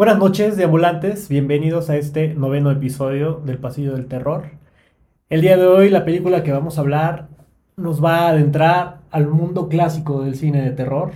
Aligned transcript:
Buenas 0.00 0.16
noches, 0.16 0.56
deambulantes. 0.56 1.28
Bienvenidos 1.28 1.90
a 1.90 1.96
este 1.98 2.32
noveno 2.32 2.70
episodio 2.70 3.42
del 3.44 3.58
Pasillo 3.58 3.92
del 3.92 4.06
Terror. 4.06 4.44
El 5.28 5.42
día 5.42 5.58
de 5.58 5.66
hoy, 5.66 5.90
la 5.90 6.06
película 6.06 6.42
que 6.42 6.52
vamos 6.52 6.78
a 6.78 6.80
hablar 6.80 7.28
nos 7.76 8.02
va 8.02 8.20
a 8.20 8.28
adentrar 8.30 9.00
al 9.10 9.28
mundo 9.28 9.68
clásico 9.68 10.22
del 10.22 10.36
cine 10.36 10.62
de 10.62 10.70
terror. 10.70 11.12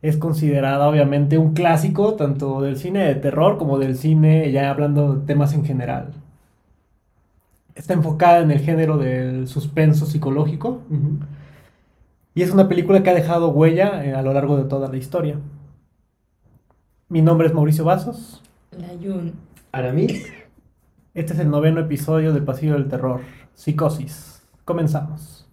Es 0.00 0.16
considerada, 0.16 0.88
obviamente, 0.88 1.36
un 1.36 1.52
clásico 1.52 2.14
tanto 2.14 2.62
del 2.62 2.78
cine 2.78 3.04
de 3.04 3.16
terror 3.16 3.58
como 3.58 3.78
del 3.78 3.98
cine, 3.98 4.50
ya 4.50 4.70
hablando 4.70 5.16
de 5.16 5.26
temas 5.26 5.52
en 5.52 5.66
general. 5.66 6.14
Está 7.74 7.92
enfocada 7.92 8.38
en 8.38 8.50
el 8.50 8.60
género 8.60 8.96
del 8.96 9.46
suspenso 9.46 10.06
psicológico. 10.06 10.80
Y 12.34 12.40
es 12.40 12.50
una 12.50 12.66
película 12.66 13.02
que 13.02 13.10
ha 13.10 13.14
dejado 13.14 13.50
huella 13.50 14.02
eh, 14.02 14.14
a 14.14 14.22
lo 14.22 14.32
largo 14.32 14.56
de 14.56 14.64
toda 14.64 14.88
la 14.88 14.96
historia. 14.96 15.36
Mi 17.12 17.22
nombre 17.22 17.48
es 17.48 17.52
Mauricio 17.52 17.82
Vasos. 17.82 18.40
Layun. 18.70 19.32
Aramis. 19.72 20.32
Este 21.12 21.32
es 21.32 21.40
el 21.40 21.50
noveno 21.50 21.80
episodio 21.80 22.32
del 22.32 22.44
Pasillo 22.44 22.74
del 22.74 22.86
Terror, 22.86 23.22
Psicosis. 23.52 24.46
Comenzamos. 24.64 25.48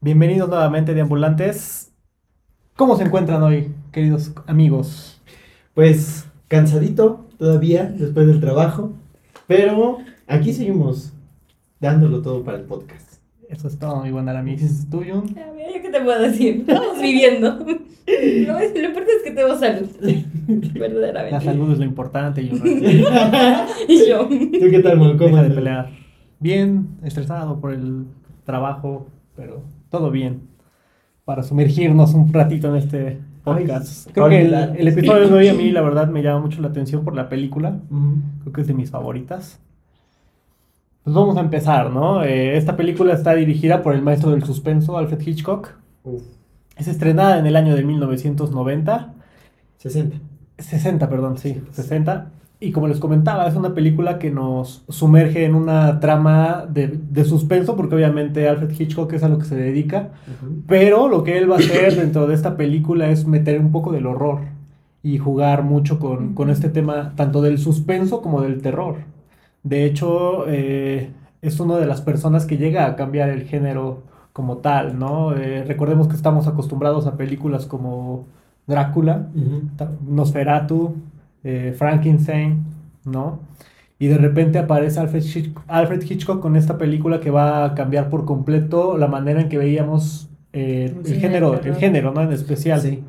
Bienvenidos 0.00 0.48
nuevamente 0.48 0.94
de 0.94 1.02
ambulantes. 1.02 1.89
¿Cómo 2.80 2.96
se 2.96 3.04
encuentran 3.04 3.42
hoy, 3.42 3.74
queridos 3.92 4.32
amigos? 4.46 5.20
Pues 5.74 6.26
cansadito 6.48 7.26
todavía 7.36 7.84
después 7.84 8.26
del 8.26 8.40
trabajo, 8.40 8.94
pero 9.46 9.98
aquí 10.26 10.54
seguimos 10.54 11.12
dándolo 11.78 12.22
todo 12.22 12.42
para 12.42 12.56
el 12.56 12.64
podcast. 12.64 13.20
Eso 13.50 13.68
es 13.68 13.78
todo, 13.78 14.02
mi 14.02 14.10
buen 14.10 14.30
Aramis. 14.30 14.88
¿Tú, 14.88 15.04
Jun? 15.06 15.26
A 15.38 15.52
ver, 15.52 15.74
¿yo 15.74 15.82
qué 15.82 15.90
te 15.90 16.00
puedo 16.00 16.22
decir? 16.22 16.64
Estamos 16.66 17.02
viviendo. 17.02 17.58
Lo, 18.46 18.58
lo 18.58 18.64
importante 18.64 19.12
es 19.14 19.22
que 19.24 19.30
tenemos 19.32 19.60
salud. 19.60 19.88
Verdaderamente. 20.72 21.32
La 21.32 21.40
salud 21.42 21.72
es 21.72 21.78
lo 21.78 21.84
importante, 21.84 22.48
Jun. 22.48 22.62
Y 23.88 24.08
yo. 24.08 24.26
¿Tú 24.26 24.70
qué 24.70 24.80
tal, 24.82 24.96
Mon? 24.96 25.18
¿Cómo 25.18 25.36
Deja 25.36 25.42
de 25.42 25.54
pelear. 25.54 25.90
Bien, 26.38 26.88
estresado 27.04 27.60
por 27.60 27.74
el 27.74 28.06
trabajo, 28.46 29.06
pero 29.36 29.60
todo 29.90 30.10
bien. 30.10 30.49
Para 31.30 31.44
sumergirnos 31.44 32.12
un 32.14 32.32
ratito 32.32 32.70
en 32.70 32.74
este 32.74 33.20
podcast. 33.44 34.08
Ay, 34.08 34.12
Creo 34.14 34.28
que 34.28 34.40
el, 34.40 34.88
episodio 34.88 35.28
de 35.28 35.38
hoy 35.38 35.46
a 35.46 35.54
mí, 35.54 35.70
la 35.70 35.80
verdad, 35.80 36.08
me 36.08 36.24
llama 36.24 36.40
mucho 36.40 36.60
la 36.60 36.66
atención 36.66 37.04
por 37.04 37.14
la 37.14 37.28
película. 37.28 37.78
Creo 38.40 38.52
que 38.52 38.62
es 38.62 38.66
de 38.66 38.74
mis 38.74 38.90
favoritas. 38.90 39.60
Pues 41.04 41.14
vamos 41.14 41.36
a 41.36 41.40
empezar, 41.40 41.90
¿no? 41.92 42.24
Eh, 42.24 42.56
esta 42.56 42.76
película 42.76 43.14
está 43.14 43.32
dirigida 43.36 43.80
por 43.80 43.94
el 43.94 44.02
maestro 44.02 44.32
del 44.32 44.42
suspenso, 44.42 44.98
Alfred 44.98 45.24
Hitchcock. 45.24 45.74
Uf, 46.02 46.24
Es 46.76 46.88
estrenada 46.88 47.38
en 47.38 47.46
el 47.46 47.54
año 47.54 47.76
de 47.76 47.84
1990. 47.84 49.14
60. 49.76 50.16
60, 50.58 51.08
perdón, 51.08 51.38
sí, 51.38 51.62
60. 51.70 52.26
Y 52.62 52.72
como 52.72 52.88
les 52.88 53.00
comentaba, 53.00 53.46
es 53.46 53.56
una 53.56 53.74
película 53.74 54.18
que 54.18 54.30
nos 54.30 54.84
sumerge 54.90 55.46
en 55.46 55.54
una 55.54 55.98
trama 55.98 56.66
de, 56.68 56.88
de 56.88 57.24
suspenso, 57.24 57.74
porque 57.74 57.94
obviamente 57.94 58.46
Alfred 58.48 58.78
Hitchcock 58.78 59.10
es 59.14 59.22
a 59.22 59.30
lo 59.30 59.38
que 59.38 59.46
se 59.46 59.56
dedica. 59.56 60.10
Pero 60.66 61.08
lo 61.08 61.24
que 61.24 61.38
él 61.38 61.50
va 61.50 61.56
a 61.56 61.58
hacer 61.58 61.96
dentro 61.96 62.26
de 62.26 62.34
esta 62.34 62.58
película 62.58 63.08
es 63.08 63.26
meter 63.26 63.58
un 63.58 63.72
poco 63.72 63.92
del 63.92 64.06
horror 64.06 64.40
y 65.02 65.16
jugar 65.16 65.62
mucho 65.62 65.98
con, 65.98 66.34
con 66.34 66.50
este 66.50 66.68
tema, 66.68 67.14
tanto 67.16 67.40
del 67.40 67.58
suspenso 67.58 68.20
como 68.20 68.42
del 68.42 68.60
terror. 68.60 68.96
De 69.62 69.86
hecho, 69.86 70.44
eh, 70.46 71.10
es 71.42 71.60
una 71.60 71.78
de 71.78 71.86
las 71.86 72.02
personas 72.02 72.44
que 72.44 72.58
llega 72.58 72.86
a 72.86 72.96
cambiar 72.96 73.30
el 73.30 73.44
género 73.44 74.02
como 74.32 74.58
tal, 74.58 74.98
¿no? 74.98 75.34
Eh, 75.34 75.64
recordemos 75.64 76.08
que 76.08 76.16
estamos 76.16 76.46
acostumbrados 76.46 77.06
a 77.06 77.16
películas 77.16 77.66
como 77.66 78.26
Drácula, 78.66 79.28
Nosferatu, 80.06 80.94
eh, 81.44 81.74
Frankenstein, 81.76 82.64
¿no? 83.04 83.40
Y 83.98 84.06
de 84.06 84.16
repente 84.18 84.58
aparece 84.58 84.98
Alfred 85.00 85.22
Hitchcock, 85.22 85.62
Alfred 85.68 86.02
Hitchcock 86.02 86.40
con 86.40 86.56
esta 86.56 86.78
película 86.78 87.20
que 87.20 87.30
va 87.30 87.64
a 87.64 87.74
cambiar 87.74 88.08
por 88.10 88.24
completo 88.24 88.96
la 88.96 89.08
manera 89.08 89.40
en 89.42 89.48
que 89.50 89.58
veíamos 89.58 90.28
eh, 90.52 90.94
el 91.04 91.16
género, 91.20 91.60
el 91.62 91.76
género, 91.76 92.12
¿no? 92.12 92.22
En 92.22 92.32
especial. 92.32 92.80
Sí. 92.80 93.02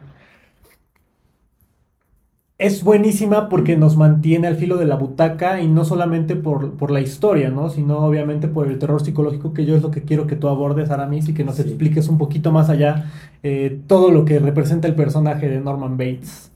Es 2.58 2.84
buenísima 2.84 3.50
porque 3.50 3.76
nos 3.76 3.98
mantiene 3.98 4.48
al 4.48 4.56
filo 4.56 4.78
de 4.78 4.86
la 4.86 4.96
butaca 4.96 5.62
y 5.62 5.68
no 5.68 5.84
solamente 5.84 6.36
por, 6.36 6.74
por 6.78 6.92
la 6.92 7.02
historia, 7.02 7.50
¿no? 7.50 7.70
Sino 7.70 7.98
obviamente 8.00 8.48
por 8.48 8.68
el 8.68 8.78
terror 8.78 9.02
psicológico 9.04 9.52
que 9.54 9.66
yo 9.66 9.76
es 9.76 9.82
lo 9.82 9.90
que 9.90 10.04
quiero 10.04 10.28
que 10.28 10.36
tú 10.36 10.48
abordes, 10.48 10.92
Aramis, 10.92 11.28
y 11.30 11.34
que 11.34 11.44
nos 11.44 11.56
Sí. 11.56 11.64
expliques 11.64 12.08
un 12.08 12.20
poquito 12.20 12.52
más 12.52 12.70
allá 12.70 13.12
eh, 13.42 13.82
todo 13.88 14.12
lo 14.12 14.26
que 14.26 14.38
representa 14.40 14.88
el 14.88 14.94
personaje 14.94 15.50
de 15.50 15.60
Norman 15.60 15.98
Bates. 15.98 16.51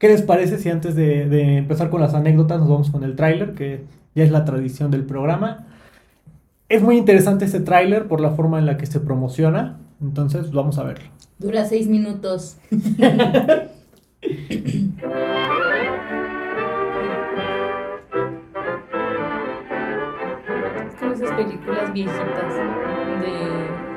¿Qué 0.00 0.08
les 0.08 0.22
parece 0.22 0.56
si 0.56 0.70
antes 0.70 0.94
de, 0.96 1.28
de 1.28 1.58
empezar 1.58 1.90
con 1.90 2.00
las 2.00 2.14
anécdotas 2.14 2.58
nos 2.58 2.70
vamos 2.70 2.90
con 2.90 3.04
el 3.04 3.16
tráiler, 3.16 3.52
que 3.54 3.84
ya 4.14 4.24
es 4.24 4.30
la 4.30 4.46
tradición 4.46 4.90
del 4.90 5.04
programa? 5.04 5.66
Es 6.70 6.80
muy 6.82 6.96
interesante 6.96 7.44
este 7.44 7.60
tráiler 7.60 8.08
por 8.08 8.20
la 8.22 8.30
forma 8.30 8.58
en 8.58 8.64
la 8.64 8.78
que 8.78 8.86
se 8.86 8.98
promociona, 9.00 9.78
entonces 10.00 10.52
vamos 10.52 10.78
a 10.78 10.84
verlo. 10.84 11.04
Dura 11.38 11.66
seis 11.66 11.86
minutos. 11.86 12.56
Es 20.86 20.94
como 20.98 21.12
esas 21.12 21.30
películas 21.32 21.92
viejitas 21.92 22.54
de 22.54 23.32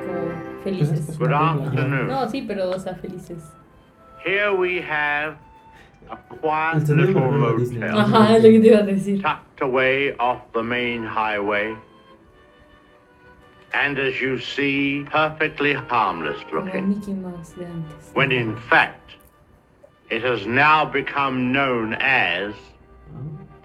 como 0.05 0.63
Pues 0.63 0.81
es- 0.81 0.89
felices. 0.89 1.09
es 1.09 1.19
Good 1.19 1.27
una 1.27 1.53
película. 1.53 1.69
afternoon. 1.81 2.07
No, 2.07 2.29
sí, 2.29 2.43
pero 2.47 2.69
o 2.71 2.79
sea, 2.79 2.95
felices. 2.95 3.43
Here 4.25 4.51
we 4.51 4.81
have 4.81 5.35
a 6.13 6.17
El 6.33 6.37
quiet 6.37 6.89
little 6.89 7.45
a 7.45 7.57
Disney. 7.57 7.79
motel 7.79 7.97
Ajá, 7.97 8.35
es 8.35 8.43
lo 8.43 8.49
que 8.51 8.61
te 8.61 8.67
iba 8.67 8.79
a 8.79 8.83
decir. 8.83 9.21
tucked 9.21 9.61
away 9.61 10.15
off 10.17 10.41
the 10.53 10.63
main 10.63 11.03
highway. 11.03 11.75
And 13.73 13.97
as 13.97 14.21
you 14.21 14.39
see, 14.39 15.03
perfectly 15.09 15.73
harmless 15.73 16.39
Como 16.49 16.65
looking. 16.65 16.89
Mickey 16.89 17.13
Mouse 17.13 17.53
de 17.53 17.65
antes. 17.65 18.11
When 18.13 18.31
in 18.31 18.55
fact, 18.55 19.15
it 20.09 20.21
has 20.23 20.45
now 20.45 20.85
become 20.85 21.51
known 21.51 21.95
as 21.95 22.53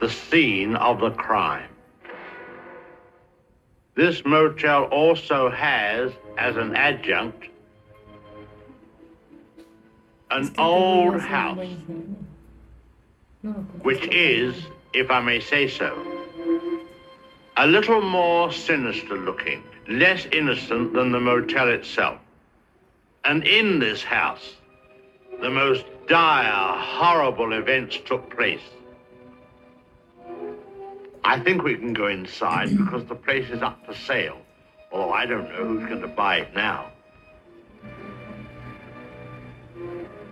the 0.01 0.09
scene 0.09 0.77
of 0.77 1.01
the 1.01 1.11
crime. 1.11 1.69
This 3.97 4.25
motel 4.25 4.85
also 4.85 5.51
has, 5.51 6.13
as 6.39 6.57
an 6.57 6.75
adjunct, 6.77 7.49
an 10.31 10.55
old 10.57 11.21
house. 11.21 11.59
Which 13.83 14.07
is, 14.09 14.55
if 14.93 15.11
I 15.11 15.21
may 15.21 15.41
say 15.41 15.69
so, 15.69 15.97
a 17.57 17.67
little 17.67 18.01
more 18.01 18.53
sinister 18.53 19.17
looking, 19.17 19.63
less 19.89 20.27
innocent 20.33 20.93
than 20.93 21.13
the 21.13 21.21
motel 21.21 21.69
itself. 21.69 22.21
And 23.25 23.47
in 23.47 23.79
this 23.79 24.03
house, 24.03 24.55
the 25.41 25.51
most 25.51 25.85
dire, 26.09 26.79
horrible 26.79 27.53
events 27.53 27.99
took 28.07 28.35
place. 28.35 28.63
I 31.25 31.39
think 31.41 31.63
we 31.63 31.77
can 31.77 31.93
go 31.93 32.07
inside 32.07 32.77
because 32.77 33.05
the 33.05 33.15
place 33.15 33.51
is 33.51 33.61
up 33.61 33.85
for 33.85 33.95
sale. 33.95 34.39
Although 34.91 35.13
I 35.13 35.27
don't 35.27 35.49
know 35.51 35.65
who's 35.65 35.87
going 35.87 36.01
to 36.01 36.09
buy 36.09 36.39
it 36.39 36.55
now. 36.55 36.91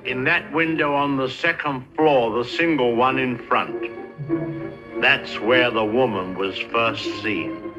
In 0.06 0.22
that 0.22 0.52
window 0.52 0.94
on 0.94 1.16
the 1.16 1.28
second 1.28 1.84
floor, 1.96 2.38
the 2.38 2.48
single 2.48 2.94
one 2.94 3.18
in 3.18 3.36
front, 3.36 3.90
that's 5.00 5.40
where 5.40 5.68
the 5.72 5.84
woman 5.84 6.38
was 6.38 6.56
first 6.58 7.04
seen. 7.22 7.72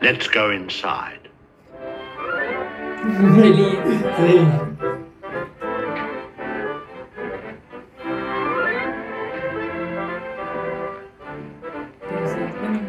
Let's 0.00 0.28
go 0.28 0.50
inside. 0.50 1.28
Feliz. 3.02 4.00
Sí. 4.16 4.70
Pero 12.08 12.24
sí, 12.24 12.40
bueno, 12.56 12.82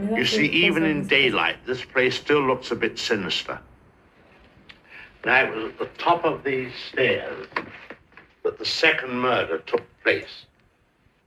me 0.00 0.08
da 0.08 0.16
You 0.16 0.24
see, 0.24 0.46
even 0.46 0.84
in 0.84 1.06
daylight, 1.06 1.56
this 1.66 1.84
place 1.84 2.14
still 2.14 2.46
looks 2.46 2.70
a 2.70 2.76
bit 2.76 2.98
sinister. 2.98 3.60
Now, 5.24 5.44
it 5.44 5.54
was 5.54 5.64
at 5.72 5.78
the 5.78 5.88
top 5.98 6.24
of 6.24 6.44
these 6.44 6.72
stairs 6.90 7.46
that 8.42 8.58
the 8.58 8.64
second 8.64 9.18
murder 9.18 9.58
took 9.58 9.82
place. 10.02 10.46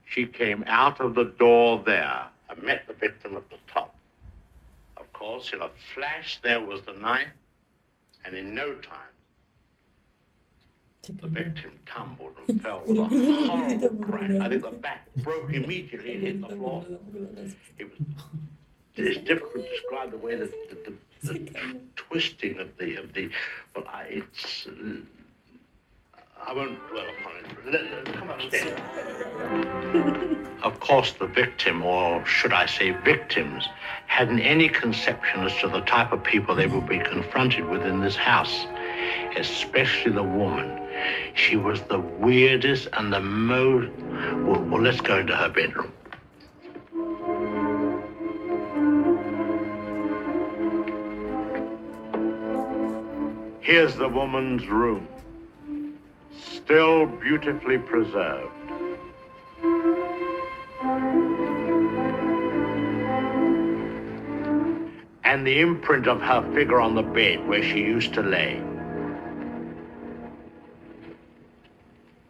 She 0.04 0.24
came 0.26 0.64
out 0.66 1.00
of 1.00 1.14
the 1.14 1.24
door 1.24 1.82
there 1.84 2.26
and 2.48 2.62
met 2.62 2.86
the 2.86 2.94
victim 2.94 3.36
at 3.36 3.48
the 3.50 3.56
top. 3.66 3.94
Of 4.96 5.12
course, 5.12 5.52
in 5.52 5.60
a 5.60 5.70
flash, 5.94 6.38
there 6.42 6.60
was 6.60 6.82
the 6.82 6.92
knife, 6.92 7.28
and 8.24 8.36
in 8.36 8.54
no 8.54 8.74
time, 8.74 8.98
the 11.20 11.26
victim 11.26 11.72
tumbled 11.86 12.32
and 12.38 12.48
and 12.48 12.62
fell 12.62 12.82
with 12.86 12.98
a 12.98 13.04
horrible 13.04 14.04
crash. 14.04 14.30
I 14.40 14.48
think 14.48 14.62
the 14.62 14.70
back 14.70 15.08
broke 15.16 15.52
immediately 15.52 16.14
and 16.14 16.22
hit 16.22 16.40
the 16.40 16.56
floor. 16.56 16.84
It 17.78 17.90
was 17.90 18.00
it's 18.96 19.24
difficult 19.24 19.64
to 19.64 19.70
describe 19.70 20.10
the 20.10 20.18
way 20.18 20.34
that 20.34 20.50
the, 20.70 20.74
the, 20.74 20.92
the 21.22 21.50
twisting 21.96 22.58
of 22.58 22.76
the 22.78 22.96
of 22.96 23.12
the. 23.12 23.30
Well, 23.74 23.84
I, 23.88 24.02
it's. 24.04 24.66
Uh, 24.66 25.00
I 26.46 26.52
won't 26.54 26.78
dwell 26.88 27.04
upon 27.20 27.32
it. 27.36 27.72
Let, 27.72 28.06
let- 28.06 28.14
come 28.16 28.30
upstairs. 28.30 28.78
of 30.62 30.80
course, 30.80 31.12
the 31.12 31.26
victim, 31.26 31.82
or 31.82 32.24
should 32.24 32.52
I 32.52 32.66
say 32.66 32.90
victims, 32.90 33.68
hadn't 34.06 34.40
any 34.40 34.68
conception 34.68 35.44
as 35.44 35.54
to 35.60 35.68
the 35.68 35.80
type 35.80 36.12
of 36.12 36.22
people 36.22 36.54
they 36.54 36.66
would 36.66 36.88
be 36.88 36.98
confronted 37.00 37.66
with 37.66 37.82
in 37.82 38.00
this 38.00 38.16
house, 38.16 38.66
especially 39.36 40.12
the 40.12 40.22
woman. 40.22 40.80
She 41.34 41.56
was 41.56 41.80
the 41.82 41.98
weirdest 42.00 42.88
and 42.94 43.12
the 43.12 43.20
most. 43.20 43.90
Well, 44.44 44.60
well, 44.62 44.82
let's 44.82 45.00
go 45.00 45.18
into 45.18 45.36
her 45.36 45.48
bedroom. 45.48 45.92
Here's 53.68 53.96
the 53.96 54.08
woman's 54.08 54.66
room, 54.66 55.06
still 56.40 57.04
beautifully 57.04 57.76
preserved. 57.76 58.50
And 65.22 65.46
the 65.46 65.60
imprint 65.60 66.06
of 66.06 66.22
her 66.22 66.50
figure 66.54 66.80
on 66.80 66.94
the 66.94 67.02
bed 67.02 67.46
where 67.46 67.62
she 67.62 67.80
used 67.80 68.14
to 68.14 68.22
lay. 68.22 68.62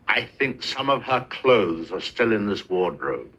I 0.08 0.22
think 0.40 0.64
some 0.64 0.90
of 0.90 1.04
her 1.04 1.24
clothes 1.30 1.92
are 1.92 2.00
still 2.00 2.32
in 2.32 2.48
this 2.48 2.68
wardrobe. 2.68 3.32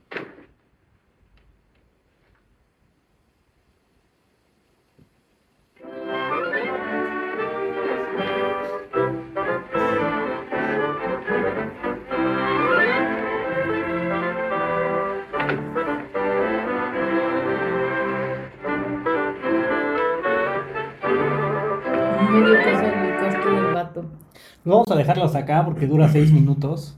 Medio 22.31 22.55
cosa 22.63 22.81
del 22.81 23.17
cuarto 23.19 23.51
del 23.51 23.73
vato. 23.73 24.05
Vamos 24.65 24.91
a 24.91 24.95
dejarlos 24.95 25.35
acá 25.35 25.65
porque 25.65 25.87
dura 25.87 26.09
seis 26.09 26.31
minutos. 26.31 26.95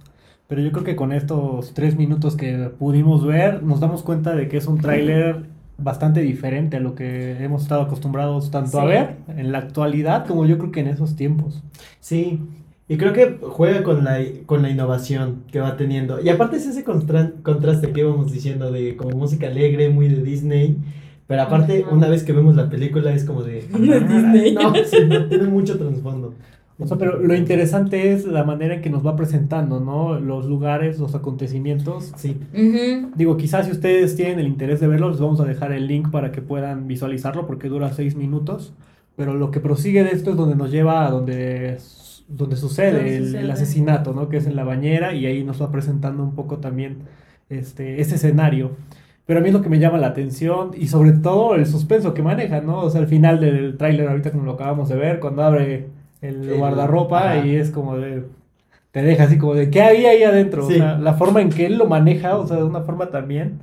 Pero 0.48 0.62
yo 0.62 0.72
creo 0.74 0.84
que 0.84 0.96
con 0.98 1.14
estos 1.14 1.74
tres 1.74 1.96
minutos 1.96 2.36
que 2.36 2.70
pudimos 2.78 3.26
ver, 3.26 3.64
nos 3.64 3.80
damos 3.80 4.04
cuenta 4.04 4.36
de 4.36 4.50
que 4.50 4.58
es 4.58 4.68
un 4.68 4.80
tráiler 4.80 5.44
bastante 5.78 6.22
diferente 6.22 6.78
a 6.78 6.80
lo 6.82 6.94
que 6.94 7.42
hemos 7.44 7.62
estado 7.64 7.84
acostumbrados 7.84 8.52
tanto 8.52 8.80
a 8.80 8.86
ver 8.86 9.16
en 9.30 9.52
la 9.52 9.60
actualidad 9.60 10.28
como 10.28 10.46
yo 10.46 10.58
creo 10.58 10.72
que 10.72 10.82
en 10.82 10.88
esos 10.88 11.16
tiempos. 11.16 11.64
Sí, 12.02 12.42
y 12.90 12.98
creo 12.98 13.14
que 13.14 13.38
juega 13.42 13.82
con 13.84 14.04
la, 14.04 14.20
con 14.46 14.62
la 14.62 14.70
innovación 14.70 15.44
que 15.50 15.62
va 15.62 15.78
teniendo. 15.78 16.20
Y 16.22 16.28
aparte 16.28 16.58
es 16.58 16.66
ese 16.66 16.84
constra- 16.84 17.32
contraste 17.44 17.94
que 17.94 18.02
íbamos 18.02 18.34
diciendo 18.34 18.72
de 18.72 18.98
como 18.98 19.16
música 19.18 19.48
alegre, 19.48 19.90
muy 19.90 20.10
de 20.10 20.22
Disney. 20.22 20.76
Pero 21.32 21.44
aparte, 21.44 21.84
Ajá. 21.86 21.96
una 21.96 22.10
vez 22.10 22.24
que 22.24 22.34
vemos 22.34 22.58
la 22.58 22.70
película 22.70 23.14
es 23.14 23.24
como 23.24 23.42
de... 23.42 23.62
De 23.72 24.00
Disney. 24.02 24.54
No, 24.54 24.74
sí, 24.86 24.98
no, 25.08 25.26
tiene 25.28 25.46
mucho 25.46 25.78
trasfondo. 25.78 26.34
O 26.78 26.86
sea, 26.86 26.98
pero 26.98 27.20
lo 27.20 27.34
interesante 27.36 28.12
es 28.12 28.26
la 28.26 28.44
manera 28.44 28.76
en 28.76 28.82
que 28.82 28.90
nos 28.90 29.06
va 29.06 29.16
presentando, 29.16 29.80
¿no? 29.80 30.20
Los 30.20 30.46
lugares, 30.48 31.00
los 31.00 31.16
acontecimientos. 31.16 32.12
Sí, 32.18 32.36
Ujú. 32.54 33.12
Digo, 33.16 33.38
quizás 33.38 33.68
si 33.68 33.72
ustedes 33.72 34.16
tienen 34.18 34.40
el 34.40 34.48
interés 34.48 34.82
de 34.82 34.88
verlo, 34.88 35.10
les 35.10 35.20
vamos 35.22 35.40
a 35.40 35.46
dejar 35.46 35.72
el 35.72 35.88
link 35.88 36.10
para 36.12 36.34
que 36.34 36.42
puedan 36.42 36.88
visualizarlo 36.88 37.48
porque 37.48 37.70
dura 37.70 37.94
seis 37.94 38.16
minutos. 38.16 38.74
Pero 39.16 39.36
lo 39.36 39.52
que 39.52 39.60
prosigue 39.62 40.04
de 40.04 40.10
esto 40.12 40.32
es 40.32 40.36
donde 40.38 40.56
nos 40.56 40.70
lleva 40.72 41.06
a 41.08 41.12
donde, 41.12 41.78
donde 42.28 42.56
sucede, 42.58 42.94
Donde 42.98 43.18
el, 43.18 43.26
sucede. 43.26 43.42
el 43.42 43.52
asesinato, 43.52 44.14
¿no? 44.14 44.28
Que 44.28 44.38
es 44.38 44.48
en 44.48 44.56
la 44.58 44.64
bañera 44.66 45.14
y 45.14 45.28
ahí 45.28 45.44
nos 45.44 45.62
va 45.62 45.72
presentando 45.72 46.24
un 46.24 46.36
poco 46.36 46.58
también 46.58 46.98
este, 47.50 48.02
ese 48.02 48.16
escenario. 48.16 48.72
Pero 49.26 49.40
a 49.40 49.44
mí 49.44 49.50
es 49.50 49.54
lo 49.54 49.62
que 49.62 49.70
me 49.70 49.80
llama 49.80 49.98
la 49.98 50.08
atención 50.08 50.72
y 50.76 50.88
sobre 50.88 51.14
todo 51.14 51.56
el 51.56 51.66
suspenso 51.66 52.14
que 52.14 52.24
maneja, 52.24 52.62
¿no? 52.62 52.80
O 52.80 52.90
sea, 52.90 53.02
al 53.02 53.08
final 53.08 53.40
del 53.40 53.78
tráiler 53.78 54.08
ahorita 54.08 54.32
como 54.32 54.44
lo 54.44 54.54
acabamos 54.54 54.90
de 54.90 54.96
ver, 54.96 55.20
cuando 55.20 55.44
abre 55.44 55.88
el 56.22 56.58
guardarropa 56.58 57.32
ajá. 57.32 57.46
y 57.46 57.56
es 57.56 57.72
como 57.72 57.98
de... 57.98 58.24
Te 58.92 59.02
deja 59.04 59.24
así 59.24 59.38
como 59.38 59.54
de, 59.54 59.70
¿qué 59.70 59.82
había 59.82 60.10
ahí 60.10 60.24
adentro? 60.24 60.68
Sí. 60.68 60.74
O 60.74 60.78
sea, 60.78 60.98
la 60.98 61.14
forma 61.14 61.42
en 61.42 61.50
que 61.50 61.66
él 61.66 61.78
lo 61.78 61.86
maneja, 61.86 62.38
o 62.38 62.46
sea, 62.46 62.58
de 62.58 62.64
una 62.64 62.82
forma 62.82 63.10
también, 63.10 63.60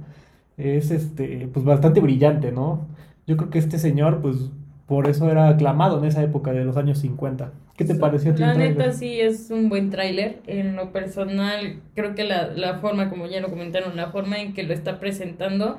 es 0.56 0.90
este, 0.90 1.48
pues 1.52 1.66
bastante 1.66 2.00
brillante, 2.00 2.50
¿no? 2.50 2.86
Yo 3.26 3.36
creo 3.36 3.50
que 3.50 3.58
este 3.58 3.78
señor, 3.78 4.20
pues, 4.22 4.50
por 4.88 5.06
eso 5.08 5.30
era 5.30 5.48
aclamado 5.48 5.98
en 5.98 6.06
esa 6.06 6.22
época 6.22 6.52
de 6.52 6.64
los 6.64 6.76
años 6.78 6.98
50. 6.98 7.52
¿Qué 7.76 7.84
te 7.84 7.94
pareció 7.94 8.32
a 8.32 8.34
ti 8.34 8.42
el 8.42 8.48
La 8.48 8.54
neta 8.54 8.90
sí 8.92 9.20
es 9.20 9.50
un 9.50 9.68
buen 9.68 9.90
tráiler. 9.90 10.38
En 10.46 10.76
lo 10.76 10.92
personal, 10.92 11.80
creo 11.94 12.14
que 12.14 12.24
la, 12.24 12.48
la 12.48 12.78
forma, 12.78 13.10
como 13.10 13.26
ya 13.26 13.40
lo 13.40 13.50
comentaron, 13.50 13.96
la 13.96 14.10
forma 14.10 14.38
en 14.40 14.54
que 14.54 14.62
lo 14.62 14.72
está 14.72 14.98
presentando 14.98 15.78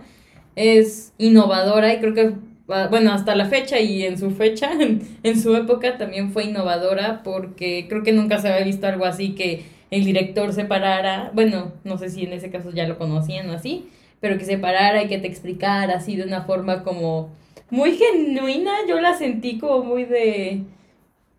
es 0.55 1.13
innovadora 1.17 1.93
y 1.93 1.99
creo 1.99 2.13
que, 2.13 2.33
ah, 2.69 2.87
bueno, 2.89 3.11
hasta 3.11 3.35
la 3.35 3.45
fecha 3.45 3.79
y 3.79 4.03
en 4.03 4.17
su 4.19 4.31
fecha, 4.31 4.71
en, 4.79 5.01
en 5.23 5.39
su 5.41 5.55
época 5.55 5.97
también 5.97 6.31
fue 6.31 6.45
innovadora 6.45 7.23
porque 7.23 7.87
creo 7.89 8.03
que 8.03 8.13
nunca 8.13 8.37
se 8.37 8.49
había 8.49 8.65
visto 8.65 8.87
algo 8.87 9.05
así 9.05 9.33
que 9.35 9.63
el 9.91 10.05
director 10.05 10.53
se 10.53 10.65
parara, 10.65 11.31
bueno, 11.33 11.73
no 11.83 11.97
sé 11.97 12.09
si 12.09 12.23
en 12.23 12.33
ese 12.33 12.51
caso 12.51 12.69
ya 12.71 12.87
lo 12.87 12.99
conocían 12.99 13.49
o 13.49 13.53
así, 13.53 13.89
pero 14.19 14.37
que 14.37 14.45
se 14.45 14.57
parara 14.59 15.01
y 15.03 15.07
que 15.07 15.17
te 15.17 15.27
explicara 15.27 15.95
así 15.95 16.15
de 16.15 16.23
una 16.23 16.43
forma 16.43 16.83
como 16.83 17.31
muy 17.71 17.91
genuina, 17.91 18.71
yo 18.87 18.99
la 18.99 19.13
sentí 19.15 19.57
como 19.57 19.83
muy 19.83 20.05
de... 20.05 20.63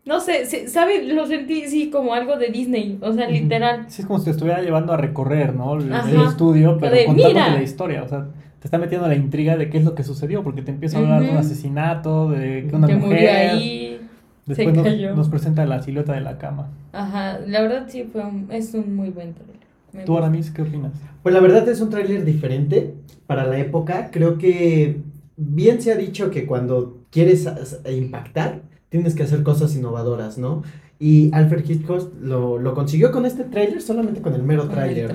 No 0.04 0.18
sé, 0.20 0.46
se- 0.46 0.66
¿sabe? 0.68 1.02
Lo 1.04 1.26
sentí, 1.26 1.66
sí, 1.68 1.90
como 1.90 2.14
algo 2.14 2.36
de 2.36 2.48
Disney, 2.48 2.98
o 3.02 3.12
sea, 3.12 3.28
literal. 3.28 3.84
Sí, 3.88 4.02
es 4.02 4.06
como 4.06 4.18
si 4.18 4.26
te 4.26 4.30
estuviera 4.32 4.62
llevando 4.62 4.92
a 4.92 4.96
recorrer, 4.96 5.54
¿no? 5.54 5.74
El, 5.76 5.92
estudio, 6.26 6.78
pero 6.80 6.94
De, 6.96 7.04
contándote 7.04 7.34
"Mira". 7.34 7.54
la 7.54 7.62
historia, 7.62 8.02
o 8.02 8.08
sea, 8.08 8.26
te 8.60 8.66
está 8.66 8.78
metiendo 8.78 9.06
la 9.06 9.14
intriga 9.14 9.56
de 9.56 9.68
qué 9.70 9.78
es 9.78 9.84
lo 9.84 9.94
que 9.94 10.02
sucedió, 10.02 10.42
porque 10.42 10.62
te 10.62 10.70
empieza 10.70 10.98
a 10.98 11.00
hablar 11.02 11.22
de 11.22 11.30
un 11.30 11.36
asesinato, 11.36 12.30
de 12.30 12.66
que 12.68 12.74
una 12.76 12.86
que 12.86 12.94
murió 12.96 13.10
mujer... 13.10 13.50
ahí. 13.50 14.00
Después 14.46 14.68
se 14.70 14.72
nos, 14.74 14.84
cayó. 14.84 15.14
nos 15.14 15.28
presenta 15.28 15.66
la 15.66 15.82
silueta 15.82 16.12
de 16.14 16.22
la 16.22 16.38
cama. 16.38 16.70
Ajá, 16.92 17.38
la 17.46 17.60
verdad 17.60 17.86
sí 17.88 18.08
fue 18.10 18.22
un- 18.24 18.48
es 18.50 18.72
un 18.74 18.96
muy 18.96 19.10
buen 19.10 19.34
trailer. 19.34 19.56
Me 19.92 20.04
¿Tú. 20.04 20.16
Aramis, 20.16 20.50
qué 20.50 20.62
opinas? 20.62 20.92
Pues 21.22 21.34
la 21.34 21.40
verdad 21.40 21.68
es 21.68 21.80
un 21.80 21.90
tráiler 21.90 22.24
diferente 22.24 22.94
para 23.26 23.44
la 23.44 23.58
época. 23.58 24.10
Creo 24.10 24.38
que 24.38 24.96
bien 25.42 25.80
se 25.80 25.92
ha 25.92 25.96
dicho 25.96 26.30
que 26.30 26.46
cuando 26.46 26.98
quieres 27.10 27.48
impactar, 27.90 28.62
tienes 28.88 29.14
que 29.14 29.22
hacer 29.22 29.42
cosas 29.42 29.74
innovadoras, 29.74 30.38
¿no? 30.38 30.62
Y 30.98 31.30
Alfred 31.34 31.64
Hitchcock 31.68 32.12
lo, 32.20 32.58
lo 32.58 32.74
consiguió 32.74 33.10
con 33.10 33.24
este 33.24 33.44
tráiler, 33.44 33.80
solamente 33.80 34.20
con 34.20 34.34
el 34.34 34.42
mero 34.42 34.68
tráiler, 34.68 35.06
¿no? 35.06 35.12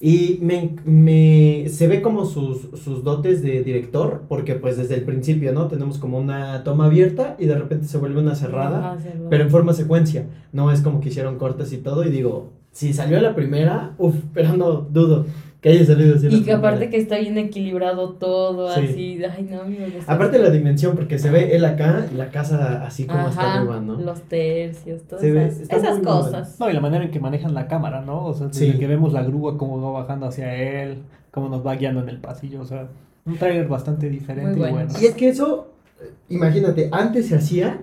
Y 0.00 0.38
me, 0.42 0.74
me- 0.84 1.68
se 1.70 1.86
ve 1.88 2.02
como 2.02 2.26
sus, 2.26 2.68
sus 2.82 3.02
dotes 3.04 3.40
de 3.42 3.62
director, 3.62 4.24
porque 4.28 4.54
pues 4.56 4.76
desde 4.76 4.94
el 4.96 5.02
principio, 5.04 5.52
¿no? 5.52 5.68
Tenemos 5.68 5.98
como 5.98 6.18
una 6.18 6.64
toma 6.64 6.86
abierta 6.86 7.36
y 7.38 7.46
de 7.46 7.54
repente 7.56 7.86
se 7.86 7.96
vuelve 7.98 8.20
una 8.20 8.34
cerrada. 8.34 8.92
pero 9.30 9.44
en 9.44 9.50
forma 9.50 9.72
secuencia. 9.72 10.26
No 10.52 10.70
es 10.72 10.80
como 10.80 11.00
que 11.00 11.08
hicieron 11.08 11.38
cortes 11.38 11.72
y 11.72 11.78
todo 11.78 12.04
y 12.04 12.10
digo, 12.10 12.50
si 12.72 12.92
salió 12.92 13.20
la 13.22 13.34
primera, 13.34 13.94
uff, 13.98 14.16
pero 14.34 14.54
no 14.56 14.72
dudo 14.72 15.24
que 15.72 15.72
haya 15.72 15.84
salido 15.86 16.14
así. 16.16 16.28
Y 16.28 16.42
que 16.42 16.52
aparte 16.52 16.78
primera. 16.78 16.90
que 16.92 16.96
está 16.98 17.18
bien 17.18 17.36
equilibrado 17.38 18.10
todo, 18.10 18.72
Sí. 18.72 18.80
así, 18.80 19.24
ay 19.24 19.48
no, 19.50 19.64
me 19.64 19.88
gusta. 19.90 20.12
Aparte 20.12 20.38
la 20.38 20.50
dimensión, 20.50 20.94
porque 20.94 21.18
se 21.18 21.30
ve 21.30 21.56
él 21.56 21.64
acá 21.64 22.06
y 22.12 22.14
la 22.16 22.30
casa 22.30 22.84
así 22.86 23.04
como 23.06 23.28
está 23.28 23.40
Ajá, 23.40 23.58
arriba, 23.60 23.80
¿no? 23.80 23.94
los 24.00 24.22
tercios, 24.22 25.02
todas 25.02 25.24
esas, 25.24 25.98
cosas. 25.98 26.60
No, 26.60 26.70
y 26.70 26.72
la 26.72 26.80
manera 26.80 27.04
en 27.04 27.10
que 27.10 27.18
manejan 27.18 27.52
la 27.54 27.66
cámara, 27.66 28.00
¿no? 28.02 28.26
O 28.26 28.34
sea, 28.34 28.46
desde 28.46 28.72
Sí. 28.72 28.78
que 28.78 28.86
vemos 28.86 29.12
la 29.12 29.22
grúa, 29.24 29.58
cómo 29.58 29.80
va 29.80 30.00
bajando 30.02 30.26
hacia 30.26 30.54
él, 30.54 30.98
cómo 31.32 31.48
nos 31.48 31.66
va 31.66 31.74
guiando 31.74 32.00
en 32.00 32.08
el 32.10 32.18
pasillo, 32.18 32.60
o 32.60 32.64
sea, 32.64 32.86
un 33.24 33.36
tráiler 33.36 33.66
bastante 33.66 34.08
diferente 34.08 34.58
Muy 34.60 34.68
y 34.68 34.72
bueno. 34.72 34.92
Y 35.00 35.06
es 35.06 35.14
que 35.14 35.28
eso, 35.30 35.72
eh, 36.00 36.10
imagínate, 36.28 36.88
antes 36.92 37.26
se 37.26 37.34
hacía, 37.34 37.80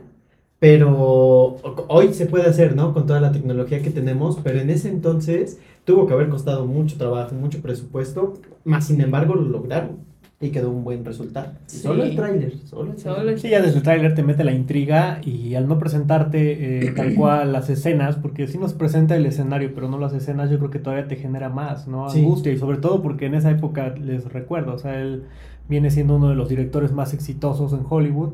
pero 0.59 0.89
ho- 0.97 1.85
hoy 1.89 2.13
se 2.13 2.25
puede 2.27 2.47
hacer, 2.49 2.75
¿no? 2.77 2.93
Con 2.93 3.05
toda 3.05 3.19
la 3.19 3.31
tecnología 3.33 3.81
que 3.81 3.89
tenemos, 3.89 4.39
pero 4.41 4.59
en 4.59 4.69
ese 4.69 4.87
entonces 4.89 5.59
tuvo 5.85 6.07
que 6.07 6.13
haber 6.13 6.29
costado 6.29 6.65
mucho 6.65 6.97
trabajo, 6.97 7.35
mucho 7.35 7.61
presupuesto, 7.61 8.33
más 8.63 8.85
sin 8.87 9.01
embargo 9.01 9.35
lo 9.35 9.43
lograron 9.43 9.97
y 10.39 10.49
quedó 10.49 10.71
un 10.71 10.83
buen 10.83 11.05
resultado. 11.05 11.53
Sí. 11.67 11.77
Solo 11.77 12.03
el 12.03 12.15
tráiler, 12.17 12.53
solo 12.65 12.91
el 12.91 12.97
Solo 12.99 13.15
tráiler. 13.15 13.33
el- 13.35 13.39
Sí, 13.39 13.49
ya 13.49 13.61
desde 13.61 13.77
el 13.77 13.83
tráiler 13.83 14.13
te 14.13 14.23
mete 14.23 14.43
la 14.43 14.51
intriga 14.51 15.19
y 15.23 15.55
al 15.55 15.67
no 15.69 15.79
presentarte 15.79 16.87
eh, 16.87 16.91
tal 16.91 17.15
cual 17.15 17.53
las 17.53 17.69
escenas, 17.69 18.17
porque 18.17 18.47
sí 18.47 18.57
nos 18.57 18.73
presenta 18.73 19.15
el 19.15 19.25
escenario, 19.25 19.71
pero 19.73 19.87
no 19.87 19.97
las 19.99 20.13
escenas, 20.13 20.49
yo 20.49 20.57
creo 20.57 20.69
que 20.69 20.79
todavía 20.79 21.07
te 21.07 21.15
genera 21.15 21.47
más, 21.49 21.87
¿no? 21.87 22.09
Sí. 22.09 22.19
Angustia 22.19 22.51
y 22.51 22.57
sobre 22.57 22.77
todo 22.77 23.01
porque 23.01 23.25
en 23.27 23.35
esa 23.35 23.51
época 23.51 23.89
les 23.97 24.25
recuerdo, 24.25 24.73
o 24.73 24.77
sea, 24.77 24.99
él 24.99 25.23
viene 25.69 25.89
siendo 25.91 26.17
uno 26.17 26.27
de 26.29 26.35
los 26.35 26.49
directores 26.49 26.91
más 26.91 27.13
exitosos 27.13 27.71
en 27.71 27.79
Hollywood 27.89 28.31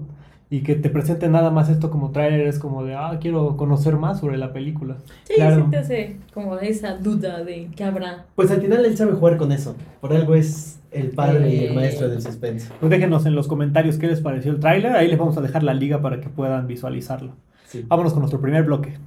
y 0.51 0.61
que 0.61 0.75
te 0.75 0.89
presenten 0.89 1.31
nada 1.31 1.51
más 1.51 1.69
esto 1.69 1.91
como 1.91 2.11
trailer 2.11 2.47
es 2.47 2.57
como 2.57 2.83
de, 2.83 2.95
ah, 2.95 3.17
quiero 3.21 3.55
conocer 3.55 3.95
más 3.97 4.19
sobre 4.19 4.37
la 4.37 4.51
película. 4.51 4.97
Sí, 5.23 5.33
Claro. 5.35 5.65
sí 5.65 5.71
te 5.71 5.77
hace 5.77 6.15
como 6.33 6.57
esa 6.57 6.95
duda 6.97 7.43
de 7.43 7.69
qué 7.75 7.83
habrá. 7.83 8.25
Pues 8.35 8.49
al 8.49 8.61
final 8.61 8.83
él 8.83 8.97
sabe 8.97 9.13
jugar 9.13 9.37
con 9.37 9.51
eso. 9.51 9.75
Por 10.01 10.11
algo 10.13 10.33
es 10.35 10.79
el 10.91 11.11
padre 11.11 11.53
y 11.53 11.65
el 11.65 11.75
maestro 11.75 12.09
del 12.09 12.21
suspenso. 12.21 12.73
Pues 12.79 12.89
déjenos 12.89 13.25
en 13.27 13.35
los 13.35 13.47
comentarios 13.47 13.97
qué 13.97 14.07
les 14.07 14.21
pareció 14.21 14.51
el 14.51 14.59
tráiler, 14.59 14.93
ahí 14.93 15.07
les 15.07 15.19
vamos 15.19 15.37
a 15.37 15.41
dejar 15.41 15.61
la 15.61 15.73
liga 15.75 16.01
para 16.01 16.19
que 16.19 16.29
puedan 16.29 16.65
visualizarlo. 16.65 17.33
Sí. 17.67 17.85
Vámonos 17.87 18.13
con 18.13 18.21
nuestro 18.21 18.41
primer 18.41 18.63
bloque. 18.63 18.97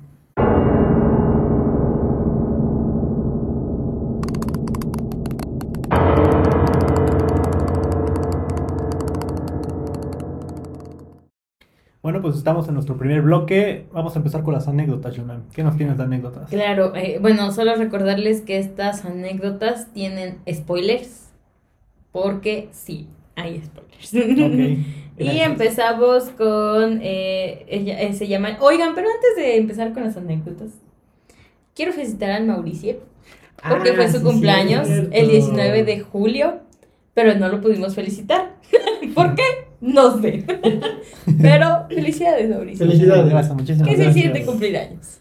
Bueno, 12.03 12.21
pues 12.21 12.37
estamos 12.37 12.67
en 12.67 12.75
nuestro 12.75 12.97
primer 12.97 13.23
bloque. 13.23 13.87
Vamos 13.93 14.17
a 14.17 14.19
empezar 14.19 14.43
con 14.43 14.55
las 14.55 14.67
anécdotas, 14.67 15.17
Jonah. 15.17 15.41
¿Qué 15.55 15.63
nos 15.63 15.77
tienes 15.77 15.97
de 15.97 16.03
anécdotas? 16.03 16.51
Claro, 16.51 16.95
eh, 16.97 17.19
bueno, 17.21 17.53
solo 17.53 17.77
recordarles 17.77 18.41
que 18.41 18.59
estas 18.59 19.05
anécdotas 19.05 19.93
tienen 19.93 20.39
spoilers. 20.53 21.29
Porque 22.11 22.69
sí, 22.73 23.09
hay 23.37 23.63
spoilers. 23.63 24.13
Y 25.19 25.39
empezamos 25.41 26.31
con. 26.31 26.99
eh, 27.03 27.65
ella, 27.69 28.01
eh, 28.01 28.13
se 28.15 28.27
llama. 28.27 28.57
Oigan, 28.61 28.95
pero 28.97 29.07
antes 29.09 29.37
de 29.37 29.57
empezar 29.59 29.93
con 29.93 30.03
las 30.03 30.17
anécdotas, 30.17 30.71
quiero 31.77 31.93
felicitar 31.93 32.31
al 32.33 32.47
Mauricio. 32.47 32.97
Porque 33.69 33.91
Ah, 33.91 33.95
fue 33.95 34.09
su 34.11 34.19
sí, 34.19 34.25
cumpleaños 34.25 34.89
cierto. 34.89 35.11
el 35.13 35.29
19 35.29 35.85
de 35.85 36.01
julio. 36.01 36.61
Pero 37.15 37.35
no 37.37 37.49
lo 37.49 37.61
pudimos 37.61 37.95
felicitar. 37.95 38.55
¿Por 39.15 39.35
qué? 39.37 39.43
No 39.83 40.23
sé. 40.23 40.45
pero 41.43 41.87
felicidades, 41.89 42.49
Mauricio. 42.49 42.87
Felicidades. 42.87 43.29
Gracias, 43.31 43.55
muchísimas 43.57 43.89
¿Qué 43.89 43.97
se 43.97 44.03
gracias. 44.05 44.23
siente 44.23 44.45
cumplir 44.47 44.77
años? 44.77 45.19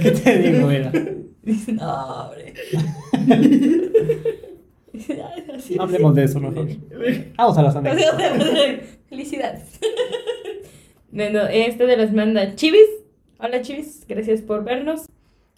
Que 0.00 0.10
te 0.10 0.38
digo, 0.38 0.66
mira. 0.68 0.92
Dice, 1.42 1.72
no, 1.72 1.92
hombre. 2.26 2.54
Dice, 4.92 5.22
"Ay, 5.22 5.44
así 5.54 5.74
No 5.74 5.82
hablemos 5.84 6.14
de 6.14 6.24
eso 6.24 6.38
mejor. 6.40 6.68
Vamos 7.36 7.58
a 7.58 7.62
las 7.62 7.76
anécdotas. 7.76 8.32
Felicidades. 9.08 9.80
Bueno, 11.10 11.40
este 11.50 11.86
de 11.86 11.96
las 11.96 12.12
manda 12.12 12.54
Chivis. 12.56 12.86
Hola 13.38 13.62
Chivis, 13.62 14.04
gracias 14.08 14.40
por 14.42 14.64
vernos. 14.64 15.06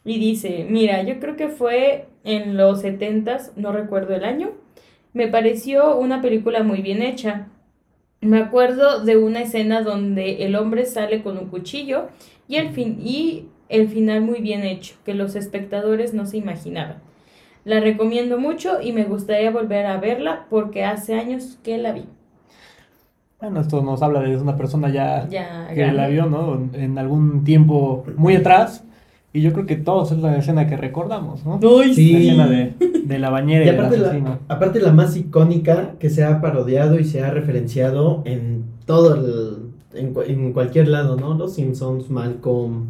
Y 0.04 0.18
dice, 0.18 0.66
mira, 0.70 1.02
yo 1.02 1.18
creo 1.18 1.34
que 1.36 1.48
fue 1.48 2.06
en 2.24 2.56
los 2.56 2.84
70s, 2.84 3.52
no 3.56 3.72
recuerdo 3.72 4.14
el 4.14 4.24
año. 4.24 4.52
Me 5.16 5.28
pareció 5.28 5.96
una 5.96 6.20
película 6.20 6.62
muy 6.62 6.82
bien 6.82 7.00
hecha. 7.00 7.46
Me 8.20 8.36
acuerdo 8.36 9.02
de 9.02 9.16
una 9.16 9.40
escena 9.40 9.80
donde 9.80 10.44
el 10.44 10.54
hombre 10.56 10.84
sale 10.84 11.22
con 11.22 11.38
un 11.38 11.46
cuchillo 11.46 12.08
y 12.48 12.56
el, 12.56 12.68
fin 12.68 12.98
y 13.02 13.48
el 13.70 13.88
final 13.88 14.20
muy 14.20 14.42
bien 14.42 14.62
hecho, 14.62 14.96
que 15.06 15.14
los 15.14 15.34
espectadores 15.34 16.12
no 16.12 16.26
se 16.26 16.36
imaginaban. 16.36 16.98
La 17.64 17.80
recomiendo 17.80 18.38
mucho 18.38 18.82
y 18.82 18.92
me 18.92 19.04
gustaría 19.04 19.50
volver 19.50 19.86
a 19.86 19.96
verla 19.96 20.44
porque 20.50 20.84
hace 20.84 21.14
años 21.14 21.58
que 21.64 21.78
la 21.78 21.92
vi. 21.92 22.04
Bueno, 23.40 23.62
esto 23.62 23.80
nos 23.80 24.02
habla 24.02 24.20
de 24.20 24.36
una 24.36 24.58
persona 24.58 24.90
ya 24.90 25.26
Ya 25.30 25.66
que 25.74 25.92
la 25.92 26.08
vio, 26.08 26.26
¿no? 26.26 26.68
En 26.74 26.98
algún 26.98 27.42
tiempo 27.42 28.04
muy 28.18 28.36
atrás. 28.36 28.84
Y 29.36 29.42
yo 29.42 29.52
creo 29.52 29.66
que 29.66 29.76
todos 29.76 30.12
es 30.12 30.18
la 30.18 30.36
escena 30.36 30.66
que 30.66 30.76
recordamos, 30.76 31.44
¿no? 31.44 31.60
Ay, 31.80 31.94
Sí. 31.94 32.12
La 32.12 32.18
escena 32.18 32.46
de, 32.48 32.74
de 33.04 33.18
la 33.18 33.30
bañera 33.30 33.64
y, 33.64 33.68
Y 33.68 33.70
aparte 33.70 33.98
la, 33.98 34.38
aparte 34.48 34.80
la 34.80 34.92
más 34.92 35.16
icónica 35.16 35.92
que 35.98 36.08
se 36.10 36.24
ha 36.24 36.40
parodiado 36.40 36.98
y 36.98 37.04
se 37.04 37.22
ha 37.22 37.30
referenciado 37.30 38.22
en 38.24 38.64
todo 38.86 39.14
el, 39.14 39.56
en, 40.00 40.14
cu- 40.14 40.22
en 40.22 40.52
cualquier 40.52 40.88
lado, 40.88 41.16
¿no? 41.16 41.34
Los 41.34 41.54
Simpsons, 41.54 42.08
Malcolm. 42.10 42.86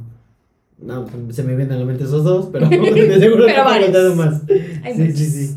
No, 0.78 1.06
se 1.30 1.42
me 1.42 1.56
vienen 1.56 1.72
a 1.74 1.78
la 1.80 1.84
mente 1.86 2.04
esos 2.04 2.22
dos, 2.22 2.48
pero 2.52 2.68
de 2.68 3.18
seguro 3.18 3.44
Pero 3.46 3.54
te 3.54 3.60
he 3.60 3.64
varios. 3.64 3.84
contado 3.86 4.14
más. 4.14 4.42
Hay 4.84 4.94
sí, 4.94 5.00
muchos. 5.02 5.16
sí, 5.18 5.46
sí. 5.48 5.56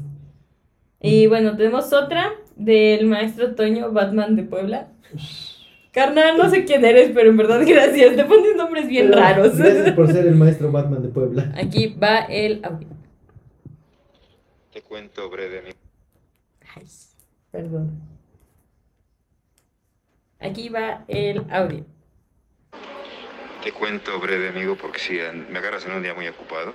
Y 1.01 1.27
bueno, 1.27 1.55
tenemos 1.55 1.91
otra 1.93 2.31
del 2.55 3.05
maestro 3.05 3.53
Toño 3.55 3.91
Batman 3.91 4.35
de 4.35 4.43
Puebla. 4.43 4.87
Carnal, 5.91 6.37
no 6.37 6.49
sé 6.49 6.65
quién 6.65 6.85
eres, 6.85 7.11
pero 7.13 7.29
en 7.29 7.37
verdad 7.37 7.61
gracias. 7.65 8.15
Te 8.15 8.25
pones 8.25 8.55
nombres 8.55 8.87
bien 8.87 9.09
Pero 9.09 9.19
raros. 9.19 9.57
Gracias 9.57 9.93
por 9.93 10.07
ser 10.11 10.27
el 10.27 10.35
maestro 10.35 10.71
Batman 10.71 11.01
de 11.01 11.09
Puebla. 11.09 11.51
Aquí 11.57 11.87
va 11.87 12.19
el 12.29 12.63
audio. 12.63 12.87
Te 14.71 14.81
cuento 14.81 15.29
brevemente. 15.29 15.79
Ay, 16.75 16.85
perdón. 17.51 17.99
Aquí 20.39 20.69
va 20.69 21.03
el 21.07 21.45
audio. 21.49 21.85
Te 23.63 23.73
cuento 23.73 24.17
breve, 24.21 24.49
amigo, 24.49 24.77
porque 24.77 24.99
si 24.99 25.19
me 25.51 25.59
agarras 25.59 25.85
en 25.85 25.91
un 25.91 26.01
día 26.01 26.13
muy 26.13 26.27
ocupado. 26.29 26.73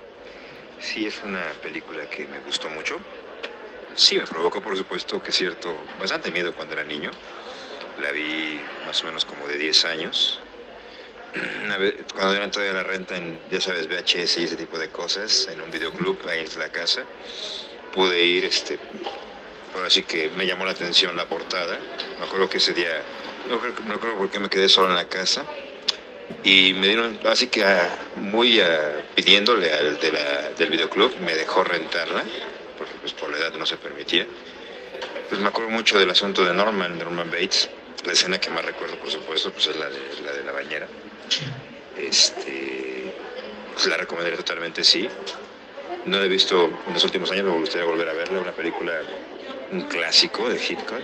Sí, 0.79 1.07
es 1.07 1.23
una 1.23 1.41
película 1.63 2.07
que 2.09 2.27
me 2.27 2.39
gustó 2.41 2.69
mucho. 2.69 2.97
Sí, 3.95 4.17
me 4.17 4.25
provocó, 4.25 4.61
por 4.61 4.77
supuesto, 4.77 5.23
que 5.23 5.31
cierto, 5.31 5.75
bastante 5.99 6.29
miedo 6.29 6.53
cuando 6.53 6.73
era 6.73 6.83
niño. 6.83 7.09
La 7.99 8.11
vi 8.11 8.59
más 8.95 9.03
o 9.03 9.07
menos 9.07 9.25
como 9.25 9.45
de 9.45 9.57
10 9.57 9.85
años. 9.85 10.39
Cuando 12.13 12.33
eran 12.33 12.49
todavía 12.49 12.73
la 12.73 12.83
renta 12.83 13.17
en, 13.17 13.37
ya 13.51 13.59
sabes, 13.59 13.89
VHS 13.89 14.37
y 14.37 14.43
ese 14.45 14.55
tipo 14.55 14.79
de 14.79 14.87
cosas, 14.87 15.49
en 15.51 15.59
un 15.59 15.69
videoclub 15.69 16.17
ahí 16.29 16.45
en 16.45 16.59
la 16.59 16.69
casa, 16.69 17.03
pude 17.93 18.23
ir, 18.23 18.45
este, 18.45 18.79
ahora 19.73 19.89
sí 19.89 20.03
que 20.03 20.29
me 20.37 20.47
llamó 20.47 20.63
la 20.63 20.71
atención 20.71 21.17
la 21.17 21.25
portada. 21.25 21.77
Me 22.19 22.25
acuerdo 22.25 22.47
que 22.47 22.59
ese 22.59 22.71
día, 22.73 23.01
no 23.49 23.59
creo, 23.59 23.73
no 23.85 23.99
creo 23.99 24.17
por 24.17 24.29
qué 24.29 24.39
me 24.39 24.47
quedé 24.47 24.69
solo 24.69 24.87
en 24.87 24.95
la 24.95 25.09
casa. 25.09 25.43
Y 26.45 26.73
me 26.75 26.87
dieron, 26.87 27.19
así 27.25 27.47
que 27.47 27.65
muy 28.15 28.61
pidiéndole 29.13 29.73
al 29.73 29.99
de 29.99 30.11
la, 30.13 30.51
del 30.57 30.69
videoclub, 30.69 31.19
me 31.19 31.35
dejó 31.35 31.65
rentarla, 31.65 32.23
porque 32.77 32.93
pues 33.01 33.11
por 33.11 33.29
la 33.29 33.39
edad 33.39 33.53
no 33.55 33.65
se 33.65 33.75
permitía. 33.75 34.25
Pues 35.27 35.41
me 35.41 35.49
acuerdo 35.49 35.71
mucho 35.71 35.99
del 35.99 36.09
asunto 36.09 36.45
de 36.45 36.53
Norman, 36.53 36.97
Norman 36.97 37.29
Bates. 37.29 37.69
La 38.05 38.13
escena 38.13 38.39
que 38.39 38.49
más 38.51 38.63
recuerdo, 38.63 38.97
por 38.97 39.09
supuesto, 39.09 39.51
pues 39.51 39.67
es 39.67 39.75
la 39.77 39.89
de 39.89 39.97
la, 40.23 40.31
de 40.31 40.43
la 40.43 40.51
bañera. 40.51 40.87
Este, 41.97 43.13
pues, 43.73 43.87
la 43.87 43.97
recomendaría 43.97 44.37
totalmente, 44.37 44.83
sí. 44.83 45.09
No 46.05 46.19
la 46.19 46.25
he 46.25 46.29
visto 46.29 46.69
en 46.87 46.93
los 46.93 47.03
últimos 47.03 47.31
años, 47.31 47.45
me 47.45 47.59
gustaría 47.59 47.87
volver 47.87 48.07
a 48.09 48.13
verla, 48.13 48.39
una 48.41 48.51
película, 48.51 48.93
un 49.71 49.81
clásico 49.83 50.47
de 50.47 50.55
Hitchcock. 50.55 51.01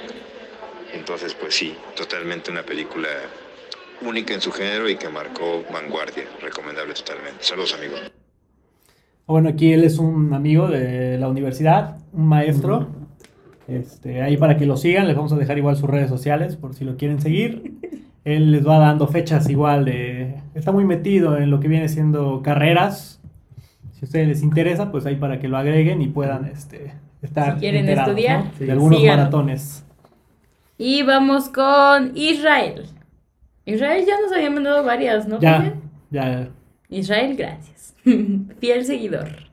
Entonces, 0.93 1.33
pues 1.33 1.55
sí, 1.55 1.75
totalmente 1.95 2.51
una 2.51 2.63
película 2.63 3.09
única 4.01 4.33
en 4.33 4.41
su 4.41 4.51
género 4.51 4.89
y 4.89 4.95
que 4.95 5.09
marcó 5.09 5.63
vanguardia, 5.71 6.25
recomendable 6.41 6.93
totalmente. 6.93 7.43
Saludos 7.43 7.73
amigos. 7.73 7.99
Bueno, 9.25 9.49
aquí 9.49 9.73
él 9.73 9.83
es 9.83 9.97
un 9.97 10.33
amigo 10.33 10.67
de 10.67 11.17
la 11.17 11.29
universidad, 11.29 11.97
un 12.11 12.27
maestro. 12.27 13.00
Este, 13.71 14.21
ahí 14.21 14.37
para 14.37 14.57
que 14.57 14.65
lo 14.65 14.75
sigan, 14.75 15.07
les 15.07 15.15
vamos 15.15 15.31
a 15.31 15.37
dejar 15.37 15.57
igual 15.57 15.77
sus 15.77 15.89
redes 15.89 16.09
sociales 16.09 16.57
por 16.57 16.73
si 16.73 16.83
lo 16.83 16.97
quieren 16.97 17.21
seguir. 17.21 17.73
Él 18.25 18.51
les 18.51 18.67
va 18.67 18.77
dando 18.77 19.07
fechas 19.07 19.49
igual 19.49 19.85
de... 19.85 20.35
Está 20.53 20.71
muy 20.71 20.85
metido 20.85 21.37
en 21.37 21.49
lo 21.49 21.59
que 21.59 21.67
viene 21.67 21.89
siendo 21.89 22.41
carreras. 22.43 23.19
Si 23.93 24.01
a 24.01 24.05
ustedes 24.05 24.27
les 24.27 24.43
interesa, 24.43 24.91
pues 24.91 25.05
ahí 25.05 25.15
para 25.15 25.39
que 25.39 25.47
lo 25.47 25.57
agreguen 25.57 26.01
y 26.01 26.07
puedan 26.07 26.45
este, 26.45 26.93
estar 27.21 27.55
Si 27.55 27.61
quieren 27.61 27.89
estudiar, 27.89 28.45
¿no? 28.45 28.51
sí, 28.57 28.65
de 28.65 28.71
algunos 28.71 29.03
maratones. 29.03 29.85
Y 30.77 31.01
vamos 31.03 31.49
con 31.49 32.11
Israel. 32.15 32.85
Israel 33.65 34.03
ya 34.05 34.19
nos 34.21 34.31
había 34.31 34.49
mandado 34.51 34.83
varias, 34.83 35.27
¿no? 35.27 35.39
Ya, 35.39 35.73
ya. 36.11 36.49
Israel, 36.89 37.35
gracias. 37.35 37.95
Fiel 38.59 38.85
seguidor. 38.85 39.50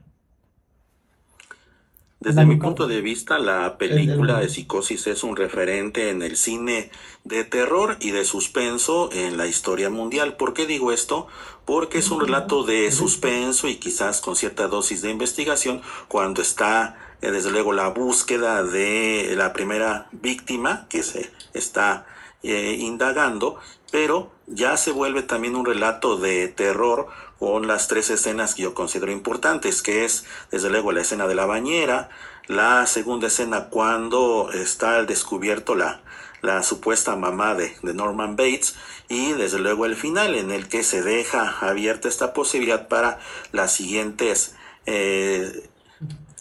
Desde 2.21 2.45
mi 2.45 2.57
punto 2.57 2.85
de 2.87 2.99
vista, 2.99 3.39
la 3.39 3.65
El- 3.67 3.73
película 3.77 4.35
el- 4.35 4.47
de 4.47 4.49
Psicosis 4.53 5.07
es 5.07 5.23
un 5.23 5.37
referente 5.37 6.09
en 6.09 6.21
el 6.21 6.35
cine 6.35 6.91
de 7.23 7.45
terror 7.45 7.95
y 8.01 8.11
de 8.11 8.25
suspenso 8.25 9.09
en 9.13 9.37
la 9.37 9.47
historia 9.47 9.89
mundial. 9.89 10.35
¿Por 10.35 10.53
qué 10.53 10.65
digo 10.65 10.91
esto? 10.91 11.27
Porque 11.63 11.99
es 11.99 12.11
un 12.11 12.19
relato 12.19 12.63
de 12.63 12.91
suspenso 12.91 13.69
y 13.69 13.75
quizás 13.77 14.19
con 14.19 14.35
cierta 14.35 14.67
dosis 14.67 15.01
de 15.01 15.11
investigación 15.11 15.81
cuando 16.09 16.41
está, 16.41 16.97
eh, 17.21 17.31
desde 17.31 17.51
luego, 17.51 17.71
la 17.71 17.87
búsqueda 17.87 18.63
de 18.63 19.33
la 19.37 19.53
primera 19.53 20.09
víctima 20.11 20.87
que 20.89 21.03
se 21.03 21.31
está 21.53 22.05
eh, 22.43 22.77
indagando, 22.79 23.57
pero 23.91 24.31
ya 24.47 24.77
se 24.77 24.91
vuelve 24.91 25.23
también 25.23 25.57
un 25.57 25.65
relato 25.65 26.15
de 26.17 26.47
terror 26.47 27.07
con 27.39 27.67
las 27.67 27.87
tres 27.87 28.09
escenas 28.09 28.53
que 28.53 28.63
yo 28.63 28.73
considero 28.73 29.11
importantes, 29.11 29.81
que 29.81 30.05
es 30.05 30.25
desde 30.51 30.69
luego 30.69 30.91
la 30.91 31.01
escena 31.01 31.27
de 31.27 31.35
la 31.35 31.45
bañera, 31.45 32.09
la 32.47 32.85
segunda 32.85 33.27
escena 33.27 33.69
cuando 33.69 34.51
está 34.51 34.97
al 34.97 35.07
descubierto 35.07 35.75
la, 35.75 36.01
la 36.41 36.61
supuesta 36.63 37.15
mamá 37.15 37.55
de, 37.55 37.75
de 37.81 37.93
Norman 37.93 38.35
Bates 38.35 38.75
y 39.07 39.33
desde 39.33 39.59
luego 39.59 39.85
el 39.85 39.95
final 39.95 40.35
en 40.35 40.51
el 40.51 40.67
que 40.67 40.83
se 40.83 41.01
deja 41.01 41.57
abierta 41.61 42.07
esta 42.07 42.33
posibilidad 42.33 42.87
para 42.87 43.19
las 43.51 43.71
siguientes 43.71 44.55
eh, 44.85 45.69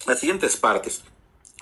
las 0.07 0.21
siguientes 0.21 0.57
partes. 0.57 1.03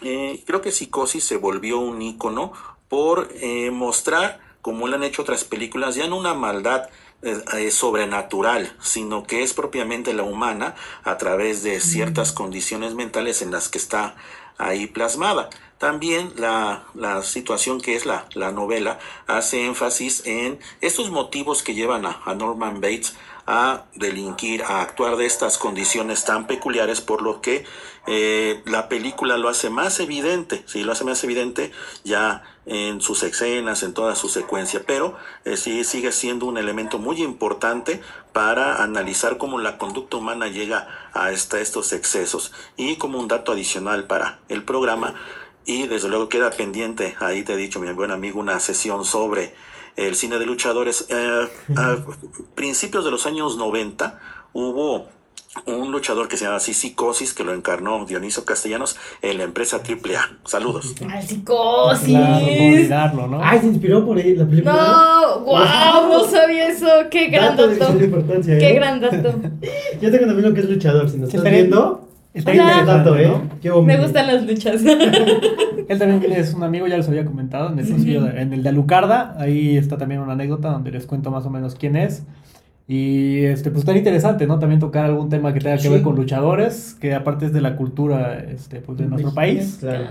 Eh, 0.02 0.42
creo 0.46 0.60
que 0.60 0.72
Psicosis 0.72 1.24
se 1.24 1.36
volvió 1.36 1.78
un 1.78 2.00
ícono 2.00 2.52
por 2.88 3.28
eh, 3.34 3.70
mostrar, 3.70 4.40
como 4.62 4.86
le 4.86 4.96
han 4.96 5.02
hecho 5.02 5.22
otras 5.22 5.44
películas, 5.44 5.96
ya 5.96 6.06
no 6.06 6.16
una 6.16 6.34
maldad 6.34 6.88
eh, 7.22 7.70
sobrenatural, 7.70 8.76
sino 8.80 9.24
que 9.24 9.42
es 9.42 9.54
propiamente 9.54 10.12
la 10.12 10.22
humana 10.22 10.74
a 11.02 11.16
través 11.16 11.62
de 11.62 11.80
ciertas 11.80 12.32
condiciones 12.32 12.94
mentales 12.94 13.42
en 13.42 13.50
las 13.50 13.68
que 13.68 13.78
está 13.78 14.16
ahí 14.58 14.86
plasmada. 14.86 15.50
También 15.78 16.32
la, 16.36 16.84
la 16.94 17.22
situación 17.22 17.80
que 17.80 17.96
es 17.96 18.06
la, 18.06 18.26
la, 18.34 18.50
novela 18.50 18.98
hace 19.26 19.66
énfasis 19.66 20.22
en 20.24 20.58
estos 20.80 21.10
motivos 21.10 21.62
que 21.62 21.74
llevan 21.74 22.06
a, 22.06 22.22
a 22.24 22.34
Norman 22.34 22.80
Bates 22.80 23.14
a 23.46 23.84
delinquir, 23.94 24.62
a 24.62 24.82
actuar 24.82 25.16
de 25.16 25.26
estas 25.26 25.56
condiciones 25.58 26.24
tan 26.24 26.46
peculiares, 26.46 27.00
por 27.00 27.22
lo 27.22 27.40
que 27.40 27.64
eh, 28.06 28.62
la 28.66 28.88
película 28.88 29.36
lo 29.38 29.48
hace 29.48 29.70
más 29.70 30.00
evidente, 30.00 30.64
sí, 30.66 30.82
lo 30.82 30.92
hace 30.92 31.04
más 31.04 31.22
evidente 31.24 31.70
ya 32.04 32.42
en 32.66 33.00
sus 33.00 33.22
escenas, 33.22 33.82
en 33.82 33.94
toda 33.94 34.16
su 34.16 34.28
secuencia, 34.28 34.82
pero 34.86 35.16
eh, 35.44 35.56
sí 35.56 35.84
sigue 35.84 36.12
siendo 36.12 36.46
un 36.46 36.58
elemento 36.58 36.98
muy 36.98 37.22
importante 37.22 38.00
para 38.32 38.82
analizar 38.82 39.38
cómo 39.38 39.58
la 39.58 39.78
conducta 39.78 40.16
humana 40.16 40.48
llega 40.48 40.88
a 41.14 41.30
esta, 41.30 41.60
estos 41.60 41.92
excesos. 41.92 42.52
Y 42.76 42.96
como 42.96 43.18
un 43.18 43.28
dato 43.28 43.52
adicional 43.52 44.04
para 44.04 44.40
el 44.48 44.64
programa, 44.64 45.14
y 45.64 45.86
desde 45.86 46.08
luego 46.08 46.28
queda 46.28 46.50
pendiente, 46.50 47.16
ahí 47.20 47.42
te 47.42 47.54
he 47.54 47.56
dicho, 47.56 47.80
mi 47.80 47.92
buen 47.92 48.10
amigo, 48.10 48.40
una 48.40 48.60
sesión 48.60 49.04
sobre 49.04 49.54
el 49.96 50.14
cine 50.14 50.38
de 50.38 50.46
luchadores. 50.46 51.06
Eh, 51.08 51.48
a 51.76 51.96
principios 52.54 53.04
de 53.04 53.10
los 53.10 53.26
años 53.26 53.56
90 53.56 54.20
hubo 54.52 55.08
un 55.66 55.90
luchador 55.92 56.28
que 56.28 56.36
se 56.36 56.44
llama 56.44 56.56
así 56.56 56.74
Psicosis, 56.74 57.32
que 57.34 57.44
lo 57.44 57.54
encarnó 57.54 58.04
Dioniso 58.04 58.44
Castellanos 58.44 58.96
en 59.22 59.38
la 59.38 59.44
empresa 59.44 59.78
AAA. 59.78 60.38
Saludos. 60.44 60.94
¡Ay, 61.10 61.26
Psicosis! 61.26 62.08
Claro, 62.08 62.40
no 62.40 62.46
olvidarlo, 62.46 63.26
¿no? 63.28 63.40
Ay, 63.42 63.60
se 63.60 63.66
inspiró 63.66 64.04
por 64.04 64.18
ahí 64.18 64.36
la 64.36 64.46
película. 64.46 64.72
No, 64.74 65.40
wow, 65.40 66.08
no 66.12 66.24
sabía 66.24 66.68
eso. 66.68 66.86
Qué 67.10 67.28
gran 67.28 67.56
Dato 67.56 67.68
de 67.68 67.76
dato. 67.78 68.04
importancia, 68.04 68.58
Qué 68.58 68.70
¿eh? 68.70 68.74
gran 68.74 69.00
dato. 69.00 69.34
Yo 70.00 70.10
tengo 70.10 70.24
un 70.24 70.30
amigo 70.30 70.52
que 70.54 70.60
es 70.60 70.68
luchador, 70.68 71.08
si 71.08 71.18
nos 71.18 71.32
estás 71.32 71.50
viendo, 71.50 72.02
Está 72.34 72.52
qué 72.52 72.58
dato, 72.58 73.16
¿eh? 73.16 73.28
¿no? 73.28 73.48
Qué 73.62 73.72
Me 73.80 73.96
gustan 73.96 74.26
las 74.26 74.42
luchas. 74.46 74.82
Él 75.88 75.98
también 75.98 76.32
es 76.32 76.52
un 76.52 76.62
amigo, 76.64 76.86
ya 76.86 76.98
les 76.98 77.08
había 77.08 77.24
comentado, 77.24 77.70
en 77.72 77.78
el, 77.78 78.04
de- 78.04 78.40
en 78.42 78.52
el 78.52 78.62
de 78.62 78.68
Alucarda. 78.68 79.36
Ahí 79.38 79.78
está 79.78 79.96
también 79.96 80.20
una 80.20 80.32
anécdota 80.34 80.68
donde 80.70 80.90
les 80.90 81.06
cuento 81.06 81.30
más 81.30 81.46
o 81.46 81.50
menos 81.50 81.74
quién 81.76 81.96
es. 81.96 82.24
Y 82.88 83.44
este, 83.44 83.70
pues 83.72 83.84
tan 83.84 83.96
interesante, 83.96 84.46
¿no? 84.46 84.58
También 84.60 84.78
tocar 84.80 85.04
algún 85.06 85.28
tema 85.28 85.52
que 85.52 85.60
tenga 85.60 85.76
que 85.76 85.82
Sí. 85.82 85.88
ver 85.88 86.02
con 86.02 86.14
luchadores, 86.14 86.96
que 87.00 87.14
aparte 87.14 87.46
es 87.46 87.52
de 87.52 87.60
la 87.60 87.74
cultura 87.76 88.38
este, 88.38 88.80
pues, 88.80 88.96
de 88.98 89.06
nuestro 89.06 89.34
país. 89.34 89.78
Claro. 89.80 90.04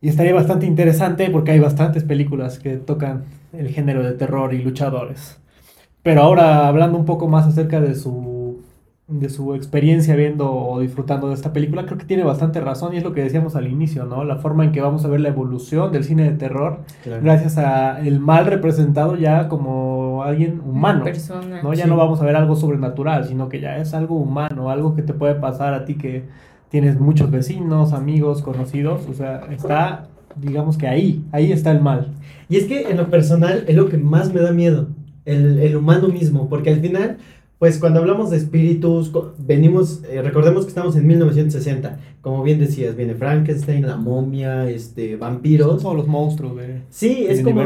Y 0.00 0.08
estaría 0.08 0.34
bastante 0.34 0.66
interesante 0.66 1.30
porque 1.30 1.52
hay 1.52 1.58
bastantes 1.60 2.02
películas 2.04 2.58
que 2.58 2.76
tocan 2.76 3.24
el 3.52 3.68
género 3.68 4.02
de 4.02 4.12
terror 4.12 4.52
y 4.52 4.62
luchadores. 4.62 5.38
Pero 6.02 6.22
ahora 6.22 6.68
hablando 6.68 6.98
un 6.98 7.04
poco 7.04 7.28
más 7.28 7.46
acerca 7.46 7.80
de 7.80 7.94
su, 7.94 8.60
de 9.08 9.28
su 9.28 9.54
experiencia 9.54 10.14
viendo 10.16 10.52
o 10.52 10.80
disfrutando 10.80 11.28
de 11.28 11.34
esta 11.34 11.52
película, 11.52 11.86
creo 11.86 11.98
que 11.98 12.04
tiene 12.04 12.22
bastante 12.24 12.60
razón 12.60 12.94
y 12.94 12.98
es 12.98 13.04
lo 13.04 13.12
que 13.12 13.22
decíamos 13.22 13.56
al 13.56 13.66
inicio, 13.68 14.04
¿no? 14.04 14.22
La 14.24 14.36
forma 14.36 14.64
en 14.64 14.72
que 14.72 14.80
vamos 14.80 15.04
a 15.04 15.08
ver 15.08 15.20
la 15.20 15.28
evolución 15.30 15.90
del 15.92 16.04
cine 16.04 16.24
de 16.24 16.36
terror 16.36 16.80
Claro. 17.02 17.22
gracias 17.22 17.56
a 17.58 18.00
el 18.00 18.20
mal 18.20 18.46
representado 18.46 19.16
ya 19.16 19.48
como 19.48 19.95
alguien 20.26 20.60
humano. 20.64 21.04
Persona. 21.04 21.62
¿no? 21.62 21.72
Ya 21.74 21.84
Sí. 21.84 21.90
no 21.90 21.96
vamos 21.96 22.20
a 22.20 22.24
ver 22.24 22.36
algo 22.36 22.56
sobrenatural, 22.56 23.26
sino 23.26 23.48
que 23.48 23.60
ya 23.60 23.78
es 23.78 23.94
algo 23.94 24.16
humano, 24.16 24.70
algo 24.70 24.94
que 24.94 25.02
te 25.02 25.12
puede 25.14 25.34
pasar 25.36 25.74
a 25.74 25.84
ti 25.84 25.94
que 25.94 26.24
tienes 26.68 26.98
muchos 26.98 27.30
vecinos, 27.30 27.92
amigos, 27.92 28.42
conocidos, 28.42 29.06
o 29.08 29.14
sea, 29.14 29.46
está, 29.50 30.08
digamos 30.34 30.76
que 30.76 30.88
ahí, 30.88 31.24
ahí 31.32 31.52
está 31.52 31.70
el 31.70 31.80
mal. 31.80 32.08
Y 32.48 32.56
es 32.56 32.64
que 32.64 32.90
en 32.90 32.96
lo 32.96 33.08
personal 33.08 33.64
es 33.68 33.76
lo 33.76 33.88
que 33.88 33.98
más 33.98 34.32
me 34.34 34.40
da 34.40 34.52
miedo, 34.52 34.88
el, 35.24 35.58
el 35.60 35.76
humano 35.76 36.08
mismo, 36.08 36.48
porque 36.48 36.70
al 36.70 36.80
final, 36.80 37.18
pues 37.58 37.78
cuando 37.78 38.00
hablamos 38.00 38.30
de 38.30 38.36
espíritus, 38.36 39.12
venimos, 39.38 40.02
eh, 40.10 40.20
recordemos 40.22 40.64
que 40.64 40.68
estamos 40.70 40.96
en 40.96 41.06
1960, 41.06 41.98
como 42.20 42.42
bien 42.42 42.58
decías, 42.58 42.96
viene 42.96 43.14
Frankenstein, 43.14 43.86
la 43.86 43.96
momia, 43.96 44.68
este, 44.68 45.16
vampiros. 45.16 45.82
Todos 45.82 45.96
los 45.96 46.08
monstruos 46.08 46.56
de... 46.56 46.82
Sí, 46.90 47.26
es 47.28 47.42
como, 47.42 47.62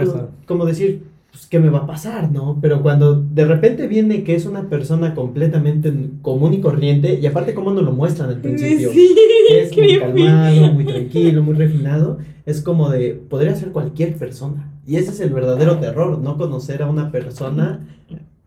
como 0.47 0.67
decir, 0.67 1.05
pues, 1.31 1.47
¿qué 1.47 1.59
me 1.59 1.71
va 1.71 1.81
a 1.81 1.87
pasar, 1.87 2.31
no? 2.33 2.59
Pero 2.61 2.83
cuando 2.83 3.21
de 3.21 3.45
repente 3.45 3.87
viene 3.87 4.25
que 4.25 4.35
es 4.35 4.47
una 4.47 4.69
persona 4.69 5.15
completamente 5.15 5.93
común 6.23 6.55
y 6.55 6.61
corriente, 6.61 7.19
y 7.21 7.27
aparte 7.27 7.55
cómo 7.55 7.73
nos 7.73 7.85
lo 7.85 7.93
muestran 7.93 8.31
al 8.31 8.41
principio, 8.41 8.91
Sí, 8.93 9.15
que 9.49 9.63
es 9.63 9.77
muy 9.77 9.99
calmado, 9.99 10.73
muy 10.73 10.85
tranquilo, 10.85 11.43
muy 11.43 11.55
refinado, 11.55 12.19
es 12.47 12.61
como 12.63 12.91
de, 12.91 13.15
podría 13.15 13.55
ser 13.55 13.71
cualquier 13.71 14.17
persona. 14.17 14.73
Y 14.87 14.97
ese 14.97 15.11
es 15.11 15.21
el 15.21 15.31
verdadero 15.31 15.79
terror, 15.79 16.19
no 16.19 16.37
conocer 16.37 16.83
a 16.83 16.91
una 16.91 17.13
persona 17.13 17.87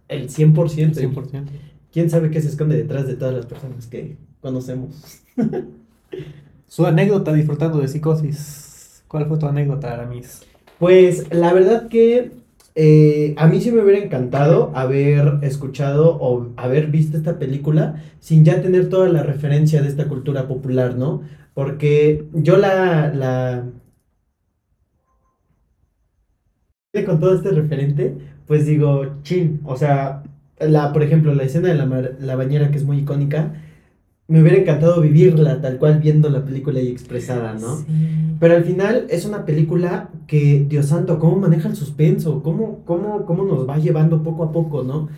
el 0.10 0.30
100%. 0.30 0.54
100%. 0.54 1.43
¿Quién 1.91 2.10
sabe 2.10 2.32
qué 2.32 2.41
se 2.41 2.50
esconde 2.50 2.76
detrás 2.76 3.08
de 3.08 3.15
todas 3.15 3.34
las 3.34 3.46
personas 3.46 3.88
que 3.88 4.17
conocemos? 4.41 5.22
Su 6.67 6.86
anécdota 6.86 7.32
disfrutando 7.32 7.80
de 7.80 7.88
psicosis. 7.88 9.04
¿Cuál 9.08 9.28
fue 9.28 9.38
tu 9.38 9.46
anécdota, 9.46 9.93
Aramis? 9.93 10.41
Pues 10.80 11.32
la 11.32 11.54
verdad 11.54 11.88
que 11.88 12.32
eh, 12.76 13.36
a 13.38 13.48
mí 13.48 13.62
sí 13.62 13.72
me 13.72 13.82
hubiera 13.84 14.04
encantado 14.04 14.72
haber 14.76 15.40
escuchado 15.44 16.18
o 16.20 16.52
haber 16.58 16.88
visto 16.88 17.18
esta 17.18 17.38
película 17.40 18.04
sin 18.20 18.46
ya 18.46 18.62
tener 18.62 18.90
toda 18.90 19.10
la 19.10 19.24
referencia 19.24 19.82
de 19.82 19.90
esta 19.90 20.08
cultura 20.08 20.48
popular, 20.48 20.96
¿no? 20.96 21.22
Porque 21.54 22.26
yo 22.34 22.58
la, 22.58 23.14
la... 23.14 23.66
con 27.06 27.20
todo 27.20 27.36
este 27.36 27.52
referente, 27.52 28.16
pues 28.48 28.66
digo, 28.66 29.22
chin, 29.24 29.62
o 29.66 29.76
sea, 29.76 30.24
la, 30.60 30.94
por 30.94 31.04
ejemplo, 31.04 31.34
la 31.34 31.44
escena 31.44 31.70
de 31.70 31.76
la, 31.76 31.86
la 32.20 32.36
bañera 32.36 32.70
que 32.72 32.78
es 32.78 32.84
muy 32.84 33.00
icónica, 33.00 33.62
me 34.28 34.42
hubiera 34.42 34.58
encantado 34.58 35.02
vivirla 35.02 35.62
tal 35.62 35.78
cual 35.78 36.00
viendo 36.00 36.30
la 36.30 36.44
película 36.46 36.80
y 36.80 36.88
expresada, 36.88 37.54
¿no? 37.56 37.78
Sí. 37.78 37.86
Pero 38.40 38.56
al 38.56 38.64
final 38.64 39.06
es 39.10 39.26
una 39.26 39.46
película 39.46 40.10
que, 40.28 40.66
Dios 40.68 40.88
santo, 40.88 41.20
cómo 41.20 41.38
maneja 41.38 41.68
el 41.70 41.76
suspenso, 41.76 42.42
cómo, 42.42 42.80
cómo, 42.86 43.26
cómo 43.26 43.44
nos 43.44 43.68
va 43.68 43.78
llevando 43.78 44.24
poco 44.24 44.44
a 44.44 44.52
poco, 44.52 44.84
¿no? 44.84 45.10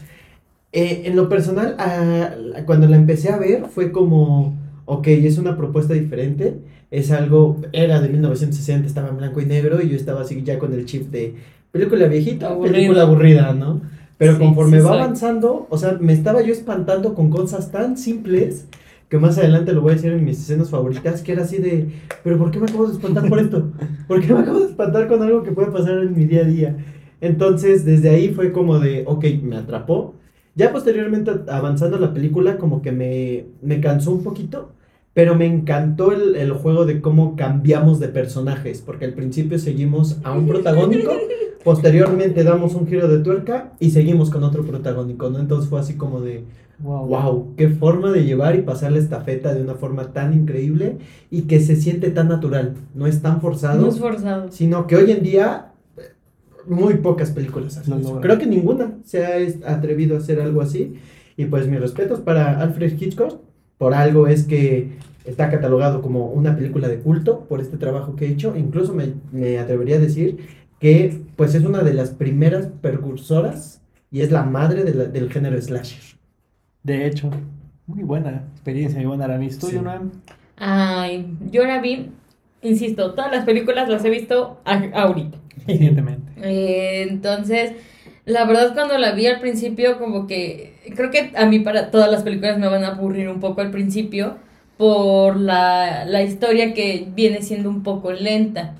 Eh, 0.71 1.03
en 1.05 1.15
lo 1.15 1.29
personal, 1.29 1.75
ah, 1.79 2.31
cuando 2.65 2.87
la 2.87 2.97
empecé 2.97 3.29
a 3.29 3.37
ver, 3.37 3.65
fue 3.67 3.91
como, 3.91 4.53
ok, 4.85 5.07
es 5.07 5.37
una 5.37 5.55
propuesta 5.55 5.93
diferente, 5.93 6.57
es 6.91 7.11
algo, 7.11 7.57
era 7.71 8.01
de 8.01 8.09
1960, 8.09 8.85
estaba 8.87 9.09
en 9.09 9.17
blanco 9.17 9.39
y 9.39 9.45
negro, 9.45 9.81
y 9.81 9.89
yo 9.89 9.95
estaba 9.95 10.21
así 10.21 10.41
ya 10.43 10.59
con 10.59 10.73
el 10.73 10.85
chip 10.85 11.09
de 11.11 11.35
película 11.71 12.07
viejita, 12.07 12.57
película 12.59 13.03
aburrida, 13.03 13.53
¿no? 13.53 13.81
Pero 14.17 14.33
Sí, 14.33 14.39
conforme 14.39 14.77
sí 14.79 14.83
va 14.83 14.89
soy. 14.91 14.99
avanzando, 14.99 15.67
o 15.69 15.77
sea, 15.77 15.97
me 15.99 16.13
estaba 16.13 16.41
yo 16.41 16.51
espantando 16.53 17.13
con 17.15 17.29
cosas 17.29 17.71
tan 17.71 17.97
simples 17.97 18.65
que 19.09 19.17
más 19.17 19.37
adelante 19.37 19.73
lo 19.73 19.81
voy 19.81 19.91
a 19.91 19.95
decir 19.95 20.11
en 20.11 20.25
mis 20.25 20.39
escenas 20.39 20.69
favoritas, 20.69 21.21
que 21.21 21.31
era 21.31 21.43
así 21.43 21.57
de, 21.57 21.89
pero 22.23 22.37
¿por 22.37 22.51
qué 22.51 22.59
me 22.59 22.65
acabo 22.65 22.87
de 22.87 22.93
espantar 22.93 23.29
por 23.29 23.39
esto? 23.39 23.71
¿Por 24.07 24.21
qué 24.21 24.33
me 24.33 24.39
acabo 24.39 24.59
de 24.59 24.65
espantar 24.65 25.07
con 25.07 25.21
algo 25.21 25.43
que 25.43 25.51
puede 25.51 25.71
pasar 25.71 25.99
en 25.99 26.15
mi 26.15 26.25
día 26.25 26.41
a 26.41 26.45
día? 26.45 26.77
Entonces, 27.21 27.85
desde 27.85 28.09
ahí 28.09 28.29
fue 28.29 28.51
como 28.51 28.79
de, 28.79 29.03
ok, 29.05 29.25
me 29.43 29.57
atrapó. 29.57 30.15
Ya 30.55 30.71
posteriormente, 30.71 31.31
avanzando 31.49 31.99
la 31.99 32.13
película, 32.13 32.57
como 32.57 32.81
que 32.81 32.91
me, 32.91 33.45
me 33.61 33.79
cansó 33.79 34.11
un 34.11 34.23
poquito, 34.23 34.71
pero 35.13 35.35
me 35.35 35.45
encantó 35.45 36.11
el, 36.11 36.35
el 36.35 36.51
juego 36.53 36.85
de 36.85 37.01
cómo 37.01 37.35
cambiamos 37.35 37.99
de 37.99 38.07
personajes, 38.07 38.81
porque 38.81 39.05
al 39.05 39.13
principio 39.13 39.59
seguimos 39.59 40.17
a 40.23 40.33
un 40.33 40.47
protagónico, 40.47 41.11
posteriormente 41.63 42.43
damos 42.43 42.75
un 42.75 42.87
giro 42.87 43.07
de 43.07 43.19
tuerca 43.19 43.73
y 43.79 43.91
seguimos 43.91 44.29
con 44.29 44.43
otro 44.43 44.63
protagónico, 44.63 45.29
¿no? 45.29 45.39
Entonces 45.39 45.69
fue 45.69 45.79
así 45.79 45.95
como 45.95 46.21
de, 46.21 46.43
Wow. 46.79 47.07
Wow, 47.07 47.53
qué 47.55 47.69
forma 47.69 48.11
de 48.11 48.23
llevar 48.25 48.55
y 48.55 48.61
pasar 48.61 48.91
la 48.91 48.99
estafeta 48.99 49.53
de 49.53 49.61
una 49.61 49.75
forma 49.75 50.11
tan 50.11 50.33
increíble 50.33 50.97
y 51.31 51.43
que 51.43 51.59
se 51.61 51.75
siente 51.77 52.09
tan 52.11 52.27
natural, 52.27 52.73
no 52.93 53.07
es 53.07 53.21
tan 53.21 53.39
forzado, 53.41 53.81
No 53.81 53.87
es 53.89 53.99
forzado. 53.99 54.51
sino 54.51 54.85
que 54.85 54.97
hoy 54.97 55.11
en 55.11 55.23
día 55.23 55.71
eh, 55.97 56.01
muy 56.67 56.95
pocas 56.95 57.31
películas 57.31 57.77
hacen 57.77 57.93
Lo 57.93 57.99
eso. 57.99 58.07
logran. 58.09 58.23
Creo 58.23 58.37
que 58.39 58.45
ninguna 58.47 58.91
se 59.05 59.25
ha 59.25 59.71
atrevido 59.73 60.15
a 60.15 60.19
hacer 60.19 60.41
algo 60.41 60.61
así 60.61 60.95
y 61.37 61.45
pues 61.45 61.67
mis 61.67 61.79
respetos 61.79 62.19
para 62.19 62.59
Alfred 62.59 62.99
Hitchcock, 63.01 63.39
por 63.77 63.93
algo 63.93 64.27
es 64.27 64.43
que 64.43 64.97
está 65.25 65.49
catalogado 65.49 66.01
como 66.01 66.27
una 66.27 66.55
película 66.55 66.87
de 66.87 66.99
culto 66.99 67.41
por 67.49 67.61
este 67.61 67.77
trabajo 67.77 68.15
que 68.15 68.25
he 68.25 68.29
hecho, 68.31 68.53
incluso 68.57 68.93
me, 68.93 69.13
me 69.31 69.59
atrevería 69.59 69.95
a 69.95 69.99
decir 69.99 70.37
que 70.79 71.21
pues 71.37 71.55
es 71.55 71.63
una 71.63 71.83
de 71.83 71.93
las 71.93 72.09
primeras 72.11 72.67
precursoras 72.81 73.81
y 74.11 74.21
es 74.21 74.31
la 74.31 74.43
madre 74.43 74.83
de 74.83 74.93
la- 74.93 75.05
del 75.05 75.31
género 75.31 75.59
slasher. 75.61 76.14
De 76.85 77.05
hecho, 77.07 77.29
muy 77.87 78.03
buena 78.03 78.43
experiencia, 78.53 78.99
muy 78.99 79.07
buena 79.07 79.25
Aramis. 79.25 79.59
¿Tú, 79.59 79.67
Sí. 79.67 79.75
Jonah? 79.77 80.01
Ay, 80.57 81.27
yo 81.51 81.65
la 81.65 81.79
vi, 81.81 82.11
insisto, 82.61 83.13
todas 83.13 83.31
las 83.31 83.43
películas 83.45 83.89
las 83.89 84.05
he 84.05 84.09
visto 84.09 84.61
a- 84.65 84.83
ahorita. 84.93 85.37
Recientemente. 85.67 86.31
Eh, 86.41 87.07
entonces, 87.09 87.71
la 88.25 88.45
verdad 88.45 88.73
cuando 88.73 88.97
la 88.97 89.13
vi 89.13 89.25
al 89.27 89.39
principio, 89.39 89.97
como 89.99 90.27
que 90.27 90.75
creo 90.95 91.09
que 91.09 91.31
a 91.35 91.45
mí 91.45 91.59
para 91.59 91.91
todas 91.91 92.11
las 92.11 92.23
películas 92.23 92.59
me 92.59 92.67
van 92.67 92.83
a 92.83 92.89
aburrir 92.89 93.29
un 93.29 93.39
poco 93.39 93.61
al 93.61 93.71
principio 93.71 94.37
por 94.77 95.37
la, 95.39 96.05
la 96.05 96.21
historia 96.23 96.73
que 96.73 97.07
viene 97.15 97.41
siendo 97.41 97.69
un 97.69 97.83
poco 97.83 98.11
lenta. 98.11 98.75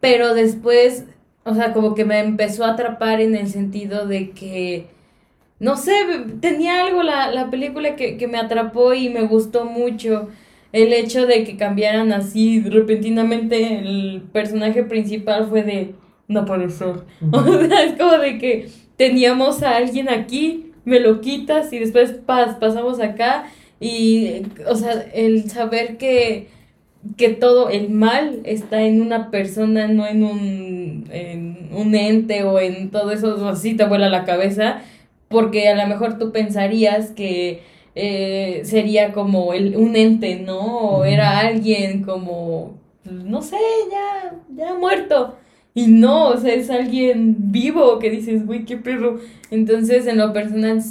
pero 0.00 0.34
después, 0.34 1.04
o 1.44 1.54
sea, 1.54 1.72
como 1.72 1.94
que 1.94 2.04
me 2.04 2.18
empezó 2.20 2.64
a 2.64 2.72
atrapar 2.72 3.20
en 3.20 3.36
el 3.36 3.48
sentido 3.48 4.06
de 4.06 4.30
que, 4.30 4.86
no 5.62 5.76
sé, 5.76 5.92
tenía 6.40 6.84
algo 6.84 7.04
la, 7.04 7.30
la 7.30 7.48
película 7.48 7.94
que, 7.94 8.16
que 8.16 8.26
me 8.26 8.36
atrapó 8.36 8.94
y 8.94 9.08
me 9.10 9.22
gustó 9.22 9.64
mucho. 9.64 10.28
El 10.72 10.92
hecho 10.92 11.24
de 11.24 11.44
que 11.44 11.56
cambiaran 11.56 12.12
así 12.12 12.60
repentinamente 12.62 13.78
el 13.78 14.22
personaje 14.32 14.82
principal 14.82 15.46
fue 15.48 15.62
de, 15.62 15.94
no 16.26 16.44
puede 16.46 16.68
ser. 16.68 16.96
O 17.30 17.44
sea, 17.44 17.84
es 17.84 17.92
como 17.96 18.18
de 18.18 18.38
que 18.38 18.70
teníamos 18.96 19.62
a 19.62 19.76
alguien 19.76 20.08
aquí, 20.08 20.72
me 20.84 20.98
lo 20.98 21.20
quitas 21.20 21.72
y 21.72 21.78
después 21.78 22.10
pas, 22.10 22.56
pasamos 22.56 22.98
acá. 22.98 23.44
Y, 23.78 24.42
o 24.68 24.74
sea, 24.74 25.00
el 25.14 25.48
saber 25.48 25.96
que, 25.96 26.48
que 27.16 27.28
todo 27.28 27.68
el 27.68 27.88
mal 27.88 28.40
está 28.44 28.82
en 28.82 29.00
una 29.00 29.30
persona, 29.30 29.86
no 29.86 30.08
en 30.08 30.24
un, 30.24 31.04
en 31.12 31.68
un 31.72 31.94
ente 31.94 32.42
o 32.42 32.58
en 32.58 32.90
todo 32.90 33.12
eso, 33.12 33.48
así 33.48 33.74
te 33.74 33.84
vuela 33.84 34.08
la 34.08 34.24
cabeza, 34.24 34.82
porque 35.32 35.68
a 35.68 35.74
lo 35.74 35.86
mejor 35.88 36.18
tú 36.18 36.32
pensarías 36.32 37.10
que 37.10 37.62
eh, 37.94 38.62
sería 38.64 39.12
como 39.12 39.52
el, 39.54 39.76
un 39.76 39.96
ente, 39.96 40.36
¿no? 40.36 40.78
O 40.98 41.04
era 41.04 41.40
alguien 41.40 42.02
como, 42.04 42.78
no 43.04 43.42
sé, 43.42 43.56
ya, 43.90 44.34
ya 44.54 44.74
muerto. 44.74 45.36
Y 45.74 45.86
no, 45.88 46.28
o 46.28 46.36
sea, 46.38 46.54
es 46.54 46.70
alguien 46.70 47.36
vivo 47.52 47.98
que 47.98 48.10
dices, 48.10 48.46
güey, 48.46 48.64
qué 48.64 48.76
perro. 48.76 49.20
Entonces, 49.50 50.06
en 50.06 50.18
lo 50.18 50.32
personal, 50.32 50.82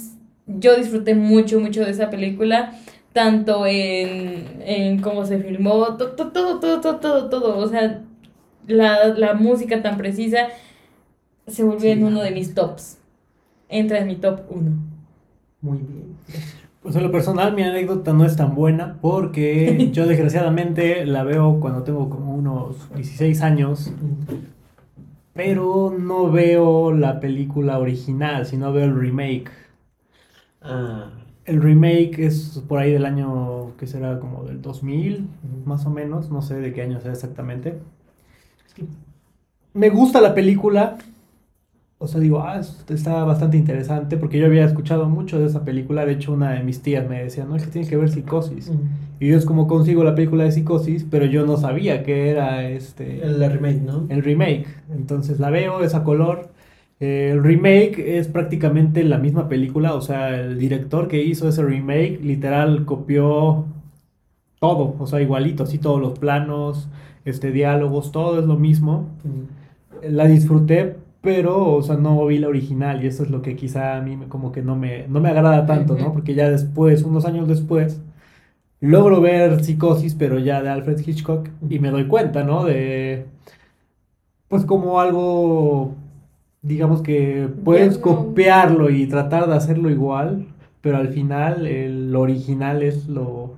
yo 0.48 0.76
disfruté 0.76 1.16
mucho, 1.16 1.60
mucho 1.60 1.86
de 1.86 1.92
esa 1.92 2.10
película, 2.10 2.74
tanto 3.14 3.66
en, 3.68 4.62
en 4.66 5.02
cómo 5.02 5.26
se 5.26 5.40
filmó, 5.40 5.98
todo, 5.98 6.14
todo, 6.16 6.60
todo, 6.60 6.82
todo, 6.82 6.96
todo, 7.00 7.30
todo. 7.30 7.58
O 7.58 7.68
sea, 7.68 8.02
la, 8.68 9.08
la 9.10 9.34
música 9.34 9.82
tan 9.82 9.98
precisa 9.98 10.50
se 11.48 11.64
volvió 11.64 11.82
Sí, 11.82 11.90
en 11.92 12.04
uno 12.04 12.22
de 12.22 12.32
mis 12.32 12.54
tops. 12.56 12.98
Entra 13.72 13.98
en 14.00 14.08
mi 14.08 14.18
top 14.18 14.42
uno. 14.50 14.72
Muy 15.62 15.80
bien. 15.80 16.18
Pues 16.82 16.96
en 16.96 17.04
lo 17.04 17.12
personal 17.12 17.54
mi 17.56 17.64
anécdota 17.64 18.14
no 18.14 18.26
es 18.26 18.36
tan 18.36 18.56
buena 18.56 18.98
porque 19.02 19.90
yo 19.94 20.08
desgraciadamente 20.08 21.06
la 21.06 21.24
veo 21.24 21.60
cuando 21.60 21.84
tengo 21.84 22.10
como 22.10 22.36
unos 22.36 22.94
16 22.96 23.42
años, 23.42 23.92
pero 25.34 25.94
no 25.98 26.32
veo 26.32 26.92
la 26.94 27.20
película 27.20 27.80
original, 27.80 28.46
sino 28.46 28.72
veo 28.74 28.86
el 28.86 28.96
remake. 28.96 29.52
Ah, 30.62 31.12
El 31.46 31.62
remake 31.62 32.20
es 32.26 32.64
por 32.68 32.80
ahí 32.80 32.92
del 32.92 33.06
año 33.06 33.76
que 33.78 33.88
será 33.88 34.20
como 34.20 34.44
del 34.44 34.62
2000, 34.62 35.28
más 35.66 35.86
o 35.86 35.90
menos, 35.90 36.30
no 36.32 36.42
sé 36.42 36.56
de 36.56 36.74
qué 36.74 36.82
año 36.84 37.00
sea 37.02 37.12
exactamente. 37.12 37.80
Me 39.74 39.90
gusta 39.90 40.22
la 40.22 40.34
película, 40.34 40.98
o 42.02 42.08
sea, 42.08 42.20
digo, 42.20 42.42
ah, 42.44 42.60
es- 42.60 42.84
está 42.90 43.24
bastante 43.24 43.58
interesante 43.58 44.18
porque 44.18 44.40
yo 44.40 44.46
había 44.48 44.66
escuchado 44.66 45.08
mucho 45.10 45.40
de 45.40 45.46
esa 45.48 45.64
película, 45.66 46.06
de 46.06 46.14
hecho 46.14 46.34
una 46.34 46.52
de 46.54 46.64
mis 46.64 46.82
tías 46.82 47.08
me 47.10 47.24
decía, 47.24 47.46
no, 47.46 47.56
es 47.56 47.64
que 47.66 47.72
tiene 47.72 47.88
que 47.88 47.98
ver 47.98 48.10
Psicosis. 48.10 48.72
Y 49.20 49.28
yo 49.30 49.38
es 49.38 49.46
como 49.46 49.68
consigo 49.68 50.04
la 50.04 50.16
película 50.16 50.44
de 50.46 50.52
Psicosis, 50.52 51.06
pero 51.10 51.26
yo 51.26 51.46
no 51.46 51.58
sabía 51.58 52.04
que 52.04 52.30
era 52.32 52.68
este 52.70 53.24
el 53.24 53.40
remake, 53.52 53.82
¿no? 53.82 54.06
el 54.10 54.24
remake. 54.24 54.66
Entonces 54.92 55.40
la 55.40 55.50
veo, 55.52 55.84
es 55.84 55.94
a 55.96 56.04
color. 56.04 56.50
Eh, 57.00 57.30
el 57.34 57.44
remake 57.44 58.18
es 58.20 58.28
prácticamente 58.28 59.04
la 59.04 59.18
misma 59.18 59.48
película, 59.50 59.94
o 59.96 60.02
sea, 60.02 60.40
el 60.40 60.58
director 60.60 61.08
que 61.08 61.24
hizo 61.24 61.48
ese 61.50 61.64
remake 61.64 62.20
literal 62.24 62.86
copió 62.86 63.66
todo, 64.60 64.96
o 65.00 65.08
sea, 65.08 65.22
igualito, 65.22 65.64
así 65.64 65.78
todos 65.80 66.00
los 66.02 66.20
planos, 66.20 66.90
este 67.26 67.52
diálogos, 67.52 68.12
todo 68.12 68.40
es 68.40 68.46
lo 68.46 68.58
mismo. 68.58 69.08
La 70.04 70.26
disfruté, 70.26 70.96
pero, 71.22 71.76
o 71.76 71.82
sea, 71.84 71.96
no 71.98 72.26
vi 72.26 72.40
la 72.40 72.48
original 72.50 73.04
y 73.04 73.08
eso 73.08 73.24
es 73.24 73.30
lo 73.30 73.42
que 73.42 73.56
quizá 73.56 73.98
a 73.98 74.02
mí 74.02 74.18
me- 74.18 74.28
como 74.28 74.52
que 74.52 74.62
no 74.64 74.76
me, 74.76 75.08
no 75.08 75.20
me 75.22 75.30
agrada 75.30 75.66
tanto, 75.66 75.96
¿no? 75.98 76.14
Porque 76.14 76.34
ya 76.36 76.50
después, 76.50 77.04
unos 77.04 77.26
años 77.26 77.48
después, 77.48 78.02
logro 78.82 79.22
ver 79.22 79.64
Psicosis, 79.64 80.16
pero 80.16 80.40
ya 80.40 80.62
de 80.64 80.70
Alfred 80.70 81.00
Hitchcock 81.06 81.50
y 81.70 81.80
me 81.80 81.92
doy 81.92 82.08
cuenta, 82.08 82.44
¿no? 82.44 82.66
De, 82.66 83.28
pues 84.48 84.66
como 84.66 85.00
algo, 85.00 85.96
digamos 86.62 87.02
que 87.02 87.50
puedes 87.64 87.98
no. 88.00 88.00
copiarlo 88.00 88.90
y 88.90 89.08
tratar 89.08 89.48
de 89.48 89.56
hacerlo 89.56 89.90
igual, 89.90 90.48
pero 90.82 90.98
al 90.98 91.10
final 91.10 91.66
el 91.68 92.16
original 92.16 92.84
es 92.84 93.08
lo, 93.08 93.51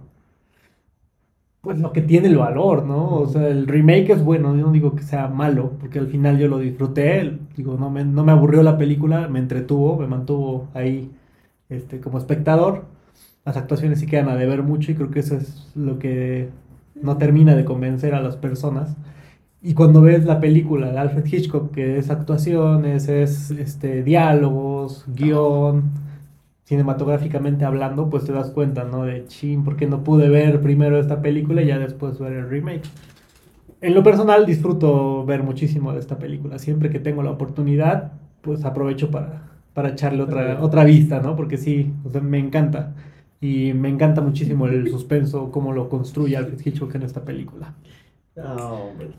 pues 1.63 1.79
lo 1.79 1.93
que 1.93 2.01
tiene 2.01 2.27
el 2.27 2.37
valor, 2.37 2.85
¿no? 2.85 3.15
O 3.21 3.27
sea, 3.27 3.47
el 3.47 3.67
remake 3.67 4.09
es 4.11 4.21
bueno, 4.23 4.53
yo 4.55 4.63
no 4.67 4.71
digo 4.73 4.95
que 4.95 5.03
sea 5.03 5.29
malo, 5.29 5.71
porque 5.79 5.97
al 5.99 6.07
final 6.07 6.37
yo 6.37 6.49
lo 6.49 6.59
disfruté, 6.59 7.39
digo, 7.55 7.77
no 7.79 7.89
me, 7.89 8.03
no 8.03 8.25
me 8.25 8.33
aburrió 8.33 8.63
la 8.63 8.77
película, 8.77 9.29
me 9.29 9.39
entretuvo, 9.39 9.97
me 9.97 10.07
mantuvo 10.07 10.67
ahí 10.73 11.09
este, 11.69 12.01
como 12.01 12.17
espectador. 12.17 12.85
Las 13.45 13.55
actuaciones 13.57 13.99
sí 13.99 14.07
quedan 14.07 14.29
a 14.29 14.35
deber 14.35 14.63
mucho 14.63 14.91
y 14.91 14.95
creo 14.95 15.09
que 15.11 15.21
eso 15.21 15.37
es 15.37 15.71
lo 15.75 15.99
que 15.99 16.49
no 17.01 17.17
termina 17.17 17.55
de 17.55 17.65
convencer 17.65 18.13
a 18.13 18.21
las 18.21 18.35
personas. 18.35 18.97
Y 19.61 19.73
cuando 19.73 20.01
ves 20.01 20.25
la 20.25 20.41
película 20.41 20.91
de 20.91 20.99
Alfred 20.99 21.25
Hitchcock, 21.25 21.71
que 21.71 21.97
es 21.97 22.09
actuaciones, 22.09 23.07
es 23.07 23.51
este, 23.51 24.03
diálogos, 24.03 25.05
guion, 25.07 25.91
cinematográficamente 26.63 27.65
hablando, 27.65 28.09
pues 28.09 28.25
te 28.25 28.31
das 28.31 28.51
cuenta, 28.51 28.85
¿no? 28.85 29.03
De 29.03 29.25
chin, 29.27 29.63
¿por 29.63 29.75
qué 29.75 29.87
no 29.87 30.03
pude 30.03 30.29
ver 30.29 30.61
primero 30.61 30.99
esta 30.99 31.21
película 31.21 31.61
y 31.61 31.67
ya 31.67 31.77
después 31.77 32.19
ver 32.19 32.33
el 32.33 32.49
remake? 32.49 32.83
En 33.81 33.93
lo 33.93 34.03
personal 34.03 34.45
disfruto 34.45 35.25
ver 35.25 35.43
muchísimo 35.43 35.91
de 35.93 35.99
esta 35.99 36.17
película. 36.17 36.57
Siempre 36.57 36.89
que 36.89 36.99
tengo 36.99 37.21
la 37.21 37.31
oportunidad, 37.31 38.13
pues 38.41 38.63
aprovecho 38.63 39.11
para, 39.11 39.51
para 39.73 39.89
echarle 39.89 40.23
otra, 40.23 40.59
otra 40.61 40.85
vista, 40.85 41.19
¿no? 41.19 41.35
Porque 41.35 41.57
sí, 41.57 41.91
o 42.05 42.09
sea, 42.09 42.21
me 42.21 42.39
encanta. 42.39 42.95
Y 43.41 43.73
me 43.73 43.89
encanta 43.89 44.21
muchísimo 44.21 44.67
el 44.67 44.89
suspenso, 44.89 45.51
cómo 45.51 45.73
lo 45.73 45.89
construye 45.89 46.37
Alfred 46.37 46.65
Hitchcock 46.65 46.95
en 46.95 47.03
esta 47.03 47.25
película. 47.25 47.73
Ah, 48.37 48.71
hombre. 48.71 49.09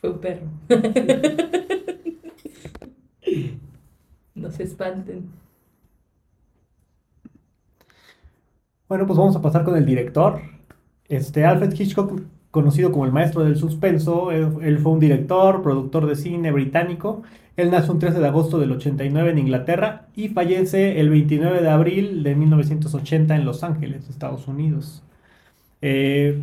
Fue 0.00 0.10
un 0.10 0.18
perro. 0.20 0.46
no 4.36 4.50
se 4.52 4.62
espanten. 4.62 5.28
Bueno, 8.88 9.06
pues 9.06 9.18
vamos 9.18 9.36
a 9.36 9.42
pasar 9.42 9.64
con 9.64 9.76
el 9.76 9.84
director. 9.84 10.40
Este 11.08 11.44
Alfred 11.44 11.74
Hitchcock, 11.78 12.22
conocido 12.50 12.90
como 12.90 13.04
el 13.04 13.12
maestro 13.12 13.44
del 13.44 13.56
suspenso, 13.56 14.32
él, 14.32 14.48
él 14.62 14.78
fue 14.78 14.92
un 14.92 15.00
director, 15.00 15.62
productor 15.62 16.06
de 16.06 16.16
cine 16.16 16.50
británico. 16.52 17.22
Él 17.56 17.70
nació 17.70 17.92
un 17.92 17.98
13 17.98 18.18
de 18.20 18.26
agosto 18.26 18.58
del 18.58 18.72
89 18.72 19.30
en 19.30 19.38
Inglaterra 19.38 20.06
y 20.16 20.28
fallece 20.28 21.00
el 21.00 21.10
29 21.10 21.60
de 21.60 21.68
abril 21.68 22.22
de 22.22 22.34
1980 22.34 23.36
en 23.36 23.44
Los 23.44 23.62
Ángeles, 23.62 24.08
Estados 24.08 24.48
Unidos. 24.48 25.02
Eh, 25.82 26.40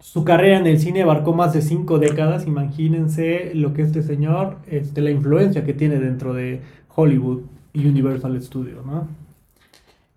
su 0.00 0.24
carrera 0.24 0.58
en 0.58 0.66
el 0.66 0.78
cine 0.78 1.02
abarcó 1.02 1.34
más 1.34 1.52
de 1.52 1.60
cinco 1.60 1.98
décadas. 1.98 2.46
Imagínense 2.46 3.52
lo 3.54 3.74
que 3.74 3.82
este 3.82 4.02
señor, 4.02 4.58
este, 4.68 5.02
la 5.02 5.10
influencia 5.10 5.64
que 5.64 5.74
tiene 5.74 5.98
dentro 5.98 6.32
de 6.32 6.62
Hollywood 6.94 7.42
y 7.74 7.86
Universal 7.86 8.40
Studios, 8.42 8.86
¿no? 8.86 9.25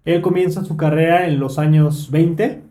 Él 0.06 0.22
comienza 0.22 0.64
su 0.64 0.78
carrera 0.78 1.28
en 1.28 1.40
los 1.40 1.60
años 1.60 2.10
20. 2.12 2.62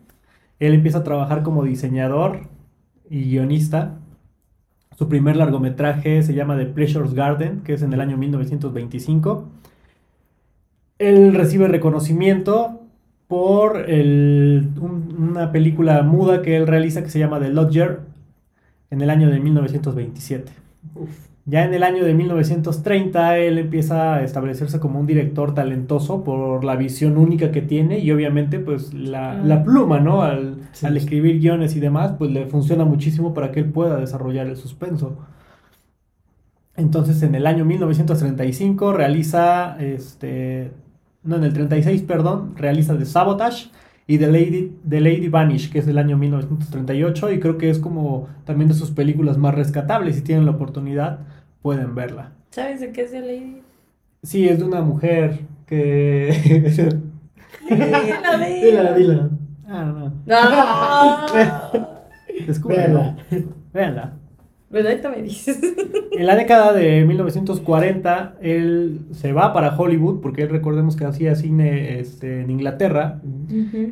Él 0.59 0.73
empieza 0.73 0.99
a 0.99 1.03
trabajar 1.03 1.43
como 1.43 1.63
diseñador 1.63 2.47
y 3.09 3.23
guionista. 3.29 3.99
Su 4.97 5.07
primer 5.07 5.37
largometraje 5.37 6.23
se 6.23 6.33
llama 6.33 6.57
The 6.57 6.65
Pleasure's 6.65 7.13
Garden, 7.13 7.61
que 7.61 7.73
es 7.73 7.81
en 7.81 7.93
el 7.93 8.01
año 8.01 8.17
1925. 8.17 9.47
Él 10.97 11.33
recibe 11.33 11.67
reconocimiento 11.69 12.81
por 13.27 13.85
una 13.87 15.51
película 15.51 16.01
muda 16.03 16.41
que 16.41 16.57
él 16.57 16.67
realiza 16.67 17.03
que 17.03 17.09
se 17.09 17.19
llama 17.19 17.39
The 17.39 17.49
Lodger 17.49 18.01
en 18.89 19.01
el 19.01 19.09
año 19.09 19.29
de 19.29 19.39
1927. 19.39 20.51
Ya 21.49 21.63
en 21.65 21.73
el 21.73 21.81
año 21.83 22.03
de 22.05 22.13
1930 22.13 23.37
él 23.39 23.57
empieza 23.57 24.15
a 24.15 24.23
establecerse 24.23 24.79
como 24.79 24.99
un 24.99 25.07
director 25.07 25.55
talentoso 25.55 26.23
por 26.23 26.63
la 26.63 26.75
visión 26.75 27.17
única 27.17 27.51
que 27.51 27.61
tiene 27.63 27.97
y 27.99 28.11
obviamente 28.11 28.59
pues 28.59 28.93
la, 28.93 29.31
Ah. 29.31 29.41
la 29.43 29.63
pluma, 29.63 29.99
¿no? 29.99 30.21
Al, 30.21 30.57
Sí. 30.73 30.85
al 30.85 30.95
escribir 30.95 31.39
guiones 31.39 31.75
y 31.75 31.79
demás 31.79 32.13
pues 32.19 32.29
le 32.29 32.45
funciona 32.45 32.85
muchísimo 32.85 33.33
para 33.33 33.51
que 33.51 33.61
él 33.61 33.65
pueda 33.71 33.97
desarrollar 33.97 34.45
el 34.47 34.57
suspenso. 34.57 35.17
Entonces 36.75 37.23
en 37.23 37.35
el 37.35 37.47
año 37.47 37.65
1935 37.65 38.93
realiza, 38.93 39.75
este, 39.79 40.71
no 41.23 41.35
en 41.37 41.43
el 41.43 41.53
36, 41.53 42.03
perdón, 42.03 42.53
realiza 42.57 42.97
The 42.97 43.05
Sabotage 43.05 43.71
y 44.07 44.17
The 44.17 44.27
Lady, 44.27 44.75
The 44.87 45.01
Lady 45.01 45.27
Vanish, 45.29 45.71
que 45.71 45.79
es 45.79 45.85
del 45.85 45.97
año 45.97 46.17
1938 46.17 47.31
y 47.33 47.39
creo 47.39 47.57
que 47.57 47.69
es 47.69 47.79
como 47.79 48.27
también 48.45 48.69
de 48.69 48.75
sus 48.75 48.91
películas 48.91 49.37
más 49.37 49.55
rescatables. 49.55 50.15
Si 50.15 50.21
tienen 50.21 50.45
la 50.45 50.51
oportunidad, 50.51 51.19
pueden 51.61 51.95
verla. 51.95 52.33
¿Sabes 52.51 52.81
de 52.81 52.91
qué 52.91 53.03
es 53.03 53.11
de 53.11 53.19
Lady? 53.21 53.61
Sí, 54.23 54.47
es 54.47 54.59
de 54.59 54.65
una 54.65 54.81
mujer 54.81 55.39
que... 55.65 56.99
La 57.69 58.37
Dila, 58.47 58.93
dila. 58.93 59.29
ah, 59.67 59.85
no, 59.85 60.09
no. 60.25 61.87
Descúbranlo. 62.47 63.15
Véanla. 63.73 64.13
¿Verdad? 64.69 65.11
Me 65.15 65.23
dices. 65.23 65.59
En 66.11 66.27
la 66.27 66.35
década 66.35 66.73
de 66.73 67.03
1940, 67.03 68.35
él 68.41 68.99
se 69.11 69.33
va 69.33 69.51
para 69.51 69.75
Hollywood, 69.75 70.21
porque 70.21 70.43
él 70.43 70.49
recordemos 70.49 70.95
que 70.95 71.05
hacía 71.05 71.33
cine 71.35 71.99
este, 71.99 72.41
en 72.41 72.51
Inglaterra. 72.51 73.19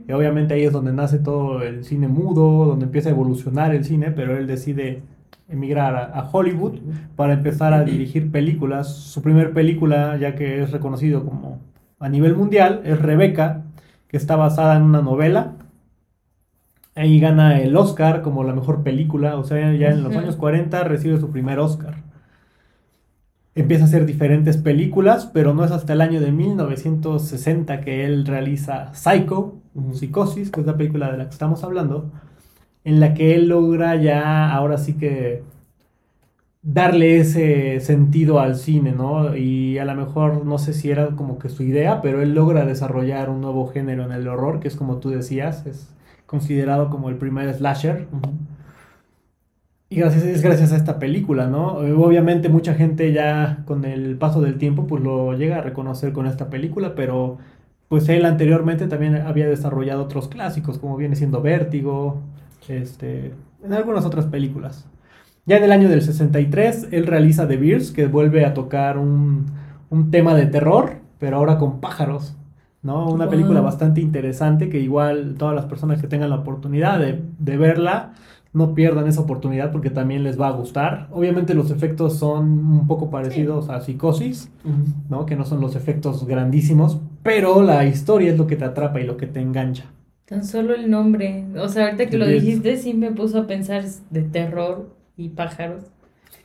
Y 0.08 0.12
obviamente 0.12 0.54
ahí 0.54 0.64
es 0.64 0.72
donde 0.72 0.94
nace 0.94 1.18
todo 1.18 1.64
el 1.64 1.84
cine 1.84 2.08
mudo, 2.08 2.66
donde 2.66 2.86
empieza 2.86 3.10
a 3.10 3.14
evolucionar 3.14 3.74
el 3.74 3.86
cine, 3.86 4.12
pero 4.12 4.38
él 4.38 4.46
decide 4.46 5.02
emigrar 5.50 5.96
a, 5.96 6.20
a 6.20 6.30
Hollywood 6.32 6.80
para 7.16 7.34
empezar 7.34 7.74
a 7.74 7.84
dirigir 7.84 8.32
películas. 8.32 8.94
Su 8.94 9.22
primer 9.22 9.54
película, 9.54 10.18
ya 10.18 10.36
que 10.36 10.62
es 10.62 10.72
reconocido 10.72 11.26
como 11.26 11.60
a 12.00 12.10
nivel 12.10 12.36
mundial, 12.36 12.82
es 12.86 13.00
Rebeca, 13.00 13.64
que 14.08 14.18
está 14.18 14.36
basada 14.36 14.76
en 14.76 14.84
una 14.84 15.02
novela. 15.02 15.54
Ahí 16.96 17.20
gana 17.20 17.60
el 17.60 17.76
Oscar 17.76 18.22
como 18.22 18.44
la 18.44 18.54
mejor 18.54 18.84
película, 18.84 19.38
o 19.38 19.44
sea, 19.44 19.74
ya 19.74 19.90
en 19.90 20.04
los 20.04 20.16
años 20.16 20.36
40 20.36 20.84
recibe 20.84 21.20
su 21.20 21.30
primer 21.30 21.60
Oscar. 21.60 21.96
Empieza 23.54 23.86
a 23.86 23.88
hacer 23.88 24.06
diferentes 24.06 24.58
películas, 24.58 25.30
pero 25.32 25.54
no 25.54 25.64
es 25.64 25.72
hasta 25.72 25.94
el 25.94 26.02
año 26.02 26.22
de 26.22 26.32
1960 26.32 27.82
que 27.82 28.06
él 28.06 28.26
realiza 28.26 28.94
Psycho. 28.94 29.56
Psicosis, 29.94 30.50
que 30.50 30.62
es 30.62 30.66
la 30.66 30.78
película 30.78 31.12
de 31.12 31.18
la 31.18 31.26
que 31.26 31.32
estamos 31.32 31.64
hablando, 31.64 32.12
en 32.88 33.00
la 33.00 33.14
que 33.14 33.36
él 33.36 33.50
logra 33.50 33.96
ya, 33.98 34.52
ahora 34.52 34.78
sí 34.78 34.94
que, 34.94 35.44
darle 36.70 37.20
ese 37.20 37.80
sentido 37.80 38.40
al 38.42 38.56
cine, 38.56 38.92
¿no? 38.92 39.36
Y 39.38 39.78
a 39.78 39.86
lo 39.86 39.96
mejor, 39.96 40.46
no 40.46 40.58
sé 40.58 40.74
si 40.74 40.92
era 40.92 41.08
como 41.16 41.40
que 41.40 41.50
su 41.50 41.64
idea, 41.64 42.02
pero 42.02 42.22
él 42.22 42.34
logra 42.34 42.66
desarrollar 42.66 43.30
un 43.30 43.42
nuevo 43.42 43.68
género 43.68 44.04
en 44.04 44.12
el 44.12 44.28
horror, 44.28 44.60
que 44.60 44.68
es 44.68 44.76
como 44.76 44.98
tú 44.98 45.10
decías, 45.10 45.66
es 45.66 45.90
considerado 46.26 46.90
como 46.90 47.10
el 47.10 47.16
primer 47.16 47.54
slasher. 47.54 48.08
Y 49.90 49.96
gracias, 49.98 50.24
es 50.24 50.42
gracias 50.42 50.74
a 50.74 50.76
esta 50.76 51.00
película, 51.00 51.48
¿no? 51.48 51.78
Obviamente 51.78 52.50
mucha 52.50 52.74
gente 52.74 53.14
ya 53.14 53.64
con 53.66 53.86
el 53.86 54.18
paso 54.18 54.42
del 54.42 54.58
tiempo 54.58 54.86
pues 54.88 55.02
lo 55.02 55.34
llega 55.38 55.58
a 55.60 55.62
reconocer 55.62 56.12
con 56.12 56.28
esta 56.28 56.50
película, 56.50 56.96
pero 56.96 57.38
pues 57.88 58.10
él 58.10 58.26
anteriormente 58.26 58.88
también 58.88 59.16
había 59.16 59.48
desarrollado 59.48 60.04
otros 60.04 60.28
clásicos, 60.28 60.78
como 60.80 60.98
viene 60.98 61.16
siendo 61.16 61.42
Vértigo, 61.42 62.22
este, 62.68 63.34
en 63.64 63.74
algunas 63.74 64.06
otras 64.06 64.26
películas. 64.26 64.88
Ya 65.46 65.58
en 65.58 65.64
el 65.64 65.72
año 65.72 65.90
del 65.90 66.02
63 66.02 66.90
él 66.92 67.08
realiza 67.08 67.48
The 67.48 67.58
Beers, 67.58 67.92
que 67.92 68.08
vuelve 68.08 68.46
a 68.46 68.54
tocar 68.54 68.98
un, 68.98 69.46
un 69.90 70.12
tema 70.12 70.36
de 70.36 70.46
terror, 70.48 70.98
pero 71.20 71.38
ahora 71.38 71.58
con 71.58 71.80
pájaros, 71.80 72.36
¿no? 72.82 73.10
Una 73.10 73.26
Wow. 73.26 73.32
película 73.32 73.62
bastante 73.62 74.02
interesante 74.02 74.70
que 74.70 74.80
igual 74.80 75.36
todas 75.38 75.56
las 75.56 75.66
personas 75.66 76.02
que 76.02 76.08
tengan 76.08 76.30
la 76.30 76.38
oportunidad 76.38 77.00
de, 77.00 77.22
de 77.40 77.58
verla, 77.58 78.14
no 78.54 78.74
pierdan 78.74 79.08
esa 79.08 79.22
oportunidad 79.22 79.72
porque 79.72 79.90
también 79.90 80.24
les 80.24 80.40
va 80.40 80.48
a 80.48 80.52
gustar. 80.52 81.08
Obviamente 81.12 81.54
los 81.54 81.70
efectos 81.72 82.18
son 82.18 82.46
un 82.50 82.88
poco 82.88 83.10
parecidos 83.10 83.70
a 83.70 83.82
Psicosis, 83.82 84.52
Ujú. 84.66 84.76
¿no? 85.10 85.26
Que 85.26 85.36
no 85.36 85.46
son 85.46 85.62
los 85.62 85.76
efectos 85.76 86.26
grandísimos, 86.26 87.00
pero 87.24 87.62
la 87.62 87.86
historia 87.86 88.32
es 88.32 88.38
lo 88.38 88.48
que 88.48 88.56
te 88.56 88.66
atrapa 88.66 89.00
y 89.00 89.06
lo 89.06 89.16
que 89.18 89.28
te 89.28 89.42
engancha. 89.42 89.86
Tan 90.28 90.44
solo 90.44 90.76
el 90.76 90.92
nombre. 90.92 91.46
O 91.58 91.70
sea, 91.70 91.86
ahorita 91.86 92.08
que 92.08 92.18
lo 92.18 92.28
dijiste, 92.28 92.76
sí 92.76 92.94
me 92.94 93.12
puso 93.12 93.40
a 93.40 93.48
pensar 93.48 93.86
de 94.10 94.24
terror 94.24 94.94
y 95.16 95.30
pájaros. 95.30 95.86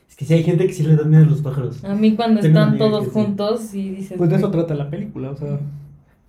Es 0.07 0.15
que 0.15 0.23
sí 0.23 0.33
hay 0.35 0.43
gente 0.43 0.65
que 0.67 0.73
sí 0.73 0.83
le 0.83 0.95
dan 0.95 1.09
miedo 1.09 1.23
a 1.23 1.27
los 1.27 1.41
pájaros. 1.41 1.83
A 1.83 1.93
mí 1.93 2.15
cuando 2.15 2.39
Tengo 2.39 2.59
están 2.59 2.77
todos 2.77 3.05
sí. 3.05 3.09
juntos 3.11 3.73
y 3.73 3.89
dices... 3.89 4.17
Pues 4.17 4.29
de 4.29 4.37
eso 4.37 4.49
trata 4.51 4.73
la 4.73 4.89
película, 4.89 5.31
o 5.31 5.35
sea, 5.35 5.59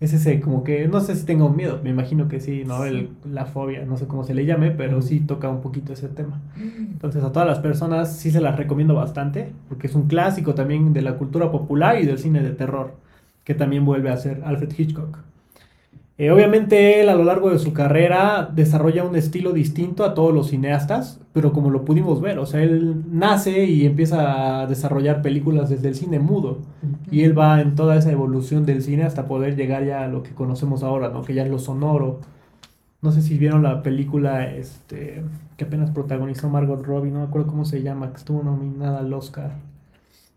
es 0.01 0.13
ese 0.13 0.41
como 0.41 0.65
que, 0.65 0.89
no 0.89 1.01
sé 1.01 1.15
si 1.15 1.25
tenga 1.27 1.45
un 1.45 1.55
miedo, 1.55 1.81
me 1.85 1.91
imagino 1.91 2.27
que 2.27 2.41
sí, 2.41 2.65
¿no? 2.67 2.85
El, 2.85 3.11
la 3.31 3.47
fobia, 3.47 3.85
no 3.85 3.97
sé 3.99 4.07
cómo 4.07 4.25
se 4.25 4.35
le 4.35 4.47
llame, 4.47 4.73
pero 4.73 5.01
sí 5.01 5.21
toca 5.21 5.49
un 5.49 5.61
poquito 5.61 5.93
ese 5.93 6.09
tema. 6.09 6.41
Entonces 6.57 7.23
a 7.23 7.31
todas 7.31 7.47
las 7.47 7.61
personas 7.61 8.17
sí 8.17 8.33
se 8.33 8.41
las 8.41 8.57
recomiendo 8.57 8.95
bastante, 8.95 9.53
porque 9.69 9.87
es 9.87 9.95
un 9.95 10.09
clásico 10.09 10.55
también 10.55 10.93
de 10.93 11.03
la 11.03 11.19
cultura 11.19 11.53
popular 11.53 12.01
y 12.03 12.07
del 12.07 12.19
cine 12.19 12.43
de 12.43 12.51
terror, 12.51 12.95
que 13.45 13.55
también 13.55 13.85
vuelve 13.85 14.11
a 14.11 14.17
ser 14.17 14.43
Alfred 14.45 14.73
Hitchcock. 14.77 15.19
Eh, 16.17 16.31
obviamente 16.31 17.01
él 17.01 17.09
a 17.09 17.17
lo 17.17 17.25
largo 17.25 17.51
de 17.51 17.59
su 17.59 17.73
carrera 17.73 18.49
desarrolla 18.55 19.03
un 19.03 19.17
estilo 19.17 19.53
distinto 19.53 20.05
a 20.05 20.15
todos 20.15 20.33
los 20.33 20.51
cineastas, 20.51 21.21
pero 21.33 21.53
como 21.53 21.71
lo 21.71 21.85
pudimos 21.85 22.21
ver, 22.21 22.39
o 22.39 22.47
sea, 22.47 22.63
él 22.63 23.03
nace 23.11 23.65
y 23.65 23.85
empieza 23.85 24.61
a 24.61 24.67
desarrollar 24.69 25.23
películas 25.23 25.71
desde 25.71 25.89
el 25.89 25.97
cine 25.97 26.21
mudo, 26.21 26.59
y 27.11 27.23
él 27.23 27.37
va 27.37 27.61
en 27.61 27.75
toda 27.75 27.97
esa 27.97 28.13
evolución 28.13 28.65
del 28.65 28.83
cine 28.83 29.03
hasta 29.03 29.27
poder 29.27 29.57
llegar 29.57 29.85
ya 29.85 30.05
a 30.05 30.09
lo 30.09 30.23
que 30.23 30.31
conocemos 30.31 30.85
ahora, 30.85 31.09
¿no? 31.09 31.23
Que 31.23 31.35
ya 31.35 31.43
es 31.43 31.51
lo 31.51 31.59
sonoro. 31.59 32.21
No 33.03 33.11
sé 33.13 33.21
si 33.21 33.37
vieron 33.37 33.63
la 33.65 33.83
película 33.83 34.47
este, 34.55 35.23
que 35.57 35.65
apenas 35.65 35.91
protagonizó 35.91 36.49
Margot 36.49 36.83
Robbie, 36.87 37.11
no 37.11 37.19
me 37.21 37.25
acuerdo 37.27 37.49
cómo 37.49 37.65
se 37.65 37.83
llama, 37.83 38.11
que 38.13 38.19
estuvo 38.19 38.43
nominada 38.43 39.01
al 39.01 39.13
Oscar. 39.13 39.53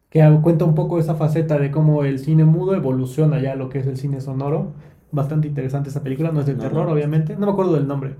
Que 0.09 0.21
cuenta 0.41 0.65
un 0.65 0.75
poco 0.75 0.99
esa 0.99 1.15
faceta 1.15 1.59
de 1.59 1.69
cómo 1.71 2.03
el 2.03 2.19
cine 2.19 2.45
mudo 2.45 2.75
evoluciona 2.75 3.39
ya 3.39 3.53
a 3.53 3.55
lo 3.55 3.69
que 3.69 3.79
es 3.79 3.87
el 3.87 3.97
cine 3.97 4.21
sonoro. 4.21 4.73
Bastante 5.11 5.47
interesante 5.47 5.89
esa 5.89 6.03
película, 6.03 6.31
no 6.31 6.41
es 6.41 6.45
de 6.45 6.55
No, 6.55 6.59
terror, 6.59 6.85
no. 6.85 6.91
obviamente. 6.93 7.35
No 7.37 7.45
me 7.47 7.51
acuerdo 7.53 7.73
del 7.73 7.87
nombre. 7.87 8.15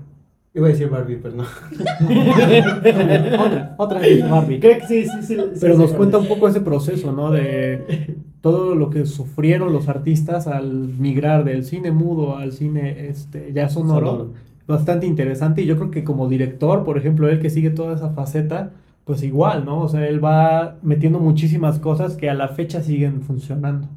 Iba 0.54 0.66
a 0.66 0.70
decir 0.70 0.88
Barbie, 0.88 1.16
pero 1.22 1.36
no. 1.36 1.44
otra, 3.38 3.74
otra 3.76 4.00
de 4.00 4.22
Barbie. 4.22 4.60
Creo 4.60 4.78
que 4.78 4.86
sí, 4.86 5.04
sí, 5.04 5.22
sí. 5.22 5.36
sí, 5.36 5.58
Pero 5.60 5.74
sí, 5.74 5.80
nos 5.80 5.90
sí, 5.90 5.96
cuenta 5.96 6.18
un 6.18 6.26
poco 6.26 6.48
ese 6.48 6.60
proceso, 6.60 7.12
¿no? 7.12 7.30
De 7.30 8.16
todo 8.40 8.74
lo 8.74 8.90
que 8.90 9.04
sufrieron 9.06 9.72
los 9.72 9.88
artistas 9.88 10.46
al 10.46 10.72
migrar 10.98 11.44
del 11.44 11.64
cine 11.64 11.90
mudo 11.92 12.36
al 12.36 12.52
cine 12.52 13.08
este, 13.08 13.52
ya 13.52 13.68
sonoro. 13.68 14.06
Sonoro. 14.10 14.32
Bastante 14.66 15.06
interesante. 15.06 15.62
Y 15.62 15.66
yo 15.66 15.76
creo 15.76 15.90
que 15.90 16.04
como 16.04 16.28
director, 16.28 16.84
por 16.84 16.98
ejemplo, 16.98 17.28
él 17.28 17.40
que 17.40 17.50
sigue 17.50 17.70
toda 17.70 17.94
esa 17.94 18.10
faceta, 18.10 18.72
pues 19.04 19.22
igual, 19.22 19.64
¿no? 19.64 19.80
O 19.80 19.88
sea, 19.88 20.06
él 20.06 20.22
va 20.24 20.76
metiendo 20.82 21.18
muchísimas 21.20 21.78
cosas 21.78 22.16
que 22.16 22.28
a 22.30 22.34
la 22.34 22.48
fecha 22.48 22.82
siguen 22.82 23.22
funcionando. 23.22 23.88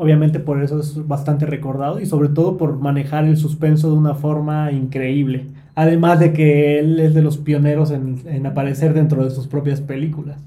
Obviamente 0.00 0.38
por 0.38 0.62
eso 0.62 0.78
es 0.78 1.08
bastante 1.08 1.44
recordado 1.44 1.98
y 1.98 2.06
sobre 2.06 2.28
todo 2.28 2.56
por 2.56 2.78
manejar 2.78 3.24
el 3.24 3.36
suspenso 3.36 3.90
de 3.90 3.98
una 3.98 4.14
forma 4.14 4.70
increíble. 4.70 5.46
Además 5.74 6.20
de 6.20 6.32
que 6.32 6.78
él 6.78 7.00
es 7.00 7.14
de 7.14 7.22
los 7.22 7.36
pioneros 7.36 7.90
en, 7.90 8.20
en 8.26 8.46
aparecer 8.46 8.94
dentro 8.94 9.24
de 9.24 9.30
sus 9.30 9.48
propias 9.48 9.80
películas. 9.80 10.40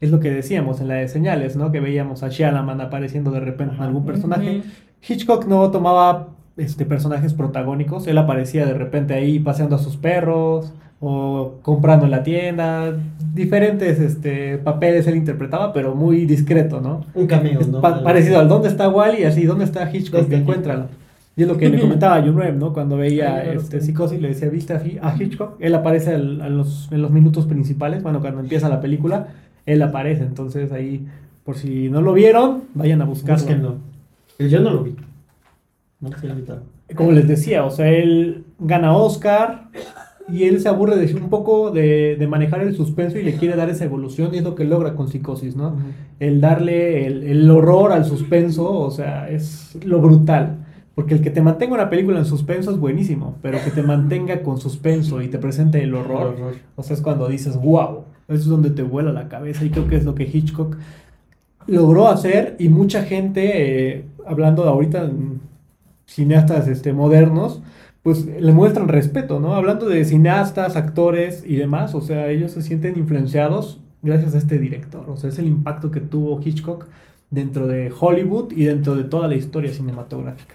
Es 0.00 0.10
lo 0.10 0.18
que 0.18 0.32
decíamos 0.32 0.80
en 0.80 0.88
la 0.88 0.94
de 0.94 1.06
señales, 1.06 1.54
¿no? 1.54 1.70
Que 1.70 1.78
veíamos 1.78 2.24
a 2.24 2.30
Shyamalan 2.30 2.80
apareciendo 2.80 3.30
de 3.30 3.38
repente 3.38 3.76
en 3.76 3.82
algún 3.82 4.04
personaje. 4.04 4.62
Hitchcock 5.08 5.46
no 5.46 5.70
tomaba 5.70 6.30
este, 6.56 6.84
personajes 6.84 7.32
protagónicos, 7.32 8.08
él 8.08 8.18
aparecía 8.18 8.66
de 8.66 8.74
repente 8.74 9.14
ahí 9.14 9.38
paseando 9.38 9.76
a 9.76 9.78
sus 9.78 9.96
perros 9.96 10.72
o 11.00 11.58
comprando 11.62 12.06
en 12.06 12.10
la 12.10 12.22
tienda, 12.22 12.96
diferentes 13.34 14.00
este, 14.00 14.58
papeles 14.58 15.06
él 15.06 15.16
interpretaba, 15.16 15.72
pero 15.72 15.94
muy 15.94 16.24
discreto, 16.24 16.80
¿no? 16.80 17.04
Un 17.14 17.26
cameo, 17.26 17.60
¿no? 17.70 17.80
pa- 17.80 18.02
parecido 18.02 18.38
al 18.38 18.48
¿dónde 18.48 18.68
está 18.68 18.88
Wally? 18.88 19.24
Así, 19.24 19.44
¿dónde 19.44 19.64
está 19.64 19.90
Hitchcock? 19.90 20.20
¿Dónde 20.22 20.36
está 20.36 20.42
Encuéntralo. 20.42 20.86
Y 21.36 21.42
es 21.42 21.48
lo 21.48 21.58
que 21.58 21.68
le 21.68 21.78
comentaba 21.82 22.14
a 22.14 22.20
¿no? 22.22 22.72
Cuando 22.72 22.96
veía 22.96 23.42
claro, 23.42 23.60
este, 23.60 23.80
sí. 23.80 23.88
Psicosis, 23.88 24.20
le 24.22 24.28
decía, 24.28 24.48
¿viste 24.48 24.72
a, 24.72 24.82
Hi- 24.82 24.98
a 25.02 25.14
Hitchcock? 25.22 25.56
Él 25.60 25.74
aparece 25.74 26.14
al- 26.14 26.40
a 26.40 26.48
los, 26.48 26.88
en 26.90 27.02
los 27.02 27.10
minutos 27.10 27.44
principales, 27.44 28.02
bueno, 28.02 28.20
cuando 28.22 28.40
empieza 28.40 28.70
la 28.70 28.80
película, 28.80 29.28
él 29.66 29.82
aparece. 29.82 30.22
Entonces 30.22 30.72
ahí, 30.72 31.06
por 31.44 31.56
si 31.58 31.90
no 31.90 32.00
lo 32.00 32.14
vieron, 32.14 32.62
vayan 32.72 33.02
a 33.02 33.04
buscarlo. 33.04 33.42
Búsquenlo. 33.44 33.74
Yo 34.38 34.60
no 34.60 34.70
lo 34.70 34.82
vi. 34.82 34.96
No 36.00 36.08
sé. 36.10 36.28
Como 36.94 37.12
les 37.12 37.26
decía, 37.28 37.64
o 37.64 37.70
sea, 37.70 37.88
él 37.88 38.44
gana 38.58 38.96
Oscar 38.96 39.68
y 40.28 40.44
él 40.44 40.60
se 40.60 40.68
aburre 40.68 40.96
de 40.96 41.14
un 41.14 41.28
poco 41.28 41.70
de, 41.70 42.16
de 42.16 42.26
manejar 42.26 42.60
el 42.60 42.74
suspenso 42.74 43.18
y 43.18 43.22
le 43.22 43.36
quiere 43.36 43.56
dar 43.56 43.70
esa 43.70 43.84
evolución 43.84 44.34
y 44.34 44.38
es 44.38 44.44
lo 44.44 44.54
que 44.54 44.64
logra 44.64 44.94
con 44.94 45.08
Psicosis, 45.08 45.56
¿no? 45.56 45.76
el 46.18 46.40
darle 46.40 47.06
el, 47.06 47.22
el 47.24 47.50
horror 47.50 47.92
al 47.92 48.04
suspenso, 48.04 48.70
o 48.70 48.90
sea, 48.90 49.28
es 49.28 49.78
lo 49.84 50.00
brutal. 50.00 50.62
Porque 50.94 51.12
el 51.12 51.20
que 51.20 51.30
te 51.30 51.42
mantenga 51.42 51.74
una 51.74 51.90
película 51.90 52.18
en 52.18 52.24
suspenso 52.24 52.70
es 52.70 52.78
buenísimo, 52.78 53.36
pero 53.42 53.62
que 53.62 53.70
te 53.70 53.82
mantenga 53.82 54.42
con 54.42 54.58
suspenso 54.58 55.20
y 55.20 55.28
te 55.28 55.38
presente 55.38 55.82
el 55.82 55.94
horror, 55.94 56.34
Horror. 56.34 56.54
o 56.74 56.82
sea, 56.82 56.96
es 56.96 57.02
cuando 57.02 57.28
dices, 57.28 57.54
wow, 57.56 58.04
eso 58.28 58.38
es 58.38 58.46
donde 58.46 58.70
te 58.70 58.82
vuela 58.82 59.12
la 59.12 59.28
cabeza 59.28 59.64
y 59.66 59.70
creo 59.70 59.88
que 59.88 59.96
es 59.96 60.04
lo 60.04 60.14
que 60.14 60.24
Hitchcock 60.24 60.76
logró 61.66 62.08
hacer 62.08 62.56
y 62.58 62.70
mucha 62.70 63.02
gente, 63.02 63.90
eh, 63.96 64.04
hablando 64.26 64.62
de 64.62 64.70
ahorita 64.70 65.10
cineastas 66.06 66.66
este, 66.68 66.94
modernos, 66.94 67.60
pues 68.06 68.24
le 68.24 68.52
muestran 68.52 68.86
respeto, 68.86 69.40
¿no? 69.40 69.56
Hablando 69.56 69.88
de 69.88 70.04
cineastas, 70.04 70.76
actores 70.76 71.42
y 71.44 71.56
demás, 71.56 71.92
o 71.92 72.00
sea, 72.00 72.30
ellos 72.30 72.52
se 72.52 72.62
sienten 72.62 72.96
influenciados 72.96 73.80
gracias 74.00 74.36
a 74.36 74.38
este 74.38 74.60
director, 74.60 75.10
o 75.10 75.16
sea, 75.16 75.28
es 75.30 75.40
el 75.40 75.48
impacto 75.48 75.90
que 75.90 75.98
tuvo 75.98 76.40
Hitchcock 76.40 76.86
dentro 77.32 77.66
de 77.66 77.92
Hollywood 77.98 78.52
y 78.52 78.62
dentro 78.62 78.94
de 78.94 79.02
toda 79.02 79.26
la 79.26 79.34
historia 79.34 79.72
cinematográfica. 79.72 80.54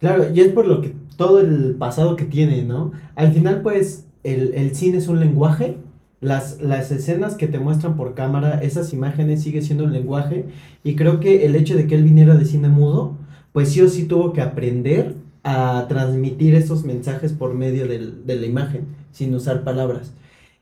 Claro, 0.00 0.26
y 0.34 0.40
es 0.40 0.48
por 0.48 0.66
lo 0.66 0.82
que 0.82 0.92
todo 1.16 1.40
el 1.40 1.76
pasado 1.76 2.14
que 2.14 2.26
tiene, 2.26 2.62
¿no? 2.62 2.92
Al 3.14 3.32
final, 3.32 3.62
pues, 3.62 4.06
el, 4.22 4.52
el 4.52 4.74
cine 4.76 4.98
es 4.98 5.08
un 5.08 5.18
lenguaje. 5.18 5.78
Las, 6.20 6.60
las 6.60 6.90
escenas 6.90 7.36
que 7.36 7.46
te 7.46 7.58
muestran 7.58 7.96
por 7.96 8.12
cámara, 8.12 8.60
esas 8.60 8.92
imágenes 8.92 9.42
sigue 9.42 9.62
siendo 9.62 9.84
un 9.84 9.94
lenguaje. 9.94 10.44
Y 10.84 10.94
creo 10.94 11.20
que 11.20 11.46
el 11.46 11.56
hecho 11.56 11.74
de 11.74 11.86
que 11.86 11.94
él 11.94 12.04
viniera 12.04 12.34
de 12.34 12.44
cine 12.44 12.68
mudo, 12.68 13.16
pues 13.52 13.70
sí 13.70 13.80
o 13.80 13.88
sí 13.88 14.04
tuvo 14.04 14.34
que 14.34 14.42
aprender 14.42 15.21
a 15.44 15.86
transmitir 15.88 16.54
esos 16.54 16.84
mensajes 16.84 17.32
por 17.32 17.54
medio 17.54 17.86
del- 17.88 18.26
de 18.26 18.36
la 18.36 18.46
imagen, 18.46 18.86
sin 19.10 19.34
usar 19.34 19.64
palabras. 19.64 20.12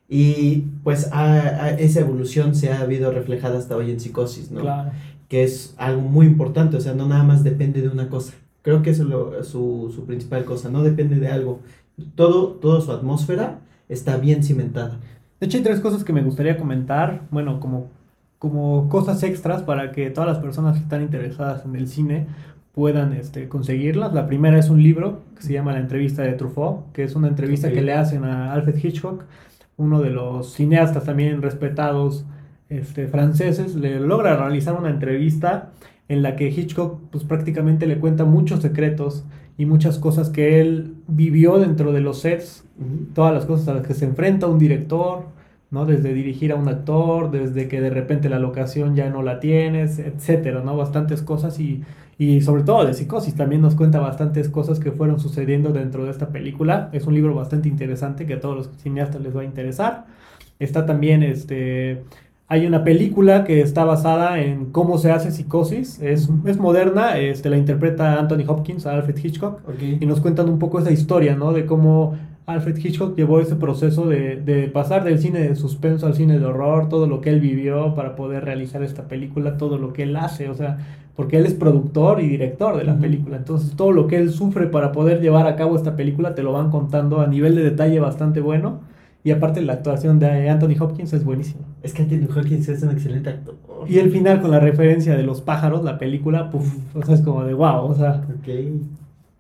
Y 0.09 0.65
pues 0.83 1.11
a- 1.13 1.65
a 1.65 1.71
esa 1.71 2.01
evolución 2.01 2.55
se 2.55 2.73
ha 2.73 2.81
habido 2.81 3.13
reflejada 3.13 3.59
hasta 3.59 3.77
hoy 3.77 3.91
en 3.91 4.01
psicosis, 4.01 4.51
¿no? 4.51 4.61
Claro. 4.63 4.91
Que 5.29 5.45
es 5.45 5.75
algo 5.79 6.01
muy 6.03 6.27
importante, 6.27 6.77
o 6.77 6.81
sea, 6.81 6.95
no 6.95 7.07
nada 7.07 7.23
más 7.23 7.45
depende 7.45 7.81
de 7.83 7.89
una 7.89 8.09
cosa. 8.09 8.33
Creo 8.63 8.83
que 8.83 8.91
eso 8.91 9.03
es 9.05 9.09
lo- 9.09 9.45
su, 9.45 9.93
su 9.95 10.05
principal 10.07 10.45
cosa, 10.45 10.69
no 10.71 10.83
depende 10.83 11.17
de 11.17 11.29
algo. 11.29 11.61
Todo, 12.17 12.49
toda 12.55 12.81
su 12.81 12.91
atmósfera 12.93 13.61
está 13.89 14.17
bien 14.17 14.43
cimentada. 14.43 14.99
De 15.39 15.47
hecho, 15.47 15.59
hay 15.59 15.63
tres 15.63 15.81
cosas 15.81 16.03
que 16.05 16.13
me 16.13 16.23
gustaría 16.23 16.57
comentar, 16.59 17.23
bueno, 17.31 17.61
como, 17.61 17.89
como 18.39 18.89
cosas 18.89 19.23
extras 19.23 19.63
para 19.63 19.93
que 19.93 20.11
todas 20.11 20.29
las 20.29 20.39
personas 20.39 20.77
que 20.77 20.83
están 20.83 21.03
interesadas 21.03 21.65
en 21.65 21.77
el 21.77 21.87
cine 21.89 22.27
puedan 22.73 23.13
este, 23.13 23.49
conseguirlas. 23.49 24.13
La 24.13 24.27
primera 24.27 24.59
es 24.59 24.71
un 24.71 24.83
libro 24.83 25.23
que 25.37 25.43
se 25.43 25.53
llama 25.53 25.73
La 25.73 25.81
entrevista 25.81 26.23
de 26.23 26.33
Truffaut, 26.33 26.93
que 26.93 27.05
es 27.05 27.15
una 27.15 27.29
entrevista 27.29 27.71
que 27.71 27.83
le 27.83 27.93
hacen 27.93 28.25
a 28.25 28.53
Alfred 28.53 28.77
Hitchcock, 28.83 29.25
uno 29.77 30.01
de 30.01 30.11
los 30.11 30.53
cineastas 30.53 31.05
también 31.05 31.43
respetados 31.43 32.25
este, 32.69 33.09
franceses, 33.09 33.75
le 33.75 33.99
logra 33.99 34.37
realizar 34.37 34.79
una 34.79 34.91
entrevista 34.91 35.71
en 36.09 36.23
la 36.23 36.37
que 36.37 36.49
Hitchcock 36.49 37.01
pues 37.11 37.25
prácticamente 37.25 37.87
le 37.87 37.99
cuenta 37.99 38.25
muchos 38.25 38.61
secretos 38.61 39.25
y 39.57 39.67
muchas 39.67 39.99
cosas 39.99 40.31
que 40.31 40.61
él 40.61 40.95
vivió 41.07 41.59
dentro 41.59 41.93
de 41.93 42.01
los 42.01 42.21
sets 42.21 42.65
todas 43.15 43.35
las 43.35 43.45
cosas 43.45 43.69
a 43.69 43.75
las 43.75 43.87
que 43.87 43.95
se 43.95 44.07
enfrenta 44.07 44.47
un 44.47 44.59
director, 44.59 45.25
¿no? 45.71 45.87
Desde 45.87 46.15
dirigir 46.15 46.53
a 46.53 46.57
un 46.57 46.69
actor, 46.69 47.31
desde 47.31 47.69
que 47.69 47.81
de 47.81 47.91
repente 47.91 48.29
la 48.29 48.39
locación 48.39 48.97
ya 48.97 49.11
no 49.11 49.23
la 49.23 49.41
tienes, 49.41 49.99
etcétera, 49.99 50.63
¿no? 50.65 50.77
Bastantes 50.77 51.23
cosas 51.23 51.61
y, 51.61 51.83
y 52.21 52.43
sobre 52.43 52.65
todo 52.65 52.85
de 52.85 52.93
psicosis 52.93 53.35
también 53.35 53.63
nos 53.63 53.75
cuenta 53.75 53.99
bastantes 53.99 54.51
cosas 54.51 54.79
que 54.79 54.93
fueron 54.93 55.19
sucediendo 55.19 55.73
dentro 55.73 56.05
de 56.05 56.11
esta 56.11 56.29
película. 56.29 56.91
Es 56.93 57.07
un 57.07 57.15
libro 57.15 57.35
bastante 57.35 57.67
interesante 57.67 58.27
que 58.27 58.35
a 58.35 58.41
todos 58.41 58.55
los 58.55 58.71
cineastas 58.77 59.23
les 59.23 59.35
va 59.35 59.41
a 59.41 59.45
interesar. 59.45 60.05
Está 60.59 60.85
también 60.85 61.23
este 61.23 62.03
hay 62.47 62.67
una 62.67 62.85
película 62.85 63.45
que 63.45 63.63
está 63.63 63.85
basada 63.87 64.39
en 64.39 64.67
cómo 64.67 64.99
se 64.99 65.11
hace 65.13 65.31
psicosis, 65.31 65.99
es, 66.03 66.29
es 66.45 66.59
moderna, 66.59 67.17
este, 67.17 67.49
la 67.49 67.57
interpreta 67.57 68.19
Anthony 68.19 68.45
Hopkins, 68.47 68.85
Alfred 68.85 69.17
Hitchcock, 69.17 69.63
y 69.81 70.05
nos 70.05 70.21
cuentan 70.21 70.51
un 70.51 70.59
poco 70.59 70.81
esa 70.81 70.91
historia, 70.91 71.37
¿no? 71.37 71.53
De 71.53 71.65
cómo 71.65 72.19
Alfred 72.47 72.77
Hitchcock 72.77 73.17
llevó 73.17 73.41
ese 73.41 73.55
proceso 73.57 74.07
de, 74.07 74.37
de 74.37 74.69
pasar 74.69 75.05
del 75.05 75.21
cine 75.21 75.41
de 75.41 75.55
suspenso 75.55 76.07
al 76.07 76.15
cine 76.15 76.39
de 76.39 76.45
horror, 76.45 76.89
todo 76.89 77.07
lo 77.07 77.21
que 77.21 77.31
él 77.31 77.41
vivió 77.41 77.95
para 77.95 78.17
poder 78.17 78.45
realizar 78.45 78.83
esta 78.83 79.05
película, 79.09 79.57
todo 79.57 79.79
lo 79.79 79.93
que 79.93 80.03
él 80.03 80.17
hace, 80.17 80.51
o 80.51 80.55
sea, 80.55 81.00
porque 81.17 81.39
él 81.39 81.47
es 81.47 81.55
productor 81.55 82.21
y 82.21 82.29
director 82.29 82.77
de 82.77 82.85
la 82.85 82.99
película, 82.99 83.37
entonces 83.37 83.77
todo 83.77 83.93
lo 83.93 84.07
que 84.07 84.17
él 84.17 84.31
sufre 84.31 84.67
para 84.67 84.93
poder 84.93 85.21
llevar 85.21 85.47
a 85.47 85.57
cabo 85.57 85.77
esta 85.77 85.97
película 85.97 86.35
te 86.35 86.43
lo 86.43 86.53
van 86.53 86.71
contando 86.71 87.21
a 87.21 87.27
nivel 87.27 87.55
de 87.55 87.63
detalle 87.63 88.01
bastante 88.01 88.41
bueno. 88.41 88.81
Y 89.23 89.33
aparte 89.33 89.61
la 89.61 89.75
actuación 89.75 90.19
de 90.19 90.49
Anthony 90.49 90.77
Hopkins 90.81 91.13
es 91.13 91.25
buenísima. 91.25 91.63
Es 91.83 91.93
que 91.93 92.03
Anthony 92.03 92.27
Hopkins 92.35 92.69
es 92.69 92.83
un 92.83 92.91
excelente 92.91 93.29
actor. 93.29 93.55
Y 93.87 93.99
el 93.99 94.11
final 94.11 94.41
con 94.41 94.51
la 94.51 94.61
referencia 94.61 95.15
de 95.15 95.23
los 95.23 95.43
pájaros, 95.43 95.85
la 95.85 95.99
película, 95.99 96.51
puf, 96.51 96.75
o 96.95 97.03
sea, 97.05 97.15
es 97.15 97.21
como 97.21 97.45
de 97.45 97.53
wow, 97.53 97.85
o 97.85 97.95
sea, 97.95 98.25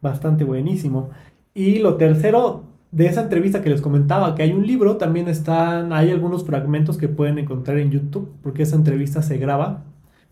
bastante 0.02 0.44
buenísimo. 0.44 1.08
Y 1.54 1.78
lo 1.78 1.96
tercero, 1.96 2.64
de 2.90 3.06
esa 3.06 3.22
entrevista 3.22 3.62
que 3.62 3.70
les 3.70 3.80
comentaba, 3.80 4.34
que 4.34 4.42
hay 4.42 4.52
un 4.52 4.66
libro, 4.66 4.96
también 4.96 5.28
están, 5.28 5.92
hay 5.92 6.10
algunos 6.10 6.44
fragmentos 6.44 6.98
que 6.98 7.08
pueden 7.08 7.38
encontrar 7.38 7.78
en 7.78 7.90
YouTube, 7.90 8.30
porque 8.42 8.64
esa 8.64 8.76
entrevista 8.76 9.22
se 9.22 9.38
graba 9.38 9.84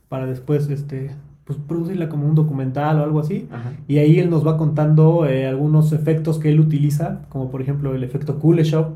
para 0.08 0.26
después, 0.26 0.68
este, 0.68 1.10
pues 1.48 1.58
producirla 1.66 2.10
como 2.10 2.28
un 2.28 2.34
documental 2.34 3.00
o 3.00 3.04
algo 3.04 3.20
así. 3.20 3.48
Ajá. 3.50 3.72
Y 3.88 3.96
ahí 3.96 4.18
él 4.18 4.28
nos 4.28 4.46
va 4.46 4.58
contando 4.58 5.26
eh, 5.26 5.46
algunos 5.46 5.94
efectos 5.94 6.38
que 6.38 6.50
él 6.50 6.60
utiliza, 6.60 7.22
como 7.30 7.50
por 7.50 7.62
ejemplo 7.62 7.94
el 7.94 8.04
efecto 8.04 8.38
Kuleshov, 8.38 8.88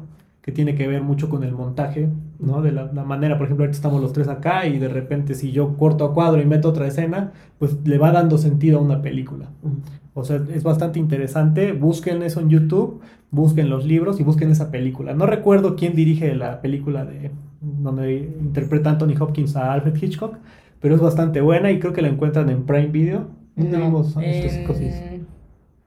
que 0.42 0.52
tiene 0.52 0.74
que 0.74 0.86
ver 0.86 1.00
mucho 1.00 1.30
con 1.30 1.44
el 1.44 1.52
montaje, 1.52 2.10
¿no? 2.38 2.60
De 2.60 2.70
la, 2.70 2.92
la 2.92 3.04
manera, 3.04 3.38
por 3.38 3.46
ejemplo, 3.46 3.64
ahorita 3.64 3.76
estamos 3.76 4.02
los 4.02 4.12
tres 4.12 4.28
acá 4.28 4.66
y 4.66 4.78
de 4.78 4.88
repente 4.88 5.34
si 5.34 5.50
yo 5.50 5.78
corto 5.78 6.04
a 6.04 6.12
cuadro 6.12 6.42
y 6.42 6.44
meto 6.44 6.68
otra 6.68 6.86
escena, 6.86 7.32
pues 7.58 7.78
le 7.86 7.96
va 7.96 8.12
dando 8.12 8.36
sentido 8.36 8.80
a 8.80 8.82
una 8.82 9.00
película. 9.00 9.46
O 10.12 10.22
sea, 10.22 10.38
es 10.54 10.62
bastante 10.62 10.98
interesante. 10.98 11.72
Busquen 11.72 12.22
eso 12.22 12.40
en 12.40 12.50
YouTube, 12.50 13.00
busquen 13.30 13.70
los 13.70 13.86
libros 13.86 14.20
y 14.20 14.24
busquen 14.24 14.50
esa 14.50 14.70
película. 14.70 15.14
No 15.14 15.24
recuerdo 15.24 15.74
quién 15.74 15.94
dirige 15.94 16.34
la 16.34 16.60
película 16.60 17.06
de 17.06 17.30
donde 17.62 18.30
interpreta 18.40 18.90
Anthony 18.90 19.14
Hopkins 19.18 19.56
a 19.56 19.72
Alfred 19.72 19.96
Hitchcock, 20.02 20.36
pero 20.83 20.97
es 20.97 21.01
bastante 21.01 21.40
buena 21.40 21.71
y 21.71 21.79
creo 21.79 21.92
que 21.95 22.03
la 22.03 22.09
encuentran 22.09 22.51
en 22.51 22.64
Prime 22.64 22.88
Video. 22.88 23.29
¿Dónde 23.57 23.79
No, 23.79 23.85
vimos 23.87 24.16
en? 24.21 25.27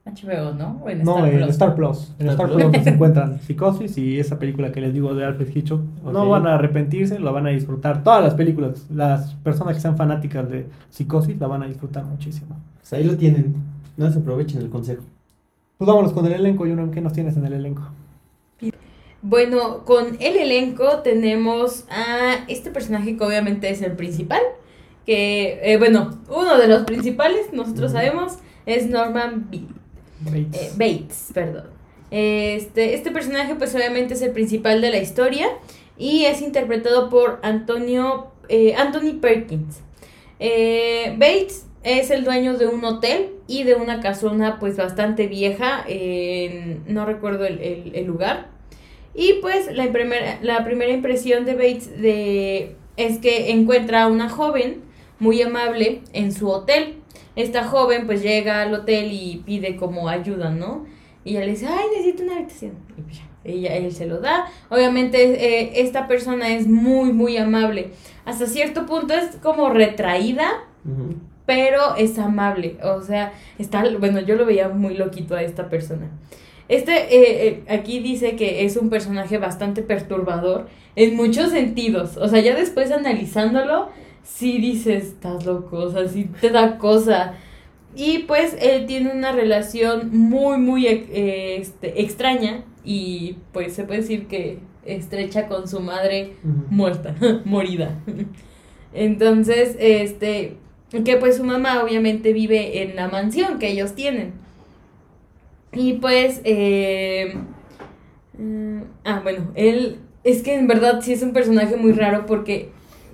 HBO, 0.06 0.54
¿no? 0.54 0.82
O 0.84 0.90
en 0.90 1.04
No, 1.04 1.18
Star 1.18 1.30
en 1.30 1.38
Plus. 1.38 1.50
Star 1.50 1.76
Plus. 1.76 2.16
En 2.20 2.30
Star 2.30 2.50
Star 2.50 2.72
Plus. 2.72 2.84
Se 2.84 2.90
encuentran 2.92 3.42
Psicosis 3.42 3.98
y 3.98 4.20
esa 4.20 4.38
película 4.38 4.72
que 4.72 4.80
les 4.80 4.94
digo 4.94 5.14
de 5.16 5.26
Alfred 5.26 5.50
Hitchcock. 5.54 5.82
No 6.04 6.30
van 6.30 6.48
a 6.48 6.56
arrepentirse, 6.56 7.20
la 7.20 7.32
van 7.32 7.48
a 7.48 7.50
disfrutar. 7.50 8.04
Todas 8.04 8.24
las 8.24 8.36
películas, 8.36 8.86
las 8.92 9.34
personas 9.36 9.76
que 9.76 9.82
sean 9.82 9.98
fanáticas 9.98 10.50
de 10.50 10.68
Psicosis 10.90 11.40
la 11.40 11.48
van 11.48 11.64
a 11.64 11.68
disfrutar 11.68 12.06
muchísimo. 12.06 12.56
Pues 12.80 12.94
ahí 12.94 13.04
lo 13.04 13.18
tienen. 13.18 13.56
No 13.98 14.10
se 14.12 14.20
aprovechen 14.20 14.62
el 14.62 14.70
consejo. 14.70 15.04
Pues 15.78 15.88
vámonos 15.88 16.14
con 16.14 16.26
el 16.28 16.34
elenco, 16.34 16.66
Juno, 16.66 16.90
¿qué 16.92 17.02
nos 17.02 17.12
tienes 17.12 17.36
en 17.36 17.46
el 17.46 17.54
elenco? 17.54 17.82
Bueno, 19.22 19.84
con 19.86 20.18
el 20.20 20.38
elenco 20.38 21.00
tenemos 21.04 21.86
a 21.90 22.46
este 22.48 22.70
personaje 22.70 23.18
que 23.18 23.24
obviamente 23.24 23.70
es 23.72 23.82
el 23.82 23.94
principal. 23.94 24.40
Que, 25.06 25.60
eh, 25.64 25.78
bueno, 25.78 26.20
uno 26.30 26.58
de 26.58 26.68
los 26.68 26.84
principales, 26.84 27.54
nosotros 27.54 27.92
sabemos, 27.92 28.40
es 28.66 28.88
Norman 28.88 29.50
B- 29.52 29.62
Bates. 30.22 30.62
eh, 30.62 30.72
Bates. 30.78 31.30
Perdón. 31.34 31.66
Este, 32.12 32.94
este 32.96 33.12
personaje, 33.12 33.56
pues 33.56 33.76
obviamente 33.76 34.14
es 34.14 34.22
el 34.22 34.32
principal 34.32 34.82
de 34.82 34.90
la 34.92 34.98
historia 34.98 35.48
y 35.98 36.26
es 36.26 36.42
interpretado 36.42 37.10
por 37.10 37.40
Antonio, 37.44 38.28
eh, 38.50 38.74
Anthony 38.76 39.20
Perkins. 39.22 39.78
Eh, 40.40 41.14
Bates 41.18 41.66
es 41.84 42.10
el 42.12 42.24
dueño 42.24 42.58
de 42.58 42.68
un 42.68 42.84
hotel 42.84 43.30
y 43.48 43.64
de 43.64 43.76
una 43.76 44.00
casona 44.02 44.60
pues 44.60 44.76
bastante 44.78 45.28
vieja, 45.28 45.84
en- 45.88 46.84
no 46.88 47.06
recuerdo 47.06 47.46
el, 47.46 47.60
el- 47.60 47.92
el 47.96 48.06
lugar. 48.06 48.48
Y 49.14 49.34
pues 49.42 49.72
la 49.72 49.92
primera, 49.92 50.40
la 50.42 50.64
primera 50.66 50.92
impresión 50.92 51.46
de 51.46 51.54
Bates 51.54 52.02
de, 52.02 52.76
es 52.98 53.20
que 53.20 53.52
encuentra 53.52 54.04
a 54.04 54.08
una 54.08 54.30
joven 54.30 54.82
muy 55.20 55.42
amable 55.42 56.02
en 56.14 56.32
su 56.32 56.50
hotel. 56.50 56.96
Esta 57.36 57.66
joven 57.66 58.06
pues 58.06 58.22
llega 58.22 58.62
al 58.62 58.74
hotel 58.74 59.12
y 59.12 59.44
pide 59.46 59.76
como 59.76 60.08
ayuda, 60.08 60.52
¿no? 60.52 60.86
Y 61.24 61.32
ella 61.32 61.46
le 61.46 61.52
dice, 61.52 61.68
ay, 61.68 61.86
necesito 61.92 62.24
una 62.24 62.38
habitación. 62.38 62.74
Y 62.98 63.02
pues 63.02 63.18
ya, 63.18 63.28
ella, 63.44 63.76
él 63.76 63.92
se 63.92 64.06
lo 64.06 64.20
da. 64.20 64.46
Obviamente 64.70 65.22
eh, 65.24 65.82
esta 65.82 66.08
persona 66.08 66.50
es 66.50 66.68
muy, 66.68 67.12
muy 67.12 67.38
amable. 67.38 67.92
Hasta 68.26 68.46
cierto 68.46 68.86
punto 68.86 69.14
es 69.14 69.38
como 69.38 69.70
retraída, 69.70 70.64
pero 71.46 71.96
es 71.96 72.18
amable. 72.20 72.78
O 72.84 73.02
sea, 73.02 73.34
está, 73.58 73.84
bueno, 74.00 74.20
yo 74.22 74.36
lo 74.36 74.46
veía 74.46 74.70
muy 74.70 74.96
loquito 74.96 75.36
a 75.36 75.44
esta 75.44 75.70
persona. 75.70 76.10
Este, 76.68 76.94
eh, 76.94 77.48
eh, 77.48 77.64
aquí 77.70 78.00
dice 78.00 78.36
que 78.36 78.66
es 78.66 78.76
un 78.78 78.90
personaje 78.90 79.38
bastante 79.38 79.84
perturbador 79.84 80.68
en 80.96 81.16
muchos 81.16 81.52
sentidos. 81.52 82.18
O 82.18 82.28
sea, 82.28 82.40
ya 82.40 82.56
después 82.56 82.92
analizándolo, 82.92 83.90
sí 84.26 84.58
dices, 84.58 85.06
estás 85.06 85.46
loco, 85.46 85.78
o 85.78 85.90
sea, 85.90 86.08
sí 86.08 86.30
te 86.42 86.50
da 86.50 86.78
cosa. 86.78 87.36
Y 87.96 88.20
pues 88.20 88.58
él 88.60 88.86
tiene 88.88 89.12
una 89.14 89.32
relación 89.32 90.10
muy, 90.12 90.58
muy 90.58 90.88
eh, 90.88 91.58
este, 91.58 92.02
extraña 92.02 92.66
y 92.84 93.38
pues 93.54 93.74
se 93.74 93.86
puede 93.86 94.02
decir 94.02 94.28
que 94.28 94.60
estrecha 94.86 95.48
con 95.48 95.68
su 95.68 95.80
madre 95.80 96.34
muerta, 96.70 97.16
morida. 97.46 97.98
Entonces, 98.94 99.78
este, 99.80 100.58
que 101.06 101.18
pues 101.18 101.38
su 101.38 101.44
mamá 101.44 101.82
obviamente 101.84 102.34
vive 102.34 102.82
en 102.82 102.96
la 102.96 103.08
mansión 103.08 103.60
que 103.60 103.70
ellos 103.70 103.96
tienen. 103.96 104.34
Y 105.72 105.94
pues, 105.94 106.42
eh, 106.44 107.36
mm, 108.38 108.82
ah, 109.04 109.20
bueno, 109.24 109.52
él, 109.56 110.00
es 110.24 110.42
que 110.42 110.56
en 110.56 110.68
verdad 110.68 111.02
sí 111.02 111.14
es 111.14 111.22
un 111.22 111.34
personaje 111.34 111.78
muy 111.78 111.92
raro 111.94 112.26
porque 112.26 112.70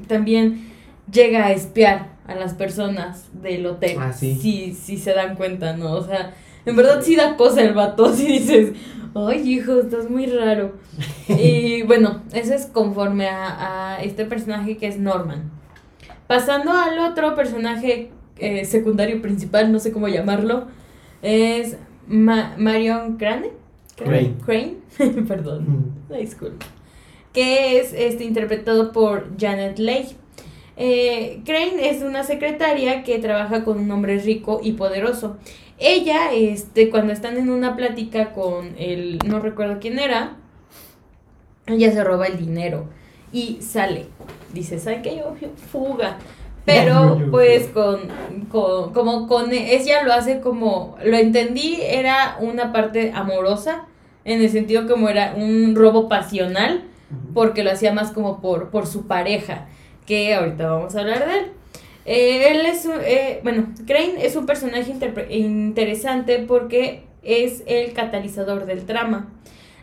también 0.08 0.71
llega 1.12 1.46
a 1.46 1.52
espiar 1.52 2.10
a 2.28 2.36
las 2.36 2.54
personas 2.54 3.28
del 3.42 3.66
hotel. 3.66 3.98
Ah, 4.00 4.14
sí. 4.14 4.38
Sí, 4.42 4.78
sí 4.80 4.98
se 4.98 5.14
dan 5.14 5.36
cuenta, 5.36 5.76
¿no? 5.76 5.94
O 5.94 6.04
sea, 6.06 6.34
en 6.66 6.76
verdad 6.76 7.02
sí 7.02 7.16
da 7.16 7.36
cosa 7.36 7.62
el 7.64 7.74
vato, 7.74 8.14
si 8.16 8.26
dices, 8.28 8.74
ay 9.16 9.40
hijo, 9.54 9.80
estás 9.80 10.10
muy 10.10 10.26
raro. 10.28 10.74
y 11.28 11.82
bueno, 11.88 12.22
eso 12.34 12.54
es 12.54 12.66
conforme 12.68 13.28
a, 13.28 13.96
a 13.96 14.04
este 14.04 14.26
personaje 14.26 14.78
que 14.78 14.88
es 14.88 14.98
Norman. 15.00 15.52
Pasando 16.28 16.72
al 16.72 16.98
otro 17.00 17.36
personaje 17.36 18.10
eh, 18.38 18.64
secundario 18.66 19.22
principal, 19.22 19.72
no 19.72 19.80
sé 19.80 19.92
cómo 19.92 20.08
llamarlo, 20.08 20.68
es 21.22 21.78
Ma- 22.08 22.56
Marion 22.58 23.18
Crane. 23.18 23.50
Crane. 23.98 24.36
Crane, 24.46 24.76
perdón, 25.28 25.94
una 26.10 26.18
disculpa. 26.18 26.66
Que 27.34 27.80
es 27.80 27.94
este, 27.94 28.24
interpretado 28.24 28.92
por 28.92 29.28
Janet 29.40 29.78
Leigh. 29.78 30.16
Eh, 30.78 31.42
Crane 31.46 31.90
es 31.90 32.02
una 32.02 32.24
secretaria 32.24 33.04
que 33.04 33.20
trabaja 33.20 33.64
con 33.64 33.80
un 33.80 33.92
hombre 33.92 34.20
rico 34.20 34.60
y 34.64 34.74
poderoso. 34.74 35.38
Ella, 35.78 36.32
este, 36.34 36.90
cuando 36.90 37.12
están 37.12 37.38
en 37.38 37.50
una 37.50 37.76
plática 37.76 38.34
con 38.34 38.76
el, 38.78 39.18
no 39.26 39.40
recuerdo 39.40 39.80
quién 39.80 40.00
era, 40.00 40.38
ella 41.66 41.92
se 41.92 42.04
roba 42.04 42.28
el 42.28 42.38
dinero 42.38 42.86
y 43.32 43.58
sale. 43.62 44.06
Dice, 44.54 44.80
¿saben 44.80 45.02
qué? 45.02 45.18
Yo, 45.18 45.36
fuga. 45.72 46.18
Pero 46.66 47.20
pues 47.32 47.68
con, 47.70 48.00
con, 48.50 48.94
como 48.94 49.28
con, 49.28 49.52
ella 49.52 50.04
lo 50.04 50.14
hace 50.14 50.42
como, 50.42 50.98
lo 51.04 51.18
entendí, 51.18 51.80
era 51.82 52.38
una 52.40 52.72
parte 52.72 53.12
amorosa, 53.14 53.86
en 54.24 54.42
el 54.42 54.50
sentido 54.50 54.88
como 54.88 55.10
era 55.10 55.34
un 55.36 55.76
robo 55.76 56.08
pasional, 56.08 56.84
porque 57.34 57.64
lo 57.64 57.72
hacía 57.72 57.94
más 57.94 58.12
como 58.12 58.40
por, 58.42 58.70
por 58.70 58.86
su 58.86 59.08
pareja, 59.08 59.68
que 60.12 60.34
ahorita 60.34 60.70
vamos 60.70 60.94
a 60.94 61.00
hablar 61.00 61.26
de 61.26 61.40
él. 61.40 61.46
Eh, 62.04 62.52
él 62.52 62.66
es, 62.66 62.86
eh, 62.86 63.40
bueno, 63.44 63.68
Crane 63.88 64.26
es 64.26 64.36
un 64.36 64.46
personaje 64.46 64.94
interesante 65.30 66.40
porque 66.40 67.04
es 67.24 67.64
el 67.66 67.94
catalizador 67.94 68.66
del 68.66 68.86
trama. 68.86 69.30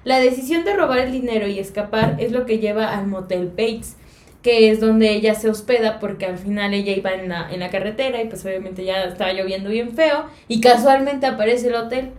La 0.04 0.20
decisión 0.20 0.66
de 0.66 0.74
robar 0.74 0.98
el 0.98 1.12
dinero 1.12 1.48
y 1.48 1.58
escapar 1.58 2.16
es 2.18 2.30
lo 2.30 2.44
que 2.44 2.58
lleva 2.58 2.94
al 2.94 3.06
motel 3.06 3.48
Bates, 3.48 3.96
que 4.42 4.70
es 4.70 4.80
donde 4.80 5.12
ella 5.12 5.34
se 5.34 5.48
hospeda 5.48 5.98
porque 5.98 6.26
al 6.26 6.36
final 6.36 6.74
ella 6.74 6.92
iba 6.92 7.14
en 7.14 7.30
la, 7.30 7.50
en 7.50 7.60
la 7.60 7.70
carretera 7.70 8.20
y 8.20 8.28
pues 8.28 8.44
obviamente 8.44 8.84
ya 8.84 9.04
estaba 9.04 9.32
lloviendo 9.32 9.70
bien 9.70 9.92
feo 9.92 10.26
y 10.46 10.60
casualmente 10.60 11.24
aparece 11.24 11.68
el 11.68 11.74
hotel 11.74 12.10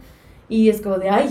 y 0.49 0.69
es 0.69 0.81
como 0.81 0.97
de 0.97 1.11
ay 1.11 1.29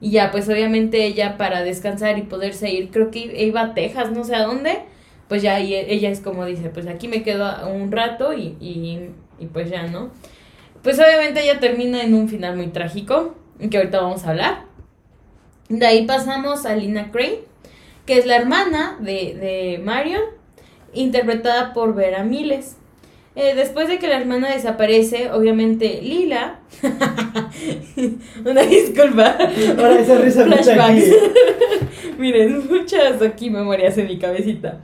y 0.00 0.12
ya 0.12 0.30
pues 0.30 0.48
obviamente 0.48 1.04
ella 1.04 1.36
para 1.36 1.64
descansar 1.64 2.18
y 2.18 2.22
poderse 2.22 2.70
ir 2.70 2.90
creo 2.90 3.10
que 3.10 3.44
iba 3.44 3.60
a 3.60 3.74
Texas 3.74 4.12
no 4.12 4.24
sé 4.24 4.36
a 4.36 4.44
dónde 4.44 4.93
pues 5.28 5.42
ya 5.42 5.60
y 5.60 5.74
ella 5.74 6.10
es 6.10 6.20
como 6.20 6.44
dice 6.44 6.70
pues 6.70 6.86
aquí 6.86 7.08
me 7.08 7.22
quedo 7.22 7.68
un 7.68 7.90
rato 7.90 8.32
y, 8.32 8.56
y, 8.60 9.10
y 9.38 9.46
pues 9.46 9.70
ya 9.70 9.86
no 9.86 10.10
pues 10.82 10.98
obviamente 10.98 11.42
ella 11.42 11.60
termina 11.60 12.02
en 12.02 12.14
un 12.14 12.28
final 12.28 12.56
muy 12.56 12.68
trágico 12.68 13.34
que 13.70 13.76
ahorita 13.76 14.00
vamos 14.00 14.24
a 14.24 14.30
hablar 14.30 14.64
de 15.68 15.86
ahí 15.86 16.06
pasamos 16.06 16.66
a 16.66 16.76
Lina 16.76 17.10
Crane 17.10 17.54
que 18.06 18.18
es 18.18 18.26
la 18.26 18.36
hermana 18.36 18.98
de, 19.00 19.34
de 19.34 19.80
Marion, 19.82 20.22
interpretada 20.92 21.72
por 21.72 21.94
Vera 21.94 22.22
Miles. 22.24 22.76
Eh, 23.36 23.54
después 23.56 23.88
de 23.88 23.98
que 23.98 24.06
la 24.06 24.18
hermana 24.18 24.50
desaparece, 24.50 25.32
obviamente 25.32 26.00
Lila. 26.02 26.60
Una 28.44 28.62
disculpa. 28.62 29.36
Ahora 29.76 29.98
esa 29.98 30.18
risa. 30.18 30.44
Flashbacks. 30.46 31.04
Miren, 32.18 32.68
muchas 32.68 33.20
aquí 33.22 33.50
memorias 33.50 33.98
en 33.98 34.06
mi 34.06 34.18
cabecita. 34.18 34.80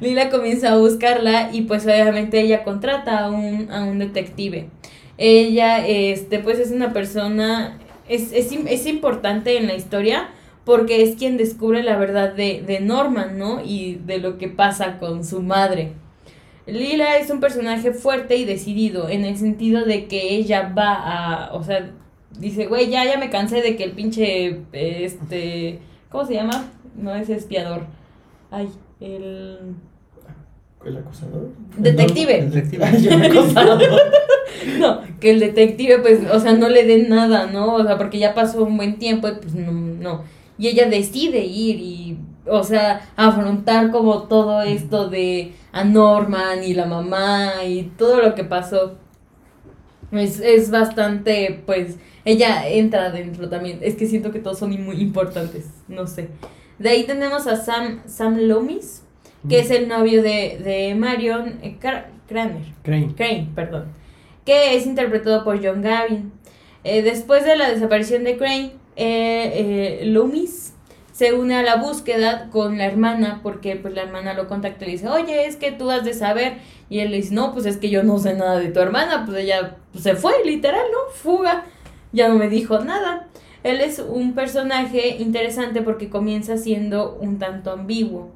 Lila 0.00 0.30
comienza 0.30 0.72
a 0.72 0.76
buscarla 0.76 1.50
y 1.52 1.62
pues 1.62 1.84
obviamente 1.84 2.40
ella 2.40 2.64
contrata 2.64 3.24
a 3.24 3.30
un, 3.30 3.70
a 3.70 3.84
un 3.84 3.98
detective. 3.98 4.68
Ella, 5.18 5.86
este, 5.86 6.38
pues 6.38 6.58
es 6.58 6.70
una 6.70 6.92
persona, 6.92 7.78
es, 8.08 8.32
es, 8.32 8.50
es 8.52 8.86
importante 8.86 9.58
en 9.58 9.66
la 9.66 9.74
historia 9.74 10.30
porque 10.64 11.02
es 11.02 11.16
quien 11.16 11.36
descubre 11.36 11.82
la 11.82 11.96
verdad 11.96 12.32
de, 12.32 12.62
de 12.66 12.80
Norman, 12.80 13.38
¿no? 13.38 13.62
Y 13.64 13.96
de 14.06 14.18
lo 14.18 14.38
que 14.38 14.48
pasa 14.48 14.98
con 14.98 15.24
su 15.24 15.42
madre. 15.42 15.92
Lila 16.66 17.16
es 17.16 17.30
un 17.30 17.40
personaje 17.40 17.92
fuerte 17.92 18.36
y 18.36 18.44
decidido 18.44 19.08
en 19.08 19.24
el 19.24 19.36
sentido 19.36 19.84
de 19.84 20.06
que 20.06 20.34
ella 20.34 20.72
va 20.76 20.94
a, 20.94 21.54
o 21.54 21.62
sea, 21.62 21.90
dice, 22.38 22.66
güey, 22.66 22.88
ya, 22.88 23.04
ya 23.04 23.18
me 23.18 23.30
cansé 23.30 23.62
de 23.62 23.76
que 23.76 23.84
el 23.84 23.92
pinche, 23.92 24.60
este, 24.72 25.80
¿cómo 26.08 26.24
se 26.26 26.34
llama? 26.34 26.70
No 26.94 27.14
es 27.14 27.28
espiador. 27.28 27.86
Ay, 28.50 28.68
el... 29.00 29.74
¿El 30.84 30.96
acosador? 30.96 31.48
Detective. 31.76 32.46
Detective. 32.46 32.84
Ay, 32.84 33.02
yo. 33.02 33.10
No, 34.78 35.00
que 35.20 35.30
el 35.30 35.40
detective, 35.40 35.98
pues, 35.98 36.20
o 36.30 36.38
sea, 36.40 36.52
no 36.52 36.68
le 36.68 36.84
den 36.84 37.08
nada, 37.08 37.46
¿no? 37.46 37.74
O 37.74 37.84
sea, 37.84 37.98
porque 37.98 38.18
ya 38.18 38.34
pasó 38.34 38.64
un 38.64 38.76
buen 38.76 38.98
tiempo 38.98 39.28
y 39.28 39.32
pues 39.32 39.54
no, 39.54 39.72
no. 39.72 40.24
Y 40.58 40.68
ella 40.68 40.88
decide 40.88 41.44
ir 41.44 41.76
y, 41.76 42.18
o 42.46 42.62
sea, 42.62 43.08
afrontar 43.16 43.90
como 43.90 44.24
todo 44.24 44.62
esto 44.62 45.08
de 45.08 45.52
a 45.72 45.84
Norman 45.84 46.62
y 46.64 46.74
la 46.74 46.86
mamá 46.86 47.64
y 47.66 47.84
todo 47.96 48.20
lo 48.20 48.34
que 48.34 48.44
pasó. 48.44 48.96
Es, 50.12 50.40
es 50.40 50.70
bastante, 50.70 51.62
pues, 51.64 51.96
ella 52.24 52.68
entra 52.68 53.10
dentro 53.10 53.48
también. 53.48 53.78
Es 53.82 53.94
que 53.94 54.06
siento 54.06 54.32
que 54.32 54.40
todos 54.40 54.58
son 54.58 54.70
muy 54.84 55.00
importantes, 55.00 55.70
no 55.88 56.06
sé. 56.06 56.28
De 56.78 56.90
ahí 56.90 57.04
tenemos 57.04 57.46
a 57.46 57.56
Sam, 57.56 58.00
Sam 58.06 58.36
Loomis, 58.36 59.02
que 59.48 59.60
es 59.60 59.70
el 59.70 59.88
novio 59.88 60.22
de, 60.22 60.60
de 60.62 60.94
Marion 60.94 61.58
eh, 61.62 61.76
Craner. 61.80 62.62
Crane. 62.82 63.14
Crane, 63.16 63.48
perdón, 63.54 63.86
que 64.44 64.76
es 64.76 64.86
interpretado 64.86 65.44
por 65.44 65.64
John 65.64 65.82
Gavin. 65.82 66.32
Eh, 66.84 67.02
después 67.02 67.44
de 67.44 67.56
la 67.56 67.70
desaparición 67.70 68.24
de 68.24 68.36
Crane, 68.36 68.72
eh, 68.96 70.00
eh, 70.02 70.06
Loomis 70.06 70.74
se 71.12 71.34
une 71.34 71.54
a 71.54 71.62
la 71.62 71.76
búsqueda 71.76 72.48
con 72.50 72.78
la 72.78 72.86
hermana 72.86 73.40
porque 73.42 73.76
pues 73.76 73.92
la 73.94 74.02
hermana 74.02 74.32
lo 74.32 74.48
contacta 74.48 74.84
y 74.84 74.86
le 74.86 74.92
dice, 74.92 75.08
oye, 75.08 75.46
es 75.46 75.56
que 75.56 75.72
tú 75.72 75.90
has 75.90 76.04
de 76.04 76.14
saber. 76.14 76.54
Y 76.88 77.00
él 77.00 77.10
le 77.10 77.18
dice, 77.18 77.34
no, 77.34 77.52
pues 77.52 77.66
es 77.66 77.76
que 77.76 77.90
yo 77.90 78.02
no 78.02 78.18
sé 78.18 78.34
nada 78.34 78.58
de 78.58 78.70
tu 78.70 78.80
hermana, 78.80 79.24
pues 79.26 79.38
ella 79.38 79.76
pues, 79.92 80.04
se 80.04 80.14
fue, 80.14 80.32
literal, 80.44 80.86
¿no? 80.90 81.12
Fuga, 81.12 81.66
ya 82.12 82.28
no 82.28 82.36
me 82.36 82.48
dijo 82.48 82.78
nada. 82.80 83.28
Él 83.62 83.82
es 83.82 83.98
un 83.98 84.34
personaje 84.34 85.16
interesante 85.18 85.82
porque 85.82 86.08
comienza 86.08 86.56
siendo 86.56 87.18
un 87.20 87.38
tanto 87.38 87.70
ambiguo. 87.70 88.30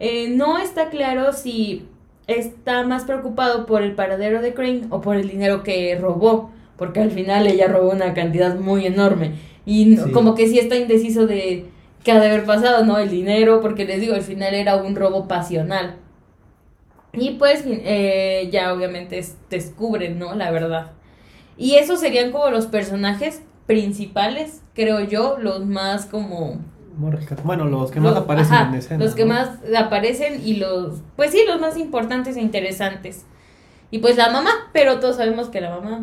Eh, 0.00 0.28
no 0.30 0.58
está 0.58 0.90
claro 0.90 1.32
si 1.32 1.86
está 2.26 2.82
más 2.84 3.04
preocupado 3.04 3.66
por 3.66 3.82
el 3.82 3.94
paradero 3.94 4.40
de 4.42 4.54
Crane 4.54 4.82
o 4.90 5.00
por 5.00 5.16
el 5.16 5.28
dinero 5.28 5.62
que 5.62 5.96
robó, 6.00 6.50
porque 6.76 7.00
al 7.00 7.10
final 7.10 7.46
ella 7.46 7.68
robó 7.68 7.90
una 7.90 8.14
cantidad 8.14 8.58
muy 8.58 8.86
enorme 8.86 9.32
y 9.66 9.96
Sí. 9.96 10.10
como 10.12 10.34
que 10.34 10.48
sí 10.48 10.58
está 10.58 10.76
indeciso 10.76 11.26
de 11.26 11.66
qué 12.02 12.12
ha 12.12 12.20
de 12.20 12.26
haber 12.28 12.44
pasado, 12.44 12.84
¿no? 12.84 12.98
El 12.98 13.10
dinero, 13.10 13.60
porque 13.60 13.84
les 13.84 14.00
digo, 14.00 14.14
al 14.14 14.22
final 14.22 14.54
era 14.54 14.76
un 14.76 14.94
robo 14.96 15.28
pasional. 15.28 15.96
Y 17.12 17.32
pues 17.32 17.62
eh, 17.66 18.48
ya 18.52 18.72
obviamente 18.74 19.18
es- 19.18 19.36
descubren, 19.48 20.18
¿no? 20.18 20.34
La 20.34 20.50
verdad. 20.50 20.90
Y 21.56 21.76
esos 21.76 22.00
serían 22.00 22.32
como 22.32 22.50
los 22.50 22.66
personajes 22.66 23.42
principales, 23.66 24.62
creo 24.74 25.00
yo, 25.00 25.36
los 25.38 25.64
más 25.64 26.06
como 26.06 26.58
Bueno, 26.96 27.64
los 27.66 27.90
que 27.90 28.00
más 28.00 28.14
los- 28.14 28.22
aparecen 28.24 28.54
ajá, 28.54 28.68
en 28.68 28.74
escena. 28.74 29.04
Los 29.04 29.14
que 29.14 29.24
¿no? 29.24 29.34
más 29.34 29.50
aparecen 29.76 30.40
y 30.46 30.54
los, 30.56 31.00
pues 31.16 31.30
sí, 31.32 31.40
los 31.46 31.60
más 31.60 31.76
importantes 31.76 32.36
e 32.36 32.40
interesantes. 32.40 33.24
Y 33.90 33.98
pues 33.98 34.16
la 34.16 34.30
mamá, 34.30 34.50
pero 34.72 34.98
todos 35.00 35.16
sabemos 35.16 35.48
que 35.48 35.60
la 35.60 35.70
mamá 35.70 36.02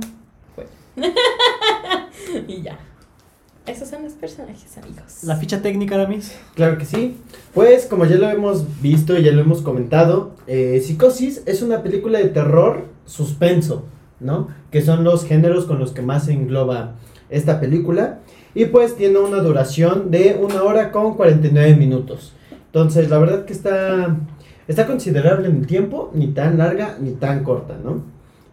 fue. 0.56 0.68
y 2.48 2.62
ya. 2.62 2.78
Esos 3.68 3.90
son 3.90 4.04
los 4.04 4.14
personajes, 4.14 4.76
amigos. 4.80 5.24
La 5.24 5.36
ficha 5.36 5.62
técnica, 5.62 5.96
Aramis. 5.96 6.36
Claro 6.56 6.78
que 6.80 6.86
sí. 6.86 7.18
Pues 7.54 7.86
como 7.86 8.06
ya 8.06 8.16
lo 8.16 8.28
hemos 8.30 8.82
visto 8.82 9.18
y 9.18 9.24
ya 9.24 9.32
lo 9.32 9.42
hemos 9.42 9.62
comentado, 9.62 10.36
eh, 10.48 10.82
Psicosis 10.84 11.44
es 11.46 11.62
una 11.62 11.84
película 11.84 12.18
de 12.18 12.30
terror 12.30 12.88
suspenso, 13.06 13.86
¿no? 14.20 14.48
Que 14.72 14.82
son 14.82 15.04
los 15.04 15.26
géneros 15.26 15.66
con 15.66 15.78
los 15.78 15.92
que 15.92 16.02
más 16.02 16.26
se 16.26 16.34
engloba 16.34 16.96
esta 17.30 17.60
película. 17.60 18.20
Y 18.54 18.66
pues 18.66 18.96
tiene 18.96 19.20
una 19.20 19.38
duración 19.38 20.12
de 20.12 20.38
una 20.42 20.64
hora 20.64 20.92
con 20.92 21.16
49 21.16 21.76
minutos. 21.76 22.34
Entonces 22.66 23.10
la 23.10 23.18
verdad 23.18 23.46
que 23.46 23.54
está, 23.54 24.18
está 24.68 24.88
considerable 24.88 25.48
en 25.48 25.58
el 25.58 25.68
tiempo, 25.68 26.12
ni 26.14 26.28
tan 26.28 26.58
larga 26.58 26.98
ni 27.00 27.12
tan 27.12 27.44
corta, 27.44 27.78
¿no? 27.84 28.04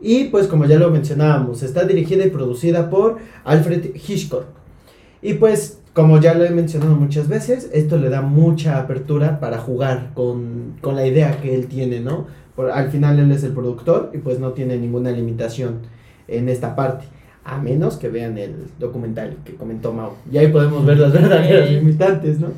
Y 0.00 0.24
pues 0.24 0.46
como 0.46 0.64
ya 0.64 0.78
lo 0.78 0.90
mencionábamos, 0.90 1.62
está 1.62 1.84
dirigida 1.84 2.24
y 2.24 2.30
producida 2.30 2.88
por 2.88 3.18
Alfred 3.44 3.94
Hitchcock. 3.94 4.44
Y 5.20 5.34
pues, 5.34 5.80
como 5.94 6.20
ya 6.20 6.34
lo 6.34 6.44
he 6.44 6.50
mencionado 6.50 6.94
muchas 6.94 7.28
veces, 7.28 7.70
esto 7.72 7.98
le 7.98 8.08
da 8.08 8.22
mucha 8.22 8.78
apertura 8.78 9.40
para 9.40 9.58
jugar 9.58 10.12
con, 10.14 10.76
con 10.80 10.94
la 10.94 11.06
idea 11.06 11.40
que 11.40 11.54
él 11.54 11.66
tiene, 11.66 12.00
¿no? 12.00 12.26
Por, 12.54 12.70
al 12.70 12.90
final 12.90 13.18
él 13.18 13.32
es 13.32 13.42
el 13.42 13.52
productor 13.52 14.10
y 14.14 14.18
pues 14.18 14.38
no 14.38 14.52
tiene 14.52 14.76
ninguna 14.78 15.10
limitación 15.10 15.80
en 16.28 16.48
esta 16.48 16.76
parte. 16.76 17.06
A 17.50 17.58
menos 17.58 17.96
que 17.96 18.08
vean 18.08 18.36
el 18.36 18.54
documental 18.78 19.36
que 19.44 19.54
comentó 19.54 19.92
Mau. 19.92 20.12
Y 20.30 20.36
ahí 20.38 20.48
podemos 20.48 20.84
ver 20.84 20.98
las 20.98 21.12
verdaderas 21.20 21.70
limitantes, 21.70 22.38
¿no? 22.40 22.48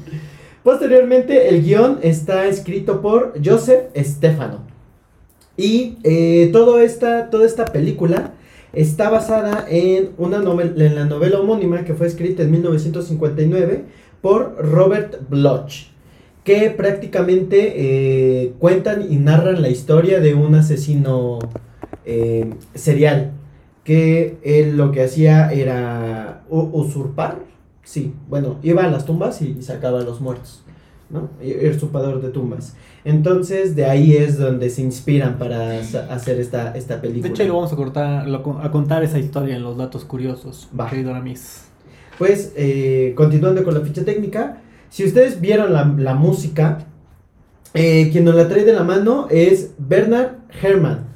Posteriormente, 0.64 1.49
el 1.49 1.62
guion 1.62 1.99
está 2.03 2.47
escrito 2.47 3.01
por 3.01 3.34
Joseph 3.45 3.84
Stefano. 3.97 4.59
Y 5.57 5.99
eh, 6.03 6.51
todo 6.53 6.80
esta, 6.80 7.30
toda 7.30 7.47
esta 7.47 7.66
película 7.66 8.32
está 8.72 9.11
basada 9.11 9.64
en, 9.68 10.11
una 10.18 10.38
novel- 10.38 10.80
en 10.80 10.95
la 10.95 11.05
novela 11.05 11.41
homónima 11.41 11.84
que 11.84 11.95
fue 11.95 12.07
escrita 12.07 12.43
en 12.43 12.51
1959 12.51 13.84
por 14.20 14.57
Robert 14.59 15.28
Bloch, 15.28 15.86
que 16.45 16.70
prácticamente 16.70 17.74
eh, 17.76 18.53
cuentan 18.59 19.07
y 19.11 19.16
narran 19.16 19.62
la 19.62 19.68
historia 19.68 20.20
de 20.20 20.34
un 20.34 20.55
asesino 20.55 21.38
eh, 22.05 22.51
serial, 22.74 23.32
que 23.91 24.38
él 24.45 24.76
lo 24.76 24.93
que 24.93 25.03
hacía 25.03 25.51
era 25.53 26.43
usurpar, 26.49 27.38
sí, 27.82 28.14
bueno, 28.28 28.59
iba 28.62 28.84
a 28.84 28.88
las 28.88 29.05
tumbas 29.05 29.43
y 29.43 29.61
sacaba 29.64 29.99
a 29.99 30.05
los 30.05 30.20
muertos, 30.20 30.62
¿no? 31.11 31.28
Usurpador 31.68 32.22
de 32.22 32.28
tumbas. 32.28 32.76
Entonces, 33.05 33.74
de 33.74 33.86
ahí 33.86 34.16
es 34.16 34.38
donde 34.38 34.70
se 34.70 34.82
inspiran 34.82 35.38
para 35.38 35.80
hacer 35.80 36.38
esta, 36.38 36.70
esta 36.76 36.97
De 36.97 37.01
película. 37.09 37.30
hecho, 37.32 37.43
ahí 37.43 37.49
lo 37.49 37.55
vamos 37.57 37.72
a, 37.72 37.76
cortar, 37.76 38.28
lo- 38.28 38.61
a 38.62 38.70
contar 38.70 39.03
esa 39.03 39.18
historia 39.18 39.57
en 39.57 39.64
los 39.64 39.76
datos 39.76 40.05
curiosos, 40.05 40.68
Va. 40.78 40.88
querido 40.88 41.11
Aramis. 41.11 41.62
Pues, 42.16 42.53
eh, 42.55 43.12
continuando 43.16 43.64
con 43.64 43.74
la 43.74 43.80
ficha 43.80 44.05
técnica, 44.05 44.59
Si 44.88 45.05
ustedes 45.05 45.41
vieron 45.41 45.72
la, 45.72 45.84
la 45.99 46.14
música, 46.14 46.78
eh, 47.74 48.09
quien 48.12 48.24
nos 48.24 48.36
la 48.36 48.47
trae 48.49 48.64
de 48.64 48.72
la 48.72 48.84
mano 48.84 49.26
es 49.30 49.72
Bernard 49.78 50.32
Herrmann. 50.62 51.07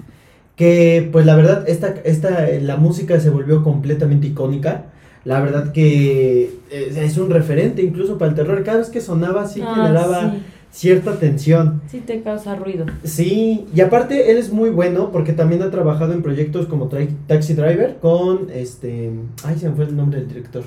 Que 0.57 1.09
pues 1.11 1.26
la 1.26 1.34
verdad, 1.36 1.64
esta, 1.68 1.88
esta, 2.05 2.46
la 2.61 2.76
música 2.76 3.18
se 3.20 3.30
volvió 3.30 3.62
completamente 3.64 4.28
icónica. 4.28 4.86
La 5.24 5.40
verdad 5.40 5.72
que 5.72 6.50
es, 6.70 6.96
es 6.96 7.16
un 7.18 7.30
referente 7.30 7.82
incluso 7.82 8.18
para 8.18 8.30
el 8.30 8.36
terror. 8.36 8.62
Cada 8.62 8.78
vez 8.78 8.90
que 8.90 9.00
sonaba 9.00 9.46
sí 9.48 9.62
Ah, 9.66 9.74
generaba 9.74 10.30
sí. 10.32 10.42
cierta 10.70 11.18
tensión. 11.18 11.80
Sí 11.88 12.00
te 12.07 12.20
causa 12.22 12.55
ruido. 12.57 12.86
Sí, 13.02 13.66
y 13.74 13.80
aparte 13.80 14.30
él 14.30 14.36
es 14.36 14.52
muy 14.52 14.70
bueno 14.70 15.11
porque 15.11 15.32
también 15.32 15.62
ha 15.62 15.70
trabajado 15.70 16.12
en 16.12 16.22
proyectos 16.22 16.66
como 16.66 16.88
Tra- 16.90 17.09
Taxi 17.26 17.55
Driver 17.55 17.96
con 18.00 18.48
este... 18.52 19.11
Ay, 19.44 19.59
se 19.59 19.70
me 19.70 19.74
fue 19.74 19.86
el 19.86 19.96
nombre 19.96 20.20
del 20.20 20.28
director. 20.28 20.62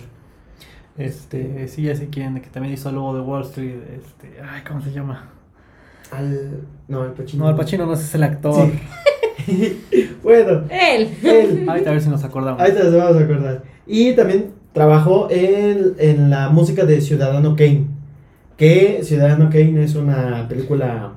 Este, 0.98 1.68
sí, 1.68 1.84
ya 1.84 1.96
sé 1.96 2.08
quién, 2.10 2.42
que 2.42 2.50
también 2.50 2.74
hizo 2.74 2.90
el 2.90 2.96
logo 2.96 3.14
de 3.16 3.22
Wall 3.22 3.44
Street. 3.44 3.76
Este, 3.96 4.42
ay, 4.42 4.64
¿cómo 4.68 4.82
se 4.82 4.92
llama? 4.92 5.30
Al... 6.12 6.62
No, 6.88 7.04
al 7.04 7.14
Pacino. 7.14 7.44
No, 7.44 7.50
el 7.52 7.56
Pacino 7.56 7.86
no 7.86 7.94
es 7.94 8.16
el 8.16 8.24
actor. 8.24 8.66
Sí. 8.72 8.80
bueno, 10.24 10.64
Él. 10.70 11.10
él. 11.24 11.66
Ahorita 11.70 11.90
a 11.90 11.94
ver 11.94 12.02
si 12.02 12.10
nos 12.10 12.24
acordamos. 12.24 12.64
Te 12.64 12.74
las 12.74 12.94
vamos 12.96 13.16
a 13.22 13.24
acordar. 13.24 13.64
Y 13.86 14.14
también 14.14 14.52
trabajó 14.74 15.28
en, 15.32 15.94
en 15.98 16.30
la 16.30 16.50
música 16.50 16.86
de 16.86 17.02
Ciudadano 17.02 17.56
Kane. 17.56 17.86
Que 18.58 19.02
Ciudadano 19.04 19.50
Kane 19.50 19.84
es 19.84 19.96
una 19.96 20.48
película... 20.50 21.14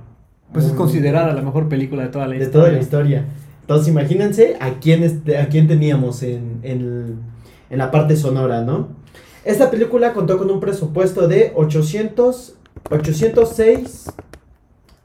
Pues 0.52 0.64
es 0.66 0.72
considerada 0.72 1.32
la 1.32 1.42
mejor 1.42 1.68
película 1.68 2.02
de 2.02 2.08
toda 2.08 2.26
la 2.26 2.34
de 2.36 2.42
historia. 2.42 2.60
toda 2.60 2.72
la 2.72 2.80
historia. 2.80 3.24
Entonces 3.60 3.88
imagínense 3.88 4.56
a 4.60 4.80
quién, 4.80 5.04
este- 5.04 5.38
a 5.38 5.48
quién 5.48 5.68
teníamos 5.68 6.22
en, 6.24 6.58
en, 6.64 7.16
en 7.70 7.78
la 7.78 7.90
parte 7.92 8.16
sonora, 8.16 8.62
¿no? 8.62 8.88
Esta 9.44 9.70
película 9.70 10.12
contó 10.12 10.38
con 10.38 10.50
un 10.50 10.58
presupuesto 10.60 11.28
de 11.28 11.52
800, 11.54 12.56
806 12.90 14.06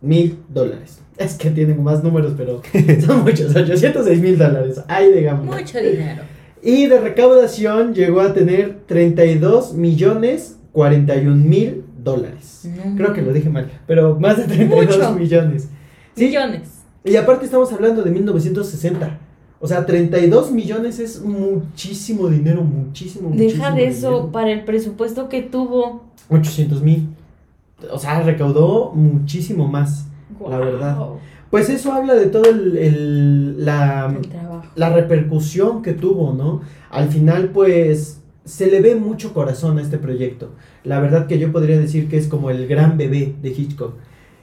mil 0.02 0.38
dólares. 0.50 1.00
Es 1.18 1.36
que 1.36 1.50
tienen 1.50 1.82
más 1.84 2.04
números, 2.04 2.34
pero 2.38 2.62
son 3.06 3.24
muchos. 3.24 3.56
806 3.56 4.22
mil 4.22 4.38
dólares. 4.38 4.82
Ahí 4.88 5.12
digamos. 5.14 5.46
Mucho 5.46 5.80
dinero. 5.80 6.24
Y 6.62 6.88
de 6.88 7.00
recaudación 7.00 7.94
llegó 7.94 8.22
a 8.22 8.34
tener 8.34 8.80
32 8.88 9.74
millones 9.74 10.58
41 10.72 11.36
mil 11.36 11.84
dólares. 12.04 12.68
No. 12.76 12.96
Creo 12.98 13.14
que 13.14 13.22
lo 13.22 13.32
dije 13.32 13.50
mal, 13.50 13.70
pero 13.88 14.20
más 14.20 14.38
de 14.38 14.44
32 14.44 14.98
Mucho. 14.98 15.12
millones. 15.14 15.70
Sí, 16.16 16.26
Millones. 16.28 16.70
y 17.04 17.16
aparte 17.18 17.46
estamos 17.46 17.72
hablando 17.72 18.02
de 18.04 18.12
1960. 18.12 19.20
O 19.60 19.68
sea, 19.68 19.86
32 19.86 20.52
millones 20.52 21.00
es 21.00 21.22
muchísimo 21.22 22.28
dinero, 22.30 22.62
muchísimo, 22.64 23.30
Deja 23.30 23.44
muchísimo 23.72 23.76
de 23.76 23.88
eso 23.88 24.08
dinero. 24.10 24.32
para 24.32 24.52
el 24.52 24.64
presupuesto 24.66 25.30
que 25.30 25.42
tuvo. 25.44 26.04
800 26.30 26.82
mil. 26.82 27.08
O 27.92 28.00
sea, 28.00 28.22
recaudó 28.22 28.92
muchísimo 28.94 29.68
más. 29.68 30.08
La 30.50 30.58
verdad. 30.58 30.98
Pues 31.50 31.70
eso 31.70 31.94
habla 31.94 32.16
de 32.16 32.26
todo 32.28 32.46
el, 32.50 32.78
el- 32.78 33.66
la, 33.66 34.08
El 34.08 34.30
la 34.76 34.90
repercusión 34.90 35.82
que 35.82 35.94
tuvo, 35.94 36.34
¿no? 36.34 36.62
Al 36.90 37.10
final, 37.10 37.50
pues, 37.50 38.22
se 38.44 38.68
le 38.70 38.82
ve 38.82 38.96
mucho 38.96 39.34
corazón 39.34 39.78
a 39.78 39.82
este 39.82 39.98
proyecto. 39.98 40.52
La 40.84 41.00
verdad 41.00 41.28
que 41.28 41.40
yo 41.40 41.52
podría 41.52 41.80
decir 41.80 42.08
que 42.10 42.18
es 42.18 42.28
como 42.28 42.50
el 42.50 42.68
gran 42.68 42.98
bebé 42.98 43.36
de 43.42 43.50
Hitchcock. 43.50 43.94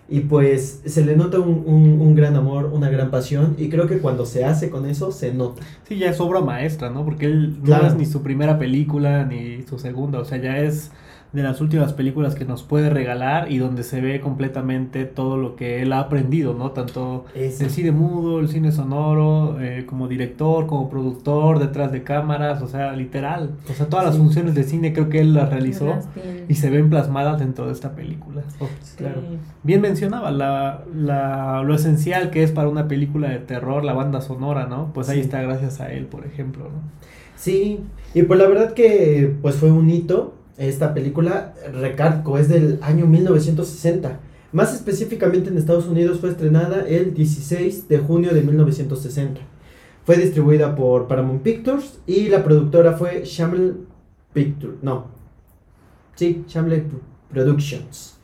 Y 0.08 0.20
pues 0.20 0.82
se 0.84 1.04
le 1.04 1.16
nota 1.16 1.38
un, 1.40 1.62
un- 1.66 2.00
un 2.00 2.14
gran 2.14 2.36
amor, 2.36 2.66
una 2.72 2.90
gran 2.90 3.10
pasión. 3.10 3.54
Y 3.58 3.68
creo 3.70 3.86
que 3.86 3.98
cuando 3.98 4.26
se 4.26 4.44
hace 4.44 4.68
con 4.70 4.86
eso, 4.86 5.10
se 5.12 5.32
nota. 5.32 5.62
Sí, 5.88 5.96
ya 5.98 6.10
es 6.10 6.20
obra 6.20 6.40
maestra, 6.40 6.90
¿no? 6.90 7.04
Porque 7.04 7.26
él 7.26 7.58
Claro. 7.64 7.84
no 7.84 7.88
es 7.90 7.96
ni 7.96 8.04
su 8.06 8.22
primera 8.22 8.58
película 8.58 9.24
ni 9.24 9.62
su 9.62 9.78
segunda, 9.78 10.18
o 10.20 10.24
sea, 10.24 10.38
ya 10.38 10.58
es 10.58 10.90
de 11.32 11.42
las 11.42 11.62
últimas 11.62 11.94
películas 11.94 12.34
que 12.34 12.44
nos 12.44 12.62
puede 12.62 12.90
regalar 12.90 13.50
y 13.50 13.56
donde 13.56 13.84
se 13.84 14.02
ve 14.02 14.20
completamente 14.20 15.06
todo 15.06 15.38
lo 15.38 15.56
que 15.56 15.80
él 15.80 15.94
ha 15.94 16.00
aprendido, 16.00 16.52
¿no? 16.52 16.72
Tanto 16.72 17.24
el 17.34 17.50
cine 17.70 17.90
mudo, 17.90 18.38
el 18.40 18.48
cine 18.48 18.70
sonoro, 18.70 19.58
eh, 19.58 19.86
como 19.86 20.08
director, 20.08 20.66
como 20.66 20.90
productor, 20.90 21.58
detrás 21.58 21.90
de 21.90 22.02
cámaras, 22.02 22.60
o 22.60 22.68
sea, 22.68 22.92
literal. 22.92 23.52
O 23.70 23.72
sea, 23.72 23.86
todas 23.86 24.04
las 24.04 24.18
funciones 24.18 24.54
de 24.54 24.64
cine 24.64 24.92
creo 24.92 25.08
que 25.08 25.20
él 25.20 25.32
las 25.32 25.48
realizó 25.48 25.86
Las 25.86 26.08
y 26.48 26.54
se 26.56 26.68
ven 26.68 26.90
plasmadas 26.90 27.38
dentro 27.38 27.66
de 27.66 27.72
esta 27.72 27.94
película. 27.94 28.42
Oh, 28.60 28.68
Sí. 28.82 28.96
claro. 28.98 29.22
Bien 29.62 29.80
mencionaba 29.80 30.30
la, 30.30 30.84
la- 30.94 31.62
lo 31.64 31.74
esencial 31.74 32.28
que 32.30 32.42
es 32.42 32.52
para 32.52 32.68
una 32.68 32.88
película 32.88 33.30
de 33.30 33.38
terror 33.38 33.84
la 33.84 33.94
banda 33.94 34.20
sonora, 34.20 34.66
¿no? 34.66 34.92
Pues 34.92 35.08
ahí 35.08 35.16
Sí. 35.18 35.22
está 35.22 35.40
gracias 35.40 35.80
a 35.80 35.90
él, 35.92 36.04
por 36.06 36.26
ejemplo, 36.26 36.64
¿no? 36.64 36.82
Sí, 37.36 37.80
y 38.14 38.22
pues 38.24 38.38
la 38.38 38.46
verdad 38.46 38.74
que 38.74 39.34
pues 39.40 39.54
fue 39.56 39.70
un 39.72 39.88
hito. 39.88 40.34
Esta 40.58 40.92
película, 40.94 41.54
recalco, 41.72 42.38
es 42.38 42.48
del 42.48 42.78
año 42.82 43.06
1960. 43.06 44.20
Más 44.52 44.74
específicamente 44.74 45.48
en 45.48 45.56
Estados 45.56 45.86
Unidos 45.86 46.20
fue 46.20 46.28
estrenada 46.30 46.84
el 46.86 47.14
16 47.14 47.88
de 47.88 47.98
junio 47.98 48.34
de 48.34 48.42
1960. 48.42 49.40
Fue 50.04 50.16
distribuida 50.16 50.74
por 50.76 51.06
Paramount 51.08 51.42
Pictures 51.42 52.00
y 52.06 52.28
la 52.28 52.44
productora 52.44 52.92
fue 52.92 53.22
Shamble 53.24 53.74
Pictures. 54.34 54.76
No. 54.82 55.06
Sí, 56.16 56.44
Shamble 56.48 56.84
Productions. 57.30 58.18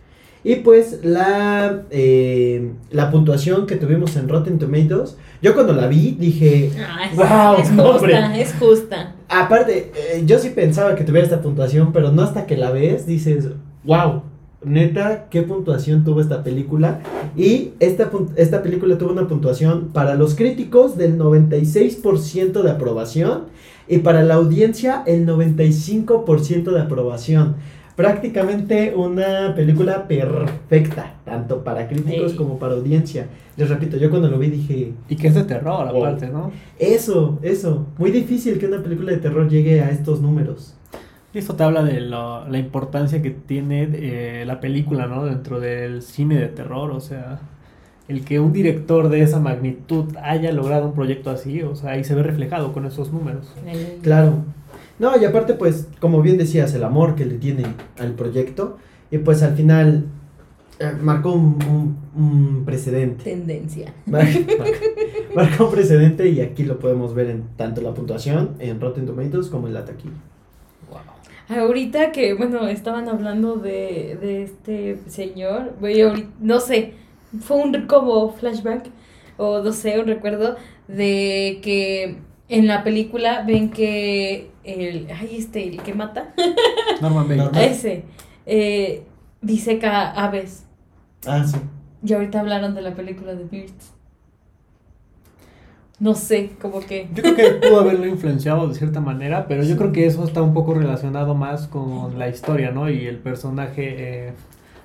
Y 0.45 0.57
pues 0.57 1.01
la, 1.03 1.83
eh, 1.91 2.73
la 2.91 3.11
puntuación 3.11 3.67
que 3.67 3.77
tuvimos 3.77 4.15
en 4.17 4.29
Rotten 4.29 4.59
Tomatoes, 4.59 5.17
yo 5.43 5.55
cuando 5.55 5.73
la 5.73 5.87
vi 5.89 6.13
dije, 6.13 6.71
Ah, 6.79 7.07
es, 7.11 7.17
Guau, 7.17 7.57
es 7.61 7.69
justa, 7.69 7.83
hombre. 7.91 8.43
es 8.43 8.55
justa. 8.59 9.15
Aparte, 9.29 9.93
eh, 9.95 10.23
yo 10.25 10.39
sí 10.39 10.51
pensaba 10.51 10.95
que 10.95 11.05
tuviera 11.05 11.27
esta 11.27 11.43
puntuación, 11.43 11.93
pero 11.93 12.11
no 12.13 12.23
hasta 12.23 12.47
que 12.47 12.57
la 12.57 12.71
ves 12.71 13.07
dices, 13.07 13.49
wow, 13.85 14.23
neta, 14.65 15.27
qué 15.31 15.43
puntuación 15.43 16.05
tuvo 16.05 16.21
esta 16.21 16.43
película. 16.43 17.01
Y 17.37 17.73
esta, 17.79 18.11
esta 18.37 18.63
película 18.63 18.97
tuvo 18.97 19.13
una 19.13 19.29
puntuación 19.29 19.91
para 19.93 20.15
los 20.15 20.35
críticos 20.35 20.97
del 20.97 21.19
96% 21.19 22.63
de 22.63 22.71
aprobación 22.71 23.45
y 23.87 23.99
para 23.99 24.23
la 24.23 24.35
audiencia 24.35 25.03
el 25.07 25.27
95% 25.27 26.73
de 26.73 26.81
aprobación. 26.81 27.57
Prácticamente 28.09 28.95
una 28.95 29.53
película 29.57 30.07
perfecta, 30.07 31.15
tanto 31.25 31.65
para 31.65 31.89
críticos 31.89 32.33
como 32.35 32.57
para 32.57 32.75
audiencia. 32.75 33.27
Les 33.57 33.69
repito, 33.69 33.97
yo 33.97 34.09
cuando 34.09 34.29
lo 34.29 34.39
vi 34.39 34.51
dije, 34.51 34.93
Y 35.09 35.17
que 35.17 35.27
es 35.27 35.35
de 35.35 35.43
terror, 35.43 35.93
Wow. 35.93 36.05
aparte, 36.05 36.29
¿no? 36.29 36.53
eso, 36.79 37.41
eso. 37.43 37.87
Muy 37.99 38.13
difícil 38.13 38.57
que 38.61 38.67
una 38.67 38.81
película 38.85 39.11
de 39.11 39.19
terror 39.19 39.49
llegue 39.49 39.81
a 39.81 39.91
estos 39.91 40.21
números. 40.21 40.77
Y 41.35 41.39
esto 41.39 41.55
te 41.57 41.65
habla 41.65 41.83
de 41.83 42.01
lo- 42.01 42.47
la 42.49 42.59
importancia 42.61 43.21
que 43.21 43.31
tiene 43.33 43.89
eh, 43.93 44.45
la 44.47 44.61
película, 44.61 45.07
¿no? 45.09 45.25
Dentro 45.25 45.59
del 45.59 46.01
cine 46.03 46.39
de 46.39 46.47
terror, 46.47 46.93
o 46.93 47.01
sea, 47.01 47.41
el 48.07 48.25
que 48.25 48.39
un 48.39 48.53
director 48.53 49.09
de 49.09 49.23
esa 49.23 49.41
magnitud 49.41 50.05
haya 50.23 50.53
logrado 50.53 50.87
un 50.87 50.93
proyecto 50.95 51.31
así, 51.31 51.63
o 51.63 51.75
sea, 51.75 51.91
ahí 51.91 52.05
se 52.05 52.15
ve 52.15 52.23
reflejado 52.23 52.73
con 52.73 52.87
esos 52.87 53.13
números. 53.13 53.53
El- 53.67 53.99
Claro. 54.03 54.35
No, 54.99 55.17
y 55.21 55.25
aparte, 55.25 55.55
pues, 55.55 55.89
como 56.01 56.23
bien 56.23 56.39
decías, 56.39 56.75
el 56.75 56.85
amor 56.85 57.15
que 57.15 57.25
le 57.25 57.37
tiene 57.39 57.65
al 57.99 58.13
proyecto. 58.15 58.79
Y 59.11 59.19
pues 59.19 59.43
al 59.43 59.55
final 59.57 60.05
eh, 60.81 60.93
marcó 61.01 61.33
un, 61.33 61.59
un- 61.65 61.97
un 62.17 62.65
precedente. 62.65 63.25
Tendencia. 63.25 63.95
Mar- 64.07 64.27
marcó 65.35 65.67
un 65.67 65.71
precedente 65.73 66.29
y 66.29 66.41
aquí 66.41 66.65
lo 66.65 66.79
podemos 66.79 67.15
ver 67.15 67.31
en 67.31 67.45
tanto 67.57 67.81
la 67.81 67.95
puntuación 67.95 68.57
en 68.59 68.81
Rotten 68.81 69.07
Tomatoes 69.07 69.49
como 69.49 69.67
en 69.69 69.75
la 69.75 69.85
taquilla. 69.85 70.15
Ahorita 71.49 72.13
que, 72.13 72.35
bueno, 72.35 72.69
estaban 72.69 73.09
hablando 73.09 73.57
de, 73.57 74.19
de 74.21 74.43
este 74.43 74.99
señor, 75.07 75.75
voy 75.81 76.01
ahorita, 76.03 76.29
no 76.41 76.61
sé, 76.61 76.93
fue 77.41 77.57
un 77.57 77.87
como 77.87 78.31
flashback, 78.35 78.91
o 79.39 79.63
no 79.63 79.73
sé, 79.73 79.99
un 79.99 80.07
recuerdo 80.07 80.57
de 80.89 81.61
que 81.63 82.19
en 82.49 82.67
la 82.67 82.83
película 82.83 83.45
ven 83.47 83.71
que 83.71 84.51
el, 84.65 85.09
ay, 85.11 85.37
este, 85.39 85.69
el 85.69 85.83
que 85.83 85.95
mata, 85.95 86.35
Norman 87.01 87.29
Bates. 87.29 87.79
Ese, 87.79 88.05
eh, 88.47 89.03
diseca 89.41 90.11
aves. 90.11 90.65
Ah, 91.27 91.45
sí. 91.45 91.59
Y 92.03 92.13
ahorita 92.13 92.41
hablaron 92.41 92.75
de 92.75 92.83
la 92.83 92.95
película 92.95 93.35
de 93.35 93.45
Birds. 93.45 93.95
No 96.01 96.15
sé, 96.15 96.51
como 96.61 96.79
que... 96.79 97.09
Yo 97.13 97.23
creo 97.25 97.35
que 97.35 97.51
pudo 97.69 97.81
haberlo 97.81 98.07
influenciado 98.07 98.69
de 98.69 98.75
cierta 98.77 99.01
manera, 99.01 99.49
pero 99.49 99.65
yo 99.65 99.77
creo 99.77 99.91
que 99.91 100.07
eso 100.07 100.25
está 100.25 100.43
un 100.43 100.55
poco 100.55 100.75
relacionado 100.75 101.35
más 101.35 101.67
con 101.67 102.21
la 102.21 102.29
historia, 102.29 102.71
¿no? 102.71 102.89
Y 102.89 103.07
el 103.07 103.19
personaje 103.19 104.29
eh, 104.29 104.33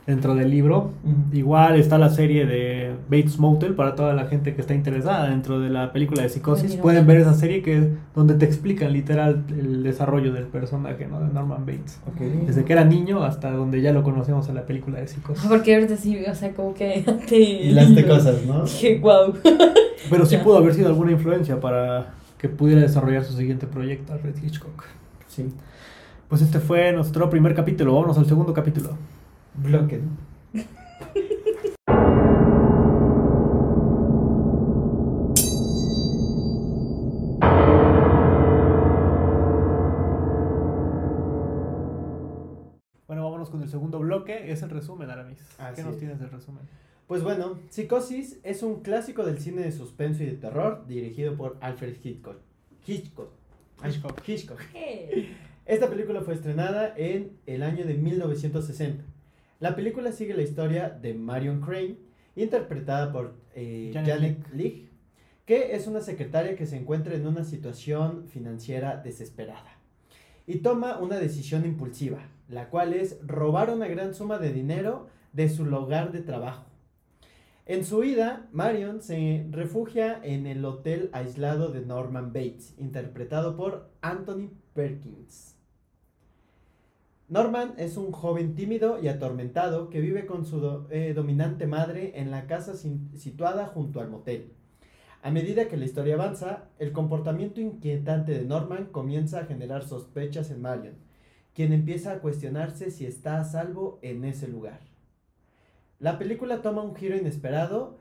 dentro 0.05 0.35
del 0.35 0.49
libro. 0.49 0.91
Igual 1.31 1.77
está 1.77 1.97
la 1.97 2.09
serie 2.09 2.45
de 2.45 2.93
Bates 3.09 3.39
Motel 3.39 3.73
para 3.73 3.95
toda 3.95 4.13
la 4.13 4.25
gente 4.25 4.53
que 4.53 4.61
está 4.61 4.73
interesada 4.73 5.29
dentro 5.29 5.59
de 5.59 5.69
la 5.69 5.93
película 5.93 6.23
de 6.23 6.29
Psicosis. 6.29 6.75
Pueden 6.75 7.07
ver 7.07 7.17
esa 7.17 7.33
serie 7.33 7.61
que 7.61 7.89
donde 8.15 8.35
te 8.35 8.45
explican 8.45 8.91
literal 8.91 9.43
el 9.49 9.83
desarrollo 9.83 10.33
del 10.33 10.45
personaje, 10.45 11.07
¿no? 11.07 11.19
De 11.21 11.33
Norman 11.33 11.65
Bates. 11.65 11.99
Desde 12.45 12.63
que 12.65 12.73
era 12.73 12.83
niño 12.83 13.23
hasta 13.23 13.51
donde 13.51 13.81
ya 13.81 13.93
lo 13.93 14.03
conocemos 14.03 14.49
en 14.49 14.55
la 14.55 14.65
película 14.65 14.99
de 14.99 15.07
Psicosis. 15.07 15.45
Ah, 15.45 15.49
Porque 15.49 15.75
ahorita 15.75 15.95
sí, 15.97 16.17
o 16.25 16.35
sea, 16.35 16.51
como 16.53 16.73
que... 16.73 17.03
Te... 17.27 17.37
Y 17.37 17.71
las 17.71 17.93
de 17.95 18.05
cosas, 18.05 18.45
¿no? 18.45 18.63
Dije, 18.65 18.99
wow. 18.99 19.33
Pero 20.09 20.25
sí 20.25 20.37
pudo 20.37 20.57
haber 20.57 20.73
sido 20.73 20.89
alguna 20.89 21.11
influencia 21.11 21.59
para 21.59 22.13
que 22.37 22.49
pudiera 22.49 22.81
desarrollar 22.81 23.23
su 23.23 23.33
siguiente 23.33 23.67
proyecto, 23.67 24.11
Alfred 24.11 24.35
Hitchcock. 24.43 24.83
Sí. 25.27 25.45
Pues 26.27 26.41
este 26.41 26.59
fue 26.59 26.91
nuestro 26.91 27.29
primer 27.29 27.55
capítulo. 27.55 27.93
Vámonos 27.93 28.17
al 28.17 28.25
segundo 28.25 28.53
capítulo. 28.53 28.97
Bloque, 29.55 29.97
¿no? 29.99 30.63
Bueno, 43.07 43.23
vámonos 43.25 43.49
con 43.49 43.61
el 43.61 43.69
segundo 43.69 43.99
bloque. 43.99 44.51
Es 44.51 44.61
el 44.63 44.69
resumen, 44.69 45.09
Aramis. 45.09 45.39
Así 45.59 45.75
¿Qué 45.75 45.83
nos 45.83 45.93
es. 45.93 45.99
tienes 45.99 46.19
del 46.19 46.29
resumen? 46.31 46.63
Pues 47.07 47.21
bueno, 47.21 47.59
Psicosis 47.69 48.39
es 48.43 48.63
un 48.63 48.81
clásico 48.81 49.23
del 49.25 49.39
cine 49.39 49.61
de 49.61 49.71
suspenso 49.71 50.23
y 50.23 50.27
de 50.27 50.33
terror 50.33 50.87
dirigido 50.87 51.35
por 51.35 51.57
Alfred 51.61 51.95
Hitchcock. 52.01 52.37
Hitchcock. 52.87 53.29
Hitchcock. 53.85 54.27
Hitchcock. 54.27 54.59
Esta 55.65 55.89
película 55.89 56.21
fue 56.21 56.33
estrenada 56.33 56.93
en 56.95 57.37
el 57.45 57.63
año 57.63 57.85
de 57.85 57.95
1960. 57.95 59.03
La 59.63 59.77
película 59.77 60.11
sigue 60.11 60.33
la 60.33 60.41
historia 60.41 60.89
de 60.89 61.13
Marion 61.13 61.61
Crane, 61.61 61.95
interpretada 62.35 63.13
por 63.13 63.35
eh, 63.55 63.91
Janet 63.93 64.13
Janet 64.13 64.53
Leigh, 64.53 64.89
que 65.45 65.73
es 65.73 65.87
una 65.87 66.01
secretaria 66.01 66.57
que 66.57 66.65
se 66.65 66.75
encuentra 66.75 67.15
en 67.15 67.25
una 67.25 67.45
situación 67.45 68.27
financiera 68.27 68.97
desesperada 68.97 69.79
y 70.45 70.57
toma 70.57 70.97
una 70.97 71.15
decisión 71.17 71.63
impulsiva, 71.63 72.27
la 72.49 72.69
cual 72.69 72.91
es 72.91 73.25
robar 73.25 73.69
una 73.69 73.87
gran 73.87 74.13
suma 74.13 74.37
de 74.37 74.51
dinero 74.51 75.07
de 75.31 75.47
su 75.47 75.63
lugar 75.63 76.11
de 76.11 76.19
trabajo. 76.19 76.65
En 77.65 77.85
su 77.85 77.99
huida, 77.99 78.49
Marion 78.51 79.01
se 79.01 79.47
refugia 79.49 80.19
en 80.23 80.45
el 80.45 80.65
hotel 80.65 81.09
aislado 81.13 81.69
de 81.71 81.85
Norman 81.85 82.33
Bates, 82.33 82.73
interpretado 82.77 83.55
por 83.55 83.89
Anthony 84.01 84.49
Perkins. 84.73 85.52
Norman 87.33 87.73
es 87.77 87.97
un 87.97 88.11
joven 88.11 88.53
tímido 88.53 89.01
y 89.01 89.07
atormentado 89.07 89.89
que 89.89 89.99
vive 90.01 90.27
con 90.27 90.45
su 90.45 90.85
eh, 90.91 91.13
dominante 91.15 91.65
madre 91.65 92.19
en 92.19 92.29
la 92.29 92.45
casa 92.45 92.75
situada 92.75 93.65
junto 93.65 93.99
al 93.99 94.11
motel. 94.11 94.53
A 95.23 95.31
medida 95.31 95.67
que 95.67 95.75
la 95.75 95.85
historia 95.85 96.13
avanza, 96.13 96.65
el 96.77 96.91
comportamiento 96.91 97.59
inquietante 97.59 98.33
de 98.33 98.45
Norman 98.45 98.85
comienza 98.91 99.39
a 99.39 99.45
generar 99.45 99.83
sospechas 99.83 100.51
en 100.51 100.61
Marion, 100.61 100.93
quien 101.55 101.73
empieza 101.73 102.11
a 102.11 102.19
cuestionarse 102.19 102.91
si 102.91 103.07
está 103.07 103.39
a 103.39 103.45
salvo 103.45 103.97
en 104.03 104.25
ese 104.25 104.47
lugar. 104.47 104.81
La 105.97 106.19
película 106.19 106.61
toma 106.61 106.83
un 106.83 106.95
giro 106.95 107.17
inesperado 107.17 107.97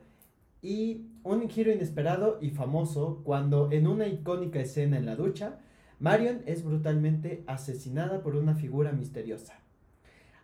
y 0.61 1.07
un 1.23 1.49
giro 1.49 1.71
inesperado 1.71 2.37
y 2.39 2.51
famoso 2.51 3.23
cuando 3.23 3.71
en 3.71 3.87
una 3.87 4.05
icónica 4.05 4.59
escena 4.59 4.95
en 4.99 5.07
la 5.07 5.15
ducha, 5.15 5.59
Marion 6.03 6.41
es 6.47 6.65
brutalmente 6.65 7.45
asesinada 7.47 8.23
por 8.23 8.35
una 8.35 8.55
figura 8.55 8.91
misteriosa. 8.91 9.53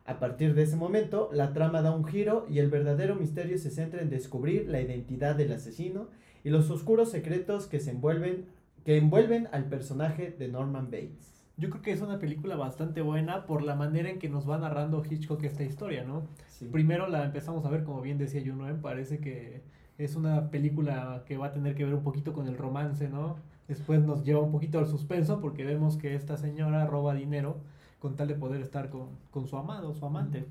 A 0.06 0.18
partir 0.18 0.54
de 0.54 0.64
ese 0.64 0.78
momento, 0.78 1.30
la 1.34 1.52
trama 1.52 1.82
da 1.82 1.92
un 1.92 2.06
giro 2.06 2.46
y 2.50 2.60
el 2.60 2.70
verdadero 2.70 3.16
misterio 3.16 3.58
se 3.58 3.70
centra 3.70 4.02
en 4.02 4.10
descubrir 4.10 4.70
la 4.70 4.80
identidad 4.80 5.36
del 5.36 5.52
asesino 5.52 6.08
y 6.46 6.50
los 6.50 6.70
oscuros 6.70 7.12
secretos 7.12 7.68
que 7.68 7.82
se 7.82 7.92
envuelven 7.92 8.46
que 8.86 8.96
envuelven 8.96 9.50
al 9.52 9.66
personaje 9.66 10.32
de 10.32 10.48
Norman 10.48 10.86
Bates. 10.86 11.44
Yo 11.58 11.70
creo 11.70 11.82
que 11.82 11.92
es 11.92 12.00
una 12.00 12.20
película 12.20 12.56
bastante 12.56 13.02
buena 13.02 13.46
por 13.46 13.62
la 13.62 13.76
manera 13.76 14.10
en 14.10 14.20
que 14.20 14.30
nos 14.30 14.50
va 14.50 14.60
narrando 14.60 15.04
Hitchcock 15.04 15.44
esta 15.44 15.66
historia, 15.66 16.06
¿no? 16.06 16.24
Primero 16.72 17.10
la 17.10 17.26
empezamos 17.26 17.66
a 17.66 17.70
ver, 17.70 17.84
como 17.84 18.00
bien 18.00 18.18
decía 18.18 18.42
Juno, 18.42 18.66
parece 18.82 19.20
que 19.20 19.62
es 19.98 20.16
una 20.16 20.52
película 20.52 21.26
que 21.28 21.36
va 21.36 21.48
a 21.48 21.52
tener 21.52 21.76
que 21.76 21.84
ver 21.84 21.96
un 21.96 22.04
poquito 22.04 22.32
con 22.32 22.48
el 22.48 22.58
romance, 22.58 23.10
¿no? 23.10 23.36
Después 23.70 24.02
nos 24.02 24.26
lleva 24.26 24.42
un 24.42 24.52
poquito 24.52 24.80
al 24.80 24.88
suspenso 24.88 25.40
porque 25.40 25.64
vemos 25.64 25.96
que 25.96 26.16
esta 26.16 26.36
señora 26.36 26.86
roba 26.88 27.14
dinero 27.14 27.58
con 28.00 28.16
tal 28.18 28.28
de 28.28 28.36
poder 28.36 28.62
estar 28.62 28.90
con, 28.90 29.10
con 29.32 29.48
su 29.48 29.56
amado, 29.58 29.94
su 29.94 30.06
amante. 30.06 30.46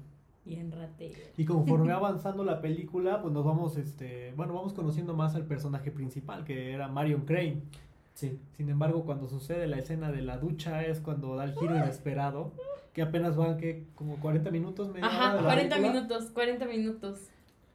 bien 0.45 0.71
ratero. 0.73 1.19
Y 1.37 1.45
conforme 1.45 1.93
va 1.93 1.97
avanzando 1.99 2.45
la 2.45 2.61
película, 2.63 3.21
pues 3.21 3.35
nos 3.35 3.45
vamos, 3.45 3.77
este, 3.77 4.33
bueno, 4.37 4.55
vamos 4.55 4.73
conociendo 4.73 5.15
más 5.15 5.35
al 5.35 5.45
personaje 5.45 5.91
principal, 5.91 6.45
que 6.45 6.73
era 6.73 6.89
Marion 6.89 7.23
Crane. 7.23 7.63
Sí. 8.15 8.39
Sin 8.57 8.69
embargo, 8.69 9.05
cuando 9.05 9.29
sucede 9.29 9.67
la 9.67 9.79
escena 9.79 10.11
de 10.11 10.23
la 10.23 10.39
ducha 10.39 10.83
es 10.85 11.01
cuando 11.01 11.37
da 11.37 11.45
el 11.45 11.55
giro 11.55 11.77
inesperado, 11.77 12.53
que 12.93 13.03
apenas 13.03 13.37
van 13.37 13.57
que 13.59 13.87
como 13.95 14.17
40 14.21 14.51
minutos, 14.51 14.89
media 14.89 15.07
hora 15.07 15.17
Ajá, 15.17 15.31
de 15.37 15.43
la 15.43 15.49
40 15.49 15.77
película. 15.77 15.93
minutos, 16.01 16.31
40 16.33 16.67
minutos. 16.67 17.19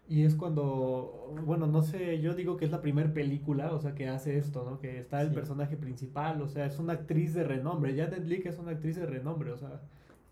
Y 0.07 0.23
es 0.23 0.35
cuando, 0.35 1.33
bueno, 1.45 1.65
no 1.65 1.81
sé, 1.81 2.19
yo 2.19 2.33
digo 2.35 2.57
que 2.57 2.65
es 2.65 2.71
la 2.71 2.81
primer 2.81 3.13
película, 3.13 3.73
o 3.73 3.79
sea, 3.79 3.95
que 3.95 4.07
hace 4.09 4.37
esto, 4.37 4.65
¿no? 4.69 4.79
Que 4.79 4.99
está 4.99 5.21
el 5.21 5.29
Sí. 5.29 5.35
personaje 5.35 5.77
principal, 5.77 6.41
o 6.41 6.47
sea, 6.49 6.65
es 6.65 6.77
una 6.77 6.93
actriz 6.93 7.33
de 7.33 7.43
renombre. 7.45 7.95
Janet 7.95 8.25
Leigh 8.25 8.47
es 8.47 8.59
una 8.59 8.71
actriz 8.71 8.97
de 8.97 9.05
renombre, 9.05 9.51
o 9.51 9.57
sea, 9.57 9.81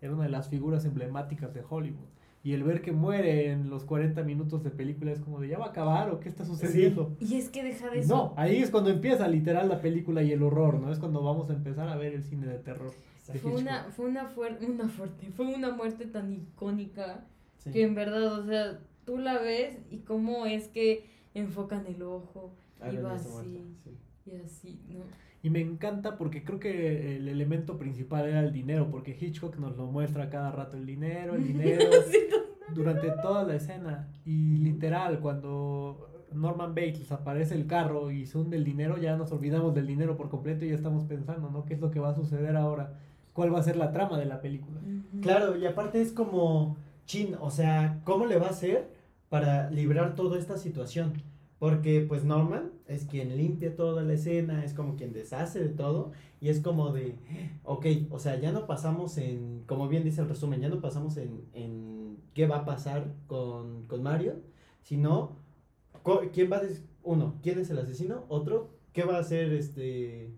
era 0.00 0.12
una 0.12 0.24
de 0.24 0.28
las 0.30 0.48
figuras 0.48 0.84
emblemáticas 0.84 1.54
de 1.54 1.62
Hollywood. 1.68 2.06
Y 2.44 2.52
el 2.54 2.64
ver 2.64 2.82
que 2.82 2.90
muere 2.92 3.50
en 3.52 3.70
los 3.70 3.84
40 3.84 4.22
minutos 4.24 4.62
de 4.64 4.70
película 4.70 5.12
es 5.12 5.20
como 5.20 5.40
de, 5.40 5.48
¿ya 5.48 5.58
va 5.58 5.66
a 5.66 5.70
acabar 5.70 6.10
o 6.10 6.18
qué 6.20 6.28
está 6.28 6.44
sucediendo? 6.44 7.16
Y 7.20 7.36
es 7.36 7.48
que 7.48 7.62
deja 7.62 7.88
de 7.88 8.00
eso. 8.00 8.14
No, 8.14 8.34
ahí 8.36 8.56
es 8.56 8.70
cuando 8.70 8.90
empieza 8.90 9.26
literal 9.28 9.68
la 9.68 9.80
película 9.80 10.22
y 10.24 10.32
el 10.32 10.42
horror, 10.42 10.80
¿no? 10.80 10.90
Es 10.92 10.98
cuando 10.98 11.22
vamos 11.22 11.48
a 11.50 11.54
empezar 11.54 11.88
a 11.88 11.96
ver 11.96 12.12
el 12.14 12.24
cine 12.24 12.46
de 12.48 12.58
terror. 12.58 12.90
de 13.32 13.38
Fue 13.38 13.52
una, 13.54 13.84
fue 13.84 14.06
una, 14.06 14.28
una 14.68 14.88
fuerte, 14.88 15.30
fue 15.30 15.46
una 15.54 15.70
muerte 15.70 16.04
tan 16.06 16.32
icónica 16.32 17.24
Sí. 17.58 17.70
que 17.70 17.84
en 17.84 17.94
verdad, 17.94 18.40
o 18.40 18.44
sea, 18.44 18.80
tú 19.04 19.18
la 19.18 19.38
ves 19.38 19.78
y 19.90 19.98
cómo 19.98 20.46
es 20.46 20.68
que 20.68 21.06
enfocan 21.34 21.86
el 21.86 22.02
ojo 22.02 22.52
y 22.80 22.84
Aaron 22.84 23.04
va 23.04 23.14
así 23.14 23.76
sí. 23.84 23.98
y 24.26 24.36
así, 24.36 24.80
¿no? 24.88 25.04
Y 25.42 25.50
me 25.50 25.60
encanta 25.60 26.16
porque 26.16 26.44
creo 26.44 26.60
que 26.60 27.16
el 27.16 27.26
elemento 27.26 27.76
principal 27.76 28.28
era 28.28 28.40
el 28.40 28.52
dinero, 28.52 28.88
porque 28.90 29.16
Hitchcock 29.20 29.56
nos 29.58 29.76
lo 29.76 29.86
muestra 29.86 30.30
cada 30.30 30.52
rato, 30.52 30.76
el 30.76 30.86
dinero, 30.86 31.34
el 31.34 31.44
dinero, 31.48 31.84
Sí, 32.08 32.18
durante 32.72 33.10
toda 33.22 33.42
la 33.42 33.56
escena. 33.56 34.08
Y 34.24 34.58
literal, 34.58 35.18
cuando 35.18 36.26
Norman 36.32 36.76
Bates 36.76 37.10
aparece 37.10 37.56
el 37.56 37.66
carro 37.66 38.12
y 38.12 38.26
se 38.26 38.38
hunde 38.38 38.56
el 38.56 38.62
dinero, 38.62 38.98
ya 38.98 39.16
nos 39.16 39.32
olvidamos 39.32 39.74
del 39.74 39.88
dinero 39.88 40.16
por 40.16 40.28
completo 40.28 40.64
y 40.64 40.68
ya 40.68 40.76
estamos 40.76 41.04
pensando, 41.06 41.50
¿no? 41.50 41.64
¿Qué 41.64 41.74
es 41.74 41.80
lo 41.80 41.90
que 41.90 41.98
va 41.98 42.10
a 42.10 42.14
suceder 42.14 42.56
ahora? 42.56 43.00
¿Cuál 43.32 43.52
va 43.52 43.58
a 43.58 43.64
ser 43.64 43.76
la 43.76 43.90
trama 43.90 44.18
de 44.18 44.26
la 44.26 44.40
película? 44.40 44.80
Claro, 45.22 45.56
y 45.56 45.66
aparte 45.66 46.00
es 46.00 46.12
como 46.12 46.76
chin, 47.06 47.34
o 47.40 47.50
sea, 47.50 48.00
¿cómo 48.04 48.26
le 48.26 48.38
va 48.38 48.46
a 48.46 48.50
hacer 48.50 48.91
para 49.32 49.70
librar 49.70 50.14
toda 50.14 50.38
esta 50.38 50.58
situación? 50.58 51.14
Porque 51.58 52.04
pues 52.06 52.22
Norman 52.22 52.70
es 52.86 53.06
quien 53.06 53.34
limpia 53.34 53.74
toda 53.74 54.02
la 54.02 54.12
escena, 54.12 54.62
es 54.62 54.74
como 54.74 54.94
quien 54.94 55.14
deshace 55.14 55.58
de 55.58 55.70
todo 55.70 56.12
y 56.38 56.50
es 56.50 56.60
como 56.60 56.92
de, 56.92 57.14
ok, 57.64 57.86
o 58.10 58.18
sea, 58.18 58.38
ya 58.38 58.52
no 58.52 58.66
pasamos 58.66 59.16
en, 59.16 59.62
como 59.66 59.88
bien 59.88 60.04
dice 60.04 60.20
el 60.20 60.28
resumen, 60.28 60.60
ya 60.60 60.68
no 60.68 60.82
pasamos 60.82 61.16
en, 61.16 61.46
en 61.54 62.18
qué 62.34 62.46
va 62.46 62.58
a 62.58 62.64
pasar 62.66 63.10
con, 63.26 63.84
con 63.84 64.02
Mario, 64.02 64.34
sino 64.82 65.38
quién 66.34 66.52
va 66.52 66.58
a, 66.58 66.62
uno, 67.02 67.36
quién 67.42 67.58
es 67.58 67.70
el 67.70 67.78
asesino, 67.78 68.26
otro, 68.28 68.68
qué 68.92 69.04
va 69.04 69.16
a 69.16 69.20
hacer 69.20 69.50
este, 69.54 70.28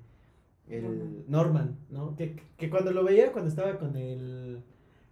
el 0.68 1.24
Norman, 1.26 1.78
¿no? 1.90 2.14
Que, 2.14 2.36
que 2.56 2.70
cuando 2.70 2.92
lo 2.92 3.02
veía, 3.02 3.32
cuando 3.32 3.48
estaba 3.48 3.76
con 3.76 3.96
el, 3.96 4.62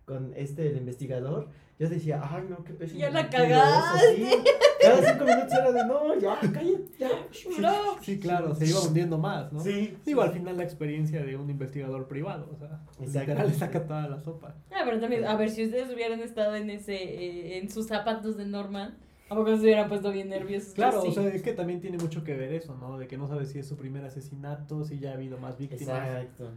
con 0.05 0.33
este, 0.37 0.71
el 0.71 0.77
investigador, 0.77 1.49
yo 1.79 1.89
decía, 1.89 2.21
ay, 2.23 2.45
no, 2.49 2.63
qué 2.63 2.75
pésimo. 2.75 3.01
Ya 3.01 3.11
la 3.11 3.23
mentiroso", 3.23 3.49
cagaste. 3.51 4.17
sí. 4.17 4.45
Cada 4.81 5.13
cinco 5.13 5.25
minutos 5.25 5.53
era 5.53 5.73
de, 5.73 5.85
no, 5.87 6.19
ya, 6.19 6.39
cállate, 6.41 6.85
ya. 6.99 7.09
Bro. 7.59 7.99
Sí, 8.03 8.19
claro, 8.19 8.55
se 8.55 8.67
iba 8.67 8.81
hundiendo 8.81 9.19
más, 9.19 9.53
¿no? 9.53 9.61
Sí. 9.61 9.97
Digo, 10.05 10.23
al 10.23 10.33
final 10.33 10.57
la 10.57 10.65
experiencia 10.65 11.25
de 11.25 11.37
un 11.37 11.51
investigador 11.51 12.07
privado, 12.09 12.49
o 12.53 12.57
sea, 12.57 12.81
literal 13.01 13.49
le 13.49 13.55
saca 13.55 13.85
toda 13.87 14.09
la 14.09 14.21
sopa. 14.21 14.55
Ah, 14.71 14.83
pero 14.85 15.01
también, 15.01 15.25
a 15.25 15.37
ver, 15.37 15.51
si 15.51 15.65
ustedes 15.65 15.93
hubieran 15.93 16.21
estado 16.21 16.55
en 16.57 16.71
ese, 16.71 16.95
eh, 16.95 17.59
en 17.59 17.71
sus 17.71 17.87
zapatos 17.87 18.37
de 18.37 18.47
Norman, 18.47 18.97
¿a 19.29 19.35
poco 19.35 19.57
se 19.57 19.63
hubieran 19.63 19.89
puesto 19.89 20.13
bien 20.13 20.29
nerviosos? 20.29 20.75
Claro, 20.75 21.03
o 21.03 21.11
sea, 21.13 21.27
es 21.29 21.43
que 21.43 21.53
también 21.53 21.81
tiene 21.81 21.99
mucho 21.99 22.23
que 22.23 22.37
ver 22.37 22.53
eso, 22.53 22.77
¿no? 22.77 22.99
De 22.99 23.09
que 23.09 23.17
no 23.17 23.29
sabes 23.29 23.51
si 23.51 23.59
es 23.59 23.67
su 23.67 23.77
primer 23.77 24.05
asesinato, 24.05 24.85
si 24.85 24.99
ya 24.99 25.11
ha 25.11 25.15
habido 25.15 25.39
más 25.39 25.59
víctimas. 25.59 26.09
Exacto. 26.09 26.51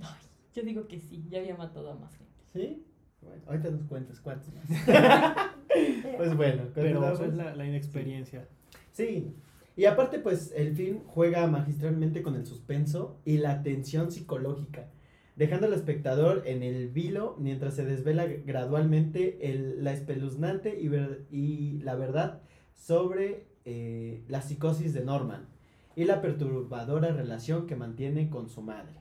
Ay, 0.00 0.06
yo 0.54 0.62
digo 0.62 0.86
que 0.86 1.00
sí, 1.00 1.24
ya 1.28 1.38
había 1.38 1.56
matado 1.56 1.90
a 1.90 1.94
más 1.94 2.16
gente. 2.16 2.28
¿Sí? 2.52 2.84
Bueno, 3.22 3.42
ahorita 3.46 3.70
nos 3.70 3.82
cuentas 3.84 4.20
cuántos 4.20 4.50
más. 4.54 4.64
pues 6.16 6.36
bueno, 6.36 6.62
Pero 6.74 7.12
es 7.24 7.34
la, 7.34 7.54
la 7.54 7.66
inexperiencia. 7.66 8.46
Sí. 8.92 9.32
Y 9.76 9.84
aparte, 9.84 10.18
pues, 10.18 10.52
el 10.56 10.74
film 10.74 11.00
juega 11.06 11.46
magistralmente 11.46 12.22
con 12.22 12.34
el 12.34 12.46
suspenso 12.46 13.20
y 13.24 13.38
la 13.38 13.62
tensión 13.62 14.10
psicológica, 14.10 14.88
dejando 15.36 15.66
al 15.68 15.72
espectador 15.72 16.42
en 16.46 16.64
el 16.64 16.88
vilo 16.88 17.36
mientras 17.38 17.74
se 17.74 17.84
desvela 17.84 18.26
gradualmente 18.26 19.50
el- 19.52 19.84
la 19.84 19.92
espeluznante 19.92 20.80
y, 20.80 20.88
ver- 20.88 21.26
y 21.30 21.78
la 21.82 21.94
verdad 21.94 22.40
sobre 22.74 23.46
eh, 23.64 24.22
la 24.28 24.42
psicosis 24.42 24.92
de 24.94 25.04
Norman 25.04 25.46
y 25.94 26.04
la 26.04 26.20
perturbadora 26.22 27.12
relación 27.12 27.66
que 27.66 27.76
mantiene 27.76 28.30
con 28.30 28.48
su 28.48 28.62
madre. 28.62 28.94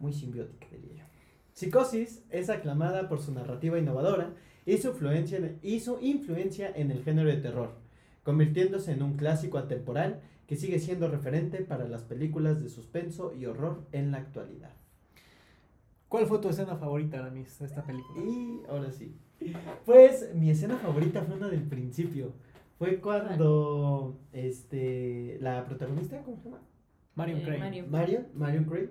Muy 0.00 0.12
simbiótica, 0.12 0.66
diría 0.72 1.04
yo. 1.06 1.13
Psicosis 1.54 2.22
es 2.30 2.50
aclamada 2.50 3.08
por 3.08 3.20
su 3.20 3.32
narrativa 3.32 3.78
innovadora 3.78 4.32
y 4.66 4.76
su 4.78 4.88
influencia 4.88 5.38
en, 5.38 5.58
y 5.62 5.80
su 5.80 5.98
influencia 6.00 6.70
en 6.74 6.90
el 6.90 7.02
género 7.04 7.28
de 7.28 7.36
terror, 7.36 7.70
convirtiéndose 8.24 8.90
en 8.92 9.02
un 9.02 9.14
clásico 9.16 9.58
atemporal 9.58 10.20
que 10.48 10.56
sigue 10.56 10.78
siendo 10.80 11.08
referente 11.08 11.58
para 11.58 11.88
las 11.88 12.02
películas 12.02 12.60
de 12.60 12.68
suspenso 12.68 13.32
y 13.34 13.46
horror 13.46 13.82
en 13.92 14.10
la 14.10 14.18
actualidad. 14.18 14.72
¿Cuál 16.08 16.26
fue 16.26 16.38
tu 16.40 16.48
escena 16.48 16.76
favorita, 16.76 17.18
Aramis, 17.20 17.58
de 17.58 17.66
esta 17.66 17.82
película? 17.84 18.20
Y 18.20 18.60
ahora 18.68 18.90
sí. 18.90 19.16
Pues 19.84 20.34
mi 20.34 20.50
escena 20.50 20.76
favorita 20.76 21.22
fue 21.22 21.36
una 21.36 21.48
del 21.48 21.62
principio. 21.62 22.32
Fue 22.78 23.00
cuando 23.00 24.18
este 24.32 25.38
la 25.40 25.64
protagonista, 25.64 26.20
¿cómo 26.22 26.36
se 26.36 26.44
llama? 26.44 26.60
Marion 27.14 27.38
Eh, 27.40 27.42
Craig. 27.44 27.60
Marion. 27.60 27.90
Marion, 27.90 28.26
Marion 28.34 28.64
Craig, 28.64 28.90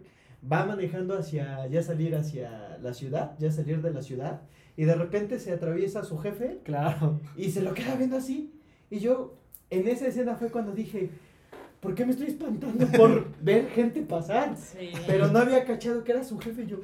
va 0.51 0.65
manejando 0.65 1.17
hacia, 1.17 1.67
ya 1.67 1.81
salir 1.83 2.15
hacia 2.15 2.77
la 2.81 2.93
ciudad, 2.93 3.35
ya 3.39 3.51
salir 3.51 3.81
de 3.81 3.91
la 3.91 4.01
ciudad, 4.01 4.41
y 4.75 4.83
de 4.85 4.95
repente 4.95 5.39
se 5.39 5.51
atraviesa 5.53 5.99
a 5.99 6.03
su 6.03 6.17
jefe 6.17 6.59
Claro. 6.63 7.19
y 7.37 7.51
se 7.51 7.61
lo 7.61 7.73
queda 7.73 7.95
viendo 7.95 8.17
así. 8.17 8.51
Y 8.89 8.99
yo, 8.99 9.35
en 9.69 9.87
esa 9.87 10.07
escena 10.07 10.35
fue 10.35 10.49
cuando 10.49 10.71
dije, 10.73 11.09
¿por 11.79 11.95
qué 11.95 12.05
me 12.05 12.11
estoy 12.11 12.27
espantando 12.27 12.85
por 12.97 13.27
ver 13.41 13.67
gente 13.69 14.01
pasar? 14.01 14.55
Sí. 14.57 14.91
Pero 15.07 15.27
no 15.29 15.39
había 15.39 15.63
cachado 15.65 16.03
que 16.03 16.11
era 16.11 16.23
su 16.23 16.37
jefe 16.39 16.63
y 16.63 16.67
yo, 16.67 16.77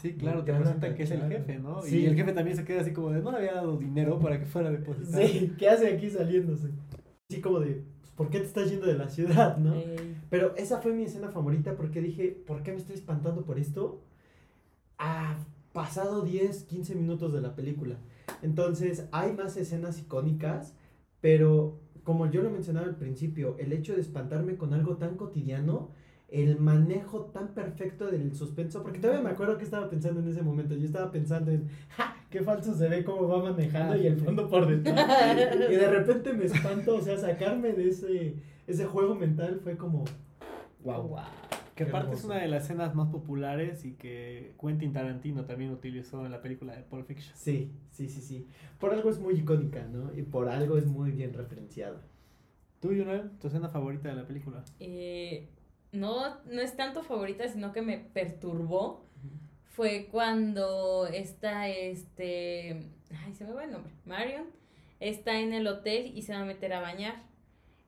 Sí, 0.00 0.14
claro, 0.14 0.44
te 0.44 0.52
presentan 0.52 0.94
que 0.94 1.02
es 1.02 1.10
el 1.10 1.22
jefe, 1.28 1.58
¿no? 1.58 1.82
Sí. 1.82 2.00
Y 2.00 2.06
el 2.06 2.14
jefe 2.16 2.32
también 2.32 2.56
se 2.56 2.64
queda 2.64 2.80
así 2.82 2.92
como 2.92 3.10
de, 3.10 3.20
no 3.22 3.30
le 3.32 3.38
había 3.38 3.54
dado 3.54 3.76
dinero 3.76 4.18
para 4.18 4.38
que 4.38 4.46
fuera 4.46 4.68
a 4.68 4.72
depositar. 4.72 5.26
sí, 5.26 5.52
¿qué 5.58 5.68
hace 5.68 5.88
aquí 5.92 6.08
saliéndose? 6.10 6.68
Así 7.30 7.40
como 7.40 7.60
de, 7.60 7.82
¿por 8.20 8.28
qué 8.28 8.38
te 8.40 8.44
estás 8.44 8.68
yendo 8.68 8.86
de 8.86 8.98
la 8.98 9.08
ciudad, 9.08 9.56
no? 9.56 9.72
Pero 10.28 10.54
esa 10.54 10.82
fue 10.82 10.92
mi 10.92 11.04
escena 11.04 11.30
favorita 11.30 11.74
porque 11.74 12.02
dije, 12.02 12.28
¿por 12.46 12.62
qué 12.62 12.70
me 12.70 12.76
estoy 12.76 12.96
espantando 12.96 13.46
por 13.46 13.58
esto? 13.58 14.02
Ha 14.98 15.38
pasado 15.72 16.20
10, 16.20 16.64
15 16.64 16.96
minutos 16.96 17.32
de 17.32 17.40
la 17.40 17.56
película. 17.56 17.96
Entonces, 18.42 19.08
hay 19.10 19.32
más 19.32 19.56
escenas 19.56 19.98
icónicas, 19.98 20.74
pero 21.22 21.80
como 22.04 22.30
yo 22.30 22.42
lo 22.42 22.50
mencionaba 22.50 22.86
al 22.88 22.96
principio, 22.96 23.56
el 23.58 23.72
hecho 23.72 23.94
de 23.94 24.02
espantarme 24.02 24.58
con 24.58 24.74
algo 24.74 24.98
tan 24.98 25.16
cotidiano, 25.16 25.88
el 26.30 26.60
manejo 26.60 27.26
tan 27.26 27.48
perfecto 27.54 28.06
del 28.06 28.34
suspenso, 28.34 28.82
porque 28.82 29.00
todavía 29.00 29.22
me 29.22 29.30
acuerdo 29.30 29.58
que 29.58 29.64
estaba 29.64 29.90
pensando 29.90 30.20
en 30.20 30.28
ese 30.28 30.42
momento, 30.42 30.76
yo 30.76 30.86
estaba 30.86 31.10
pensando 31.10 31.50
en, 31.50 31.68
¡ja! 31.88 32.16
¡Qué 32.30 32.40
falso 32.42 32.74
se 32.74 32.88
ve 32.88 33.02
cómo 33.02 33.26
va 33.26 33.42
manejando 33.42 33.96
y 33.96 34.06
el 34.06 34.16
fondo 34.16 34.48
por 34.48 34.66
detrás! 34.66 35.36
y 35.70 35.74
de 35.74 35.90
repente 35.90 36.32
me 36.32 36.44
espanto, 36.44 36.96
o 36.96 37.00
sea, 37.00 37.18
sacarme 37.18 37.72
de 37.72 37.88
ese, 37.88 38.36
ese 38.66 38.86
juego 38.86 39.16
mental 39.16 39.60
fue 39.62 39.76
como, 39.76 40.04
wow. 40.84 41.02
wow. 41.08 41.24
Que 41.74 41.84
aparte 41.84 42.14
es 42.14 42.24
una 42.24 42.36
de 42.36 42.46
las 42.46 42.64
escenas 42.64 42.94
más 42.94 43.08
populares 43.08 43.86
y 43.86 43.94
que 43.94 44.54
Quentin 44.60 44.92
Tarantino 44.92 45.46
también 45.46 45.70
utilizó 45.70 46.26
en 46.26 46.30
la 46.30 46.42
película 46.42 46.76
de 46.76 46.82
Pulp 46.82 47.06
Fiction. 47.06 47.34
Sí, 47.34 47.72
sí, 47.90 48.08
sí, 48.10 48.20
sí. 48.20 48.46
Por 48.78 48.92
algo 48.92 49.08
es 49.08 49.18
muy 49.18 49.34
icónica, 49.34 49.82
¿no? 49.84 50.12
Y 50.14 50.22
por 50.22 50.50
algo 50.50 50.76
es 50.76 50.84
muy 50.84 51.10
bien 51.10 51.32
referenciada. 51.32 52.02
¿Tú, 52.80 52.92
Yunel, 52.92 53.30
tu 53.40 53.48
escena 53.48 53.70
favorita 53.70 54.10
de 54.10 54.14
la 54.14 54.26
película? 54.26 54.62
Eh, 54.78 55.48
no, 55.92 56.40
no 56.44 56.60
es 56.60 56.76
tanto 56.76 57.02
favorita, 57.02 57.48
sino 57.48 57.72
que 57.72 57.82
me 57.82 57.98
perturbó. 57.98 59.04
Fue 59.64 60.08
cuando 60.10 61.06
está 61.06 61.68
este. 61.68 62.90
Ay, 63.24 63.34
se 63.34 63.44
me 63.44 63.52
va 63.52 63.64
el 63.64 63.72
nombre. 63.72 63.92
Marion 64.04 64.46
está 64.98 65.38
en 65.38 65.52
el 65.52 65.66
hotel 65.66 66.12
y 66.14 66.22
se 66.22 66.32
va 66.32 66.40
a 66.40 66.44
meter 66.44 66.72
a 66.72 66.80
bañar. 66.80 67.22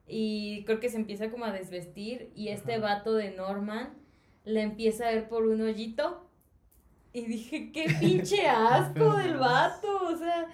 Y 0.07 0.63
creo 0.65 0.79
que 0.79 0.89
se 0.89 0.97
empieza 0.97 1.29
como 1.29 1.45
a 1.45 1.51
desvestir. 1.51 2.31
Y 2.35 2.49
este 2.49 2.75
Ajá. 2.75 2.95
vato 2.95 3.13
de 3.13 3.31
Norman 3.31 3.93
la 4.43 4.61
empieza 4.61 5.07
a 5.07 5.11
ver 5.11 5.29
por 5.29 5.45
un 5.45 5.61
hoyito. 5.61 6.29
Y 7.13 7.25
dije, 7.25 7.71
qué 7.71 7.85
pinche 7.99 8.47
asco 8.47 9.15
del 9.17 9.37
vato. 9.37 10.07
O 10.07 10.17
sea, 10.17 10.47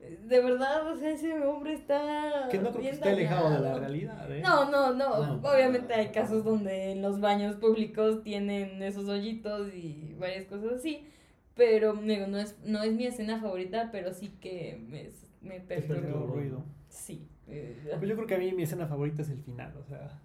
de 0.00 0.40
verdad, 0.42 0.86
o 0.90 0.96
sea, 0.96 1.10
ese 1.10 1.32
hombre 1.44 1.74
está. 1.74 2.48
Que 2.50 2.58
no 2.58 2.70
creo 2.70 2.82
que 2.82 2.90
esté 2.90 3.08
alejado 3.10 3.50
de 3.50 3.60
la 3.60 3.78
realidad, 3.78 4.30
¿eh? 4.34 4.40
No, 4.42 4.70
no, 4.70 4.92
no, 4.94 5.36
No. 5.36 5.48
Obviamente 5.48 5.92
hay 5.94 6.08
casos 6.08 6.44
donde 6.44 6.92
en 6.92 7.02
los 7.02 7.20
baños 7.20 7.56
públicos 7.56 8.22
tienen 8.22 8.82
esos 8.82 9.08
hoyitos 9.08 9.72
y 9.74 10.14
varias 10.18 10.46
cosas 10.46 10.72
así. 10.74 11.06
Pero 11.54 11.92
digo, 11.94 12.26
no 12.26 12.38
es, 12.38 12.56
no 12.64 12.82
es 12.82 12.92
mi 12.94 13.06
escena 13.06 13.40
favorita, 13.40 13.90
pero 13.92 14.12
sí 14.14 14.28
que 14.40 14.82
me, 14.88 15.10
me 15.42 15.60
perturbó. 15.60 16.00
perturbó. 16.00 16.26
ruido. 16.34 16.64
Sí. 16.88 17.28
eh, 17.48 17.76
Pues 17.98 18.08
yo 18.08 18.14
creo 18.16 18.26
que 18.26 18.34
a 18.36 18.38
mí 18.38 18.52
mi 18.52 18.62
escena 18.62 18.86
favorita 18.86 19.22
es 19.22 19.28
el 19.30 19.42
final, 19.42 19.74
o 19.76 19.84
sea, 19.84 20.18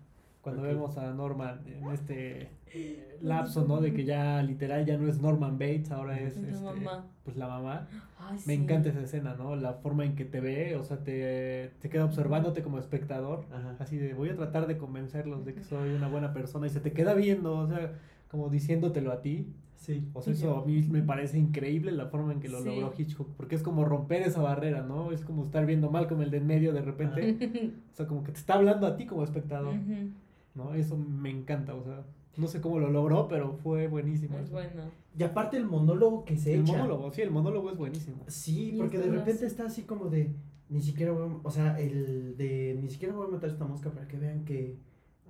cuando 0.45 0.61
vemos 0.61 0.95
a 0.99 1.11
Norman 1.11 1.61
en 1.65 1.89
este 1.91 2.49
eh, 2.67 3.17
lapso, 3.23 3.65
¿no? 3.67 3.81
De 3.81 3.93
que 3.93 4.05
ya 4.05 4.43
literal 4.43 4.85
ya 4.85 4.95
no 4.95 5.07
es 5.07 5.19
Norman 5.19 5.57
Bates, 5.57 5.89
ahora 5.91 6.19
es 6.19 6.37
La 6.37 6.49
este, 6.49 6.63
mamá. 6.63 7.07
pues 7.23 7.35
la 7.35 7.47
mamá. 7.47 7.87
Ay, 8.19 8.37
Me 8.45 8.55
sí. 8.55 8.61
encanta 8.61 8.89
esa 8.89 9.01
escena, 9.01 9.33
¿no? 9.35 9.55
La 9.55 9.73
forma 9.73 10.05
en 10.05 10.15
que 10.15 10.23
te 10.23 10.39
ve, 10.41 10.75
o 10.75 10.83
sea, 10.83 10.97
te, 10.97 11.71
te 11.81 11.89
queda 11.89 12.05
observándote 12.05 12.61
como 12.61 12.77
espectador, 12.77 13.45
Ajá. 13.51 13.75
así 13.79 13.97
de 13.97 14.13
voy 14.13 14.29
a 14.29 14.35
tratar 14.35 14.67
de 14.67 14.77
convencerlos 14.77 15.45
de 15.45 15.55
que 15.55 15.63
soy 15.63 15.93
una 15.95 16.07
buena 16.07 16.31
persona 16.31 16.67
y 16.67 16.69
se 16.69 16.79
te 16.79 16.91
queda 16.91 17.15
viendo, 17.15 17.57
o 17.57 17.67
sea, 17.67 17.93
como 18.29 18.49
diciéndotelo 18.49 19.11
a 19.11 19.21
ti. 19.23 19.47
Sí. 19.77 20.07
O 20.13 20.21
sea, 20.21 20.33
eso 20.33 20.57
a 20.57 20.65
mí 20.65 20.81
me 20.89 21.01
parece 21.01 21.37
increíble 21.39 21.91
la 21.91 22.05
forma 22.07 22.33
en 22.33 22.39
que 22.39 22.49
lo 22.49 22.59
Sí. 22.59 22.65
logró 22.65 22.93
Hitchcock, 22.97 23.27
porque 23.35 23.55
es 23.55 23.61
como 23.63 23.83
romper 23.83 24.21
esa 24.21 24.41
barrera, 24.41 24.81
¿no? 24.83 25.11
Es 25.11 25.25
como 25.25 25.43
estar 25.43 25.65
viendo 25.65 25.89
mal 25.91 26.07
como 26.07 26.21
el 26.21 26.29
de 26.31 26.37
en 26.37 26.47
medio 26.47 26.71
de 26.71 26.81
repente. 26.81 27.71
O 27.91 27.95
sea, 27.95 28.05
como 28.07 28.23
que 28.23 28.31
te 28.31 28.37
está 28.39 28.53
hablando 28.55 28.85
a 28.87 28.95
ti 28.95 29.05
como 29.05 29.23
espectador, 29.23 29.73
Ujú, 29.75 30.09
¿no? 30.55 30.73
Eso 30.73 30.97
me 30.97 31.29
encanta, 31.29 31.75
o 31.75 31.83
sea, 31.83 32.05
no 32.37 32.47
sé 32.47 32.61
cómo 32.61 32.79
lo 32.79 32.89
logró, 32.89 33.27
pero 33.27 33.53
fue 33.53 33.87
buenísimo. 33.87 34.37
Es 34.39 34.51
bueno. 34.51 34.83
Y 35.17 35.23
aparte 35.23 35.57
el 35.57 35.65
monólogo 35.65 36.25
que 36.25 36.37
se 36.37 36.53
El 36.53 36.61
echa. 36.61 36.73
monólogo, 36.73 37.11
sí, 37.11 37.21
el 37.21 37.31
monólogo 37.31 37.71
es 37.71 37.77
buenísimo. 37.77 38.23
Sí, 38.27 38.75
porque 38.77 38.97
de 38.97 39.09
repente 39.09 39.45
está 39.45 39.65
así 39.65 39.83
como 39.83 40.09
de, 40.09 40.35
ni 40.69 40.81
siquiera 40.81 41.11
voy 41.13 41.29
a, 41.29 41.39
o 41.43 41.51
sea, 41.51 41.79
el 41.79 42.35
de, 42.37 42.77
ni 42.81 42.89
siquiera 42.89 43.13
voy 43.15 43.27
a 43.27 43.29
matar 43.31 43.49
esta 43.49 43.65
mosca 43.65 43.91
para 43.91 44.07
que 44.07 44.17
vean 44.17 44.43
que 44.43 44.77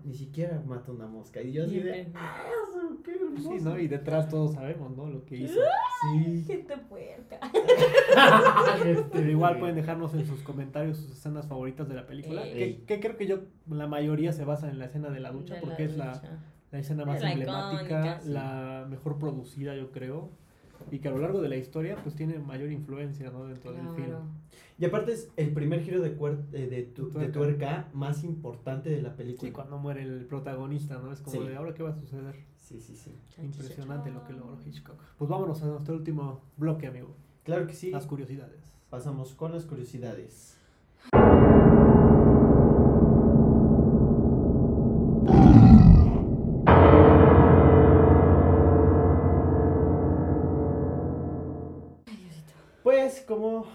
ni 0.04 0.14
siquiera 0.14 0.62
mata 0.66 0.92
una 0.92 1.08
mosca. 1.08 1.42
Y 1.42 1.52
yo 1.52 1.66
así 1.66 1.80
de, 1.80 2.12
¡ah, 2.16 2.44
qué 3.04 3.12
hermoso! 3.14 3.52
Sí, 3.58 3.64
¿no? 3.64 3.80
Y 3.80 3.88
detrás 3.88 4.30
todos 4.30 4.54
sabemos, 4.54 4.96
¿no? 4.96 5.08
Lo 5.10 5.26
que 5.26 5.38
hizo. 5.38 5.60
Sí. 6.02 6.44
Gente 6.46 6.78
puerca. 6.78 7.40
Pero 9.12 9.30
igual 9.32 9.60
pueden 9.60 9.76
dejarnos 9.76 10.14
en 10.14 10.26
sus 10.28 10.42
comentarios 10.42 10.98
sus 10.98 11.12
escenas 11.12 11.48
favoritas 11.48 11.88
de 11.88 11.96
la 11.96 12.06
película. 12.06 12.44
Que, 12.44 12.84
que 12.86 13.00
creo 13.00 13.18
que 13.18 13.28
yo, 13.28 13.40
la 13.70 13.88
mayoría 13.88 14.32
se 14.34 14.46
basa 14.46 14.70
en 14.70 14.78
la 14.80 14.86
escena 14.86 15.10
de 15.10 15.20
la 15.20 15.32
ducha, 15.32 15.56
De 15.56 15.62
porque 15.62 15.86
es 15.86 15.98
la, 15.98 16.14
ducha. 16.14 16.40
la 16.72 16.80
escena 16.80 17.06
más 17.06 17.22
La 17.22 17.32
emblemática, 17.32 17.84
icónica, 18.00 18.22
sí. 18.22 18.30
la 18.30 18.86
mejor 18.90 19.18
producida, 19.18 19.76
yo 19.76 19.92
creo. 19.92 20.30
Y 20.92 21.00
que 21.00 21.08
a 21.08 21.12
lo 21.12 21.18
largo 21.20 21.42
de 21.42 21.50
la 21.50 21.56
historia, 21.56 21.96
pues 22.04 22.16
tiene 22.16 22.38
mayor 22.38 22.72
influencia, 22.72 23.32
¿no? 23.32 23.46
Dentro 23.46 23.72
del 23.72 23.88
film. 23.96 24.18
Y 24.78 24.84
aparte 24.86 25.14
es 25.14 25.32
el 25.38 25.54
primer 25.54 25.84
giro 25.84 26.02
de, 26.02 26.18
cuer- 26.18 26.46
eh, 26.52 26.68
de, 26.68 26.84
tu- 26.84 27.10
De 27.10 27.28
de 27.28 27.28
tuerca. 27.32 27.32
tuerca 27.32 27.90
más 27.94 28.24
importante 28.26 28.90
de 28.90 29.02
la 29.02 29.16
película. 29.16 29.48
Sí, 29.48 29.54
cuando 29.54 29.78
muere 29.78 30.04
el 30.04 30.26
protagonista, 30.26 30.98
¿no? 30.98 31.14
Es 31.14 31.22
como 31.22 31.42
Sí. 31.42 31.48
de 31.48 31.56
ahora 31.56 31.74
qué 31.74 31.84
va 31.84 31.92
a 31.92 31.96
suceder. 31.96 32.36
Sí, 32.58 32.82
sí, 32.82 32.96
sí. 32.96 33.12
Impresionante 33.42 34.12
lo 34.12 34.24
que 34.26 34.34
logró 34.34 34.58
Hitchcock. 34.66 35.00
Pues 35.18 35.30
vámonos 35.30 35.62
a 35.64 35.68
nuestro 35.68 35.96
último 35.96 36.42
bloque, 36.58 36.88
amigo. 36.88 37.16
Claro 37.44 37.68
que 37.68 37.74
sí. 37.74 37.92
Las 37.92 38.06
curiosidades. 38.06 38.74
Pasamos 38.90 39.34
con 39.36 39.54
las 39.54 39.66
curiosidades. 39.66 40.58
Pues 52.84 53.24
como 53.28 53.66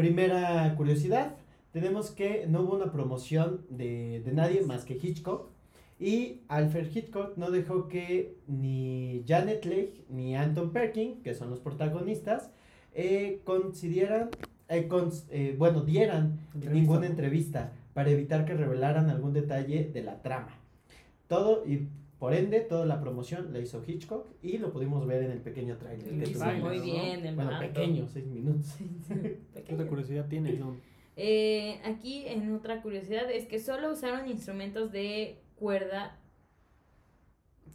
primera 0.00 0.74
curiosidad, 0.76 1.36
tenemos 1.72 2.10
que 2.10 2.46
no 2.48 2.62
hubo 2.62 2.74
una 2.74 2.90
promoción 2.90 3.60
de, 3.68 4.22
de 4.24 4.32
nadie 4.32 4.62
más 4.62 4.84
que 4.84 4.94
Hitchcock. 4.94 5.48
Y 5.98 6.40
Alfred 6.48 6.88
Hitchcock 6.94 7.36
no 7.36 7.50
dejó 7.50 7.86
que 7.86 8.34
ni 8.46 9.22
Janet 9.28 9.66
Leigh 9.66 10.04
ni 10.08 10.34
Anton 10.34 10.70
Perkin, 10.72 11.22
que 11.22 11.34
son 11.34 11.50
los 11.50 11.60
protagonistas, 11.60 12.50
eh, 12.94 13.40
consideraran, 13.44 14.30
eh, 14.68 14.88
cons- 14.88 15.26
eh, 15.30 15.54
bueno, 15.58 15.82
dieran 15.82 16.38
Entrevista, 16.54 16.72
ninguna 16.74 17.06
entrevista 17.06 17.72
para 17.92 18.08
evitar 18.10 18.46
que 18.46 18.54
revelaran 18.54 19.10
algún 19.10 19.34
detalle 19.34 19.90
de 19.92 20.02
la 20.02 20.22
trama. 20.22 20.56
Todo 21.28 21.64
y 21.66 21.86
por 22.20 22.34
ende 22.34 22.60
toda 22.60 22.84
la 22.84 23.00
promoción 23.00 23.50
la 23.50 23.60
hizo 23.60 23.82
Hitchcock 23.84 24.26
y 24.42 24.58
lo 24.58 24.70
pudimos 24.72 25.06
ver 25.06 25.22
en 25.22 25.30
el 25.30 25.40
pequeño 25.40 25.78
trailer. 25.78 26.06
Que 26.06 26.32
tuvimos. 26.32 26.58
muy 26.58 26.76
¿no? 26.78 26.84
bien 26.84 27.26
el 27.26 27.34
Bueno, 27.34 27.58
pequeño, 27.58 28.06
seis 28.06 28.26
minutos. 28.26 28.66
Sí, 28.66 28.88
sí, 29.08 29.14
¿Qué 29.14 29.38
pequeño. 29.54 29.78
otra 29.78 29.88
curiosidad 29.88 30.28
tienes, 30.28 30.60
John? 30.60 30.78
Eh, 31.16 31.80
aquí 31.82 32.26
en 32.26 32.54
otra 32.54 32.82
curiosidad 32.82 33.30
es 33.30 33.46
que 33.46 33.58
solo 33.58 33.90
usaron 33.90 34.28
instrumentos 34.28 34.92
de 34.92 35.40
cuerda. 35.56 36.18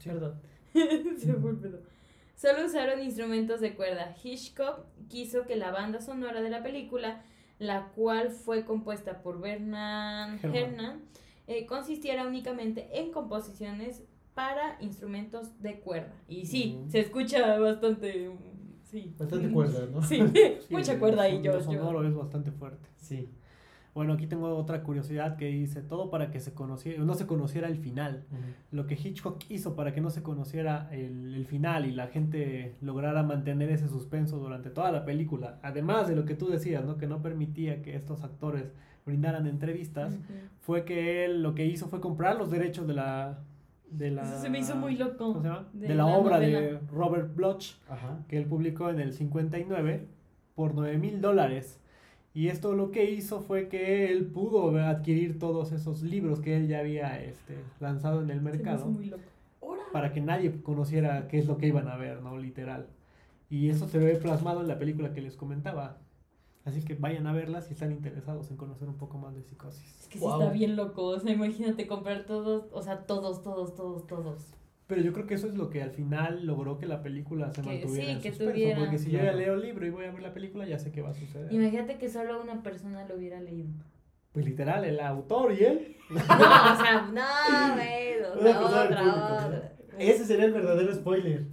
Perdón. 0.03 0.39
Se 0.73 1.33
me 1.33 1.47
olvidó. 1.49 1.79
Solo 2.35 2.65
usaron 2.67 3.01
instrumentos 3.01 3.61
de 3.61 3.73
cuerda. 3.73 4.15
Hitchcock 4.23 4.85
quiso 5.09 5.47
que 5.47 5.55
la 5.55 5.71
banda 5.71 6.01
sonora 6.01 6.41
de 6.41 6.51
la 6.51 6.61
película, 6.61 7.23
la 7.57 7.87
cual 7.95 8.29
fue 8.29 8.63
compuesta 8.63 9.23
por 9.23 9.41
Bernard 9.41 10.35
Herrmann. 10.43 10.55
Herrmann, 10.55 11.01
eh, 11.47 11.65
consistiera 11.65 12.27
únicamente 12.27 12.89
en 12.99 13.11
composiciones 13.11 14.03
para 14.35 14.77
instrumentos 14.81 15.59
de 15.61 15.79
cuerda. 15.79 16.13
Y 16.27 16.45
sí, 16.45 16.79
se 16.89 16.99
escucha 16.99 17.57
bastante. 17.57 18.31
Sí. 18.83 19.15
Bastante 19.17 19.49
cuerda, 19.49 19.87
¿no? 19.91 20.01
Sí, 20.03 20.17
Sí, 20.33 20.51
mucha 20.69 20.93
el 20.93 20.99
cuerda 20.99 21.23
ahí, 21.23 21.37
sonido 21.37 21.57
yo. 21.57 21.63
sonoro 21.63 22.07
es 22.07 22.13
bastante 22.13 22.51
fuerte. 22.51 22.87
Sí. 22.97 23.29
Bueno, 23.95 24.11
aquí 24.11 24.27
tengo 24.27 24.53
otra 24.57 24.83
curiosidad 24.83 25.37
que 25.37 25.45
dice, 25.47 25.81
todo 25.81 26.09
para 26.09 26.29
que 26.29 26.41
se 26.41 26.53
conociera, 26.53 27.01
no 27.01 27.13
se 27.13 27.25
conociera 27.25 27.69
el 27.69 27.77
final. 27.77 28.25
Lo 28.71 28.87
que 28.87 28.95
Hitchcock 28.95 29.41
hizo 29.47 29.73
para 29.77 29.93
que 29.93 30.01
no 30.01 30.09
se 30.09 30.21
conociera 30.21 30.89
el, 30.91 31.33
el 31.33 31.45
final 31.45 31.85
y 31.85 31.93
la 31.93 32.07
gente 32.07 32.75
lograra 32.81 33.23
mantener 33.23 33.69
ese 33.69 33.87
suspenso 33.87 34.37
durante 34.37 34.69
toda 34.69 34.91
la 34.91 35.05
película, 35.05 35.59
además 35.63 36.09
de 36.09 36.17
lo 36.17 36.25
que 36.25 36.35
tú 36.35 36.49
decías, 36.49 36.83
¿no? 36.83 36.97
Que 36.97 37.07
no 37.07 37.21
permitía 37.21 37.81
que 37.81 37.95
estos 37.95 38.21
actores 38.21 38.73
brindaran 39.05 39.47
entrevistas, 39.47 40.17
fue 40.59 40.83
que 40.83 41.23
él 41.23 41.41
lo 41.41 41.55
que 41.55 41.65
hizo 41.65 41.87
fue 41.87 42.01
comprar 42.01 42.35
los 42.37 42.51
derechos 42.51 42.87
de 42.87 42.95
la... 42.95 43.39
De 43.89 44.11
la 44.11 44.23
Eso 44.23 44.41
se 44.41 44.49
me 44.49 44.59
hizo 44.59 44.75
muy 44.75 44.95
loco. 44.97 45.17
¿cómo 45.17 45.41
se 45.41 45.47
llama? 45.47 45.67
De 45.73 45.87
De, 45.87 45.95
la, 45.95 46.05
la 46.05 46.17
obra 46.17 46.39
de. 46.39 46.79
Robert 46.91 47.35
Bloch 47.35 47.75
Ajá. 47.89 48.19
que 48.27 48.37
él 48.37 48.45
publicó 48.45 48.89
en 48.89 48.99
el 48.99 49.13
59 49.13 50.07
por 50.55 50.73
9 50.75 50.97
mil 50.97 51.21
dólares. 51.21 51.79
Y 52.33 52.49
esto 52.49 52.73
lo 52.75 52.91
que 52.91 53.09
hizo 53.11 53.39
fue 53.39 53.69
que 53.69 54.11
él 54.11 54.25
pudo 54.25 54.77
adquirir 54.85 55.39
todos 55.39 55.71
esos 55.71 56.01
libros 56.03 56.41
que 56.41 56.57
él 56.57 56.67
ya 56.67 56.79
había 56.79 57.21
este, 57.23 57.55
lanzado 57.79 58.21
en 58.21 58.29
el 58.29 58.39
Se 58.39 58.43
me 58.43 58.49
hizo 58.51 58.57
mercado 58.63 58.85
muy 58.87 59.05
loco. 59.05 59.23
Ora. 59.61 59.81
para 59.93 60.11
que 60.11 60.21
nadie 60.21 60.61
conociera 60.61 61.27
qué 61.29 61.39
es 61.39 61.47
lo 61.47 61.57
que 61.57 61.67
iban 61.67 61.87
a 61.87 61.95
ver, 61.95 62.21
¿no? 62.21 62.37
Literal. 62.37 62.87
Y 63.49 63.69
eso 63.69 63.87
se 63.87 63.99
ve 63.99 64.15
plasmado 64.15 64.61
en 64.61 64.67
la 64.67 64.77
película 64.77 65.13
que 65.13 65.21
les 65.21 65.35
comentaba. 65.37 65.97
Así 66.65 66.83
que 66.83 66.95
vayan 66.95 67.27
a 67.27 67.31
verla 67.33 67.61
si 67.61 67.73
están 67.73 67.91
interesados 67.91 68.49
en 68.49 68.57
conocer 68.57 68.87
un 68.89 68.97
poco 68.97 69.17
más 69.19 69.35
de 69.35 69.43
psicosis. 69.43 69.99
Es 70.01 70.07
que 70.07 70.17
Wow. 70.19 70.31
sí 70.37 70.41
está 70.41 70.53
bien 70.53 70.75
loco. 70.75 71.03
O 71.03 71.19
sea, 71.19 71.31
imagínate 71.31 71.85
comprar 71.85 72.25
todos, 72.25 72.65
o 72.71 72.81
sea, 72.81 73.05
todos, 73.05 73.43
todos, 73.43 73.75
todos, 73.75 74.07
todos. 74.07 74.47
Pero 74.87 75.01
yo 75.01 75.13
creo 75.13 75.25
que 75.27 75.35
eso 75.35 75.47
es 75.47 75.55
lo 75.55 75.69
que 75.69 75.81
al 75.83 75.91
final 75.91 76.45
logró 76.45 76.77
que 76.77 76.85
la 76.87 77.01
película 77.01 77.51
se 77.51 77.61
Que 77.61 77.67
mantuviera 77.67 78.05
sí, 78.05 78.11
en 78.11 78.21
que 78.21 78.29
suspenso, 78.29 78.51
tuviera. 78.53 78.79
Porque 78.79 78.97
si 78.97 79.11
yo 79.11 79.19
ya 79.19 79.31
leo 79.33 79.53
el 79.55 79.61
libro 79.61 79.85
y 79.85 79.89
voy 79.91 80.05
a 80.05 80.11
ver 80.11 80.21
la 80.21 80.33
película, 80.33 80.65
ya 80.67 80.77
sé 80.79 80.91
qué 80.91 81.01
va 81.01 81.09
a 81.09 81.13
suceder. 81.13 81.51
Imagínate 81.53 81.97
que 81.97 82.09
solo 82.09 82.41
una 82.41 82.61
persona 82.63 83.05
lo 83.07 83.15
hubiera 83.15 83.39
leído. 83.39 83.69
Pues 84.31 84.45
literal, 84.45 84.83
el 84.85 84.99
autor 84.99 85.53
y 85.53 85.63
él. 85.63 85.97
No, 86.09 86.17
o 86.19 86.75
sea, 86.77 87.09
no, 87.13 87.75
güey, 87.75 88.21
o 88.21 88.41
sea, 88.41 88.61
otra, 88.61 88.99
público, 88.99 89.45
otra. 89.45 89.75
Ese 89.97 90.25
sería 90.25 90.45
el 90.45 90.53
verdadero 90.53 90.93
spoiler. 90.93 91.45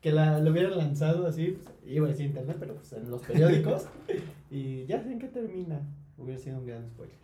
Que 0.00 0.12
la, 0.12 0.38
lo 0.38 0.50
hubieran 0.52 0.76
lanzado 0.78 1.26
así, 1.26 1.52
pues, 1.52 1.74
iba 1.86 2.06
a 2.06 2.10
decir 2.10 2.26
internet, 2.26 2.56
pero 2.60 2.74
pues 2.74 2.92
en 2.92 3.10
los 3.10 3.20
periódicos. 3.22 3.86
y 4.50 4.86
ya 4.86 5.02
sé 5.02 5.12
en 5.12 5.18
qué 5.18 5.28
termina. 5.28 5.80
Hubiera 6.16 6.40
sido 6.40 6.58
un 6.58 6.66
gran 6.66 6.88
spoiler. 6.88 7.16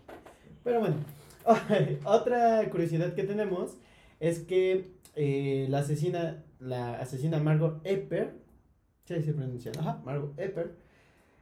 Pero 0.63 0.81
bueno, 0.81 0.97
otra 2.05 2.69
curiosidad 2.71 3.15
que 3.15 3.25
tenemos 3.25 3.77
es 4.21 4.41
que 4.41 4.93
eh, 5.17 5.67
la 5.69 5.79
asesina, 5.79 6.45
la 6.59 6.95
asesina 7.01 7.39
Margot 7.39 7.81
Epper, 7.85 8.35
sí 9.05 9.23
se 9.23 9.33
pronuncia. 9.33 9.73
Ajá. 9.79 10.01
Margot 10.05 10.39
Epper, 10.39 10.77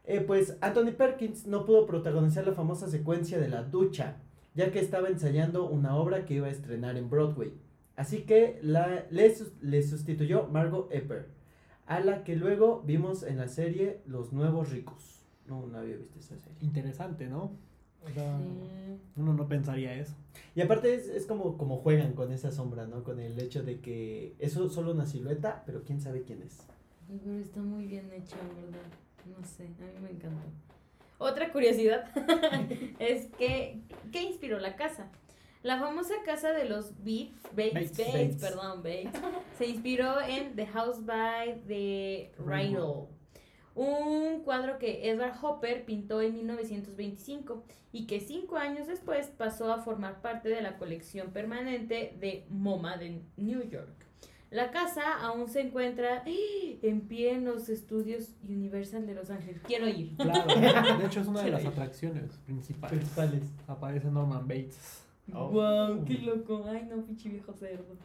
eh, 0.04 0.20
pues 0.20 0.56
Anthony 0.60 0.92
Perkins 0.96 1.46
no 1.46 1.64
pudo 1.64 1.86
protagonizar 1.86 2.46
la 2.46 2.54
famosa 2.54 2.88
secuencia 2.88 3.38
de 3.38 3.48
la 3.48 3.62
ducha, 3.62 4.16
ya 4.54 4.72
que 4.72 4.80
estaba 4.80 5.08
ensayando 5.08 5.68
una 5.68 5.96
obra 5.96 6.24
que 6.24 6.34
iba 6.34 6.48
a 6.48 6.50
estrenar 6.50 6.96
en 6.96 7.08
Broadway. 7.08 7.52
Así 7.94 8.22
que 8.22 8.58
la, 8.62 9.06
le, 9.10 9.34
le 9.60 9.82
sustituyó 9.82 10.48
Margot 10.48 10.92
Epper, 10.92 11.28
a 11.86 12.00
la 12.00 12.24
que 12.24 12.36
luego 12.36 12.82
vimos 12.84 13.22
en 13.22 13.36
la 13.36 13.48
serie 13.48 14.00
Los 14.06 14.32
Nuevos 14.32 14.70
Ricos. 14.70 15.21
No, 15.47 15.66
no 15.66 15.78
había 15.78 15.97
visto 15.97 16.18
esa 16.18 16.36
serie. 16.38 16.59
Interesante, 16.61 17.26
¿no? 17.26 17.53
O 18.05 18.11
sea, 18.12 18.36
Sí. 18.38 18.99
uno 19.16 19.32
no 19.34 19.47
pensaría 19.49 19.95
eso. 19.95 20.14
Y 20.57 20.61
aparte 20.61 20.95
es, 20.95 21.07
es 21.09 21.26
como, 21.26 21.57
como 21.57 21.76
juegan 21.78 22.14
con 22.14 22.32
esa 22.32 22.51
sombra, 22.51 22.86
¿no? 22.86 23.05
Con 23.05 23.20
el 23.20 23.38
hecho 23.40 23.62
de 23.62 23.80
que 23.80 24.34
es 24.38 24.53
solo 24.53 24.93
una 24.93 25.07
silueta, 25.07 25.62
pero 25.66 25.82
quién 25.84 26.01
sabe 26.01 26.22
quién 26.22 26.43
es. 26.43 26.59
Pero 27.24 27.38
está 27.38 27.61
muy 27.61 27.86
bien 27.86 28.11
hecha, 28.12 28.36
¿verdad? 28.57 28.86
No 29.38 29.45
sé, 29.47 29.64
a 29.66 29.68
mí 29.68 30.01
me 30.03 30.11
encantó. 30.11 30.43
Otra 31.18 31.53
curiosidad 31.53 32.11
es 32.99 33.26
que, 33.38 33.80
¿qué 34.11 34.22
inspiró 34.22 34.59
la 34.59 34.74
casa? 34.74 35.09
La 35.62 35.78
famosa 35.78 36.14
casa 36.24 36.51
de 36.53 36.64
los 36.68 36.90
Bates. 36.99 37.30
Bates, 37.55 37.97
Bates. 37.97 38.36
perdón, 38.40 38.78
Bates, 38.82 39.12
se 39.59 39.66
inspiró 39.68 40.20
en 40.20 40.57
The 40.57 40.66
House 40.66 41.05
by 41.07 41.62
the 41.68 42.32
Riddle, 42.45 43.07
un 43.74 44.40
cuadro 44.44 44.78
que 44.78 45.08
Edward 45.10 45.34
Hopper 45.42 45.84
pintó 45.84 46.20
en 46.20 46.34
1925 46.34 47.64
y 47.92 48.06
que 48.06 48.20
cinco 48.20 48.56
años 48.56 48.86
después 48.86 49.28
pasó 49.28 49.72
a 49.72 49.78
formar 49.78 50.20
parte 50.20 50.48
de 50.48 50.62
la 50.62 50.76
colección 50.78 51.30
permanente 51.30 52.16
de 52.18 52.46
MoMA 52.50 52.96
de 52.96 53.22
New 53.36 53.68
York. 53.68 54.02
La 54.50 54.70
casa 54.70 55.18
aún 55.22 55.48
se 55.48 55.62
encuentra 55.62 56.22
en 56.26 57.00
pie 57.08 57.32
en 57.32 57.46
los 57.46 57.70
estudios 57.70 58.34
Universal 58.46 59.06
de 59.06 59.14
Los 59.14 59.30
Ángeles. 59.30 59.62
Quiero 59.66 59.88
ir. 59.88 60.14
Claro, 60.16 60.46
de 60.98 61.06
hecho 61.06 61.20
es 61.20 61.26
una 61.26 61.42
de 61.42 61.50
las 61.52 61.64
atracciones 61.64 62.36
principales. 62.44 62.98
Principales. 62.98 63.42
Aparece 63.66 64.10
Norman 64.10 64.46
Bates. 64.46 65.06
Oh. 65.32 65.48
Wow, 65.48 66.04
qué 66.04 66.18
loco. 66.18 66.66
Ay, 66.68 66.86
no, 66.90 67.02
pinche 67.02 67.30
viejo 67.30 67.54
cerdo. 67.54 67.96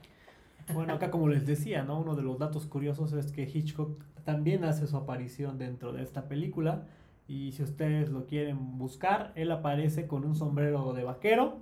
Bueno, 0.74 0.94
acá 0.94 1.12
como 1.12 1.28
les 1.28 1.46
decía, 1.46 1.84
¿no? 1.84 2.00
Uno 2.00 2.16
de 2.16 2.22
los 2.22 2.40
datos 2.40 2.66
curiosos 2.66 3.12
es 3.12 3.32
que 3.34 3.44
Hitchcock 3.44 4.02
también 4.28 4.66
hace 4.66 4.88
su 4.88 4.98
aparición 4.98 5.58
dentro 5.58 5.94
de 5.94 6.04
esta 6.04 6.28
película. 6.28 6.86
Y 7.30 7.54
si 7.54 7.64
ustedes 7.64 8.10
lo 8.10 8.26
quieren 8.26 8.78
buscar, 8.78 9.32
él 9.36 9.50
aparece 9.52 10.06
con 10.06 10.26
un 10.26 10.36
sombrero 10.36 10.92
de 10.92 11.06
vaquero 11.06 11.60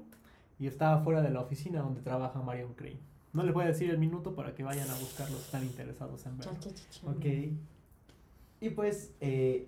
y 0.57 0.65
está 0.65 0.97
fuera 0.97 1.21
de 1.21 1.29
la 1.29 1.41
oficina 1.41 1.81
donde 1.81 2.01
trabaja 2.01 2.41
Marion 2.41 2.73
Crane. 2.73 2.97
No 3.33 3.43
les 3.43 3.53
voy 3.53 3.65
a 3.65 3.67
decir 3.67 3.91
el 3.91 3.99
minuto 3.99 4.33
para 4.33 4.55
que 4.55 4.63
vayan 4.63 4.89
a 4.89 4.95
buscarlo 4.95 5.37
si 5.37 5.43
están 5.43 5.63
interesados 5.63 6.25
en 6.25 6.39
verlo. 6.39 6.53
Ok. 7.05 7.25
Y 8.61 8.69
pues, 8.71 9.13
eh, 9.21 9.67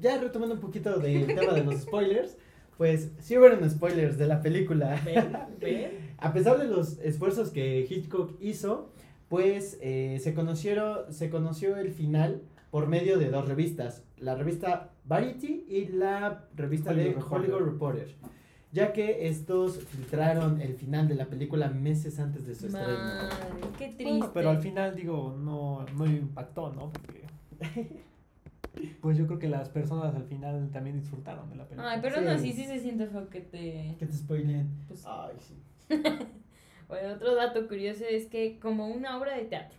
ya 0.00 0.18
retomando 0.18 0.54
un 0.54 0.60
poquito 0.62 0.98
del 1.00 1.26
tema 1.34 1.52
de 1.52 1.64
los 1.64 1.82
spoilers, 1.82 2.38
pues 2.78 3.10
sí 3.18 3.36
hubieron 3.36 3.68
spoilers 3.68 4.16
de 4.16 4.26
la 4.26 4.40
película. 4.40 4.98
¿Ven? 5.04 5.36
¿Ven? 5.60 6.14
A 6.16 6.32
pesar 6.32 6.58
de 6.58 6.64
los 6.64 6.98
esfuerzos 7.00 7.50
que 7.50 7.86
Hitchcock 7.90 8.40
hizo, 8.40 8.90
pues 9.32 9.78
eh, 9.80 10.18
se, 10.22 10.34
conocieron, 10.34 11.10
se 11.10 11.30
conoció 11.30 11.78
el 11.78 11.90
final 11.90 12.42
por 12.70 12.86
medio 12.86 13.18
de 13.18 13.30
dos 13.30 13.48
revistas, 13.48 14.04
la 14.18 14.34
revista 14.34 14.90
Variety 15.06 15.64
y 15.70 15.86
la 15.86 16.44
revista 16.54 16.92
de 16.92 17.04
Hollywood 17.06 17.22
Reporter. 17.22 17.38
Hollywood 17.54 17.72
Reporter, 17.72 18.08
ya 18.72 18.92
que 18.92 19.28
estos 19.28 19.78
filtraron 19.78 20.60
el 20.60 20.74
final 20.74 21.08
de 21.08 21.14
la 21.14 21.24
película 21.24 21.70
meses 21.70 22.20
antes 22.20 22.46
de 22.46 22.54
su 22.54 22.66
estreno. 22.66 22.88
Madre, 22.88 23.68
qué 23.78 23.86
triste. 23.86 24.04
Bueno, 24.04 24.30
pero 24.34 24.50
al 24.50 24.60
final, 24.60 24.94
digo, 24.94 25.34
no, 25.42 25.86
no 25.96 26.04
impactó, 26.04 26.70
¿no? 26.70 26.92
Porque. 26.92 27.24
Pues 29.02 29.18
yo 29.18 29.26
creo 29.26 29.38
que 29.38 29.48
las 29.48 29.68
personas 29.68 30.14
al 30.14 30.24
final 30.24 30.70
también 30.72 30.98
disfrutaron 30.98 31.50
de 31.50 31.56
la 31.56 31.64
película. 31.64 31.90
Ay, 31.90 31.98
pero 32.00 32.20
Sí. 32.20 32.24
no, 32.24 32.38
sí, 32.38 32.52
sí 32.54 32.64
se 32.64 32.80
siente 32.80 33.06
feo 33.06 33.28
que 33.28 33.42
te... 33.42 33.96
Que 33.98 34.06
te 34.06 34.12
spoilen. 34.14 34.66
Pues, 34.88 35.04
Ay, 35.06 35.34
sí. 35.40 35.54
Bueno, 36.92 37.14
otro 37.14 37.34
dato 37.34 37.68
curioso 37.68 38.04
es 38.04 38.26
que 38.26 38.58
como 38.60 38.86
una 38.88 39.16
obra 39.16 39.34
de 39.34 39.46
teatro, 39.46 39.78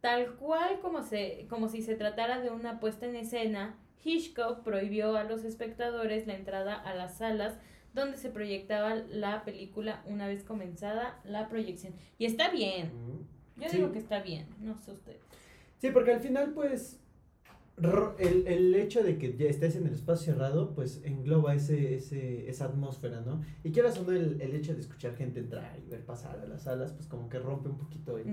tal 0.00 0.34
cual 0.34 0.80
como, 0.80 1.04
se, 1.04 1.46
como 1.48 1.68
si 1.68 1.80
se 1.80 1.94
tratara 1.94 2.40
de 2.40 2.50
una 2.50 2.80
puesta 2.80 3.06
en 3.06 3.14
escena, 3.14 3.76
Hitchcock 4.02 4.64
prohibió 4.64 5.16
a 5.16 5.22
los 5.22 5.44
espectadores 5.44 6.26
la 6.26 6.34
entrada 6.34 6.74
a 6.74 6.92
las 6.96 7.18
salas 7.18 7.56
donde 7.94 8.16
se 8.16 8.30
proyectaba 8.30 8.96
la 8.96 9.44
película 9.44 10.02
una 10.06 10.26
vez 10.26 10.42
comenzada 10.42 11.20
la 11.22 11.48
proyección. 11.48 11.94
Y 12.18 12.24
está 12.24 12.50
bien, 12.50 12.90
yo 13.56 13.68
Sí. 13.68 13.76
digo 13.76 13.92
que 13.92 14.00
está 14.00 14.18
bien, 14.20 14.48
no 14.58 14.76
sé 14.76 14.90
usted. 14.90 15.18
Sí, 15.78 15.92
porque 15.92 16.14
al 16.14 16.20
final, 16.20 16.50
pues, 16.52 16.99
el, 18.18 18.46
el 18.46 18.74
hecho 18.74 19.02
de 19.02 19.16
que 19.18 19.36
ya 19.36 19.46
estés 19.46 19.76
en 19.76 19.86
el 19.86 19.94
espacio 19.94 20.32
cerrado, 20.34 20.74
pues 20.74 21.00
engloba 21.04 21.54
ese, 21.54 21.94
ese, 21.96 22.48
esa 22.48 22.66
atmósfera, 22.66 23.20
¿no? 23.22 23.40
Y 23.64 23.70
quieras 23.72 23.98
o 23.98 24.04
no, 24.04 24.12
el, 24.12 24.40
el 24.40 24.54
hecho 24.54 24.74
de 24.74 24.80
escuchar 24.80 25.14
gente 25.16 25.40
entrar 25.40 25.78
y 25.84 25.88
ver 25.90 26.04
pasar 26.04 26.38
a 26.40 26.46
las 26.46 26.62
salas, 26.64 26.92
pues 26.92 27.06
como 27.06 27.28
que 27.28 27.38
rompe 27.38 27.68
un 27.68 27.78
poquito 27.78 28.18
el- 28.18 28.26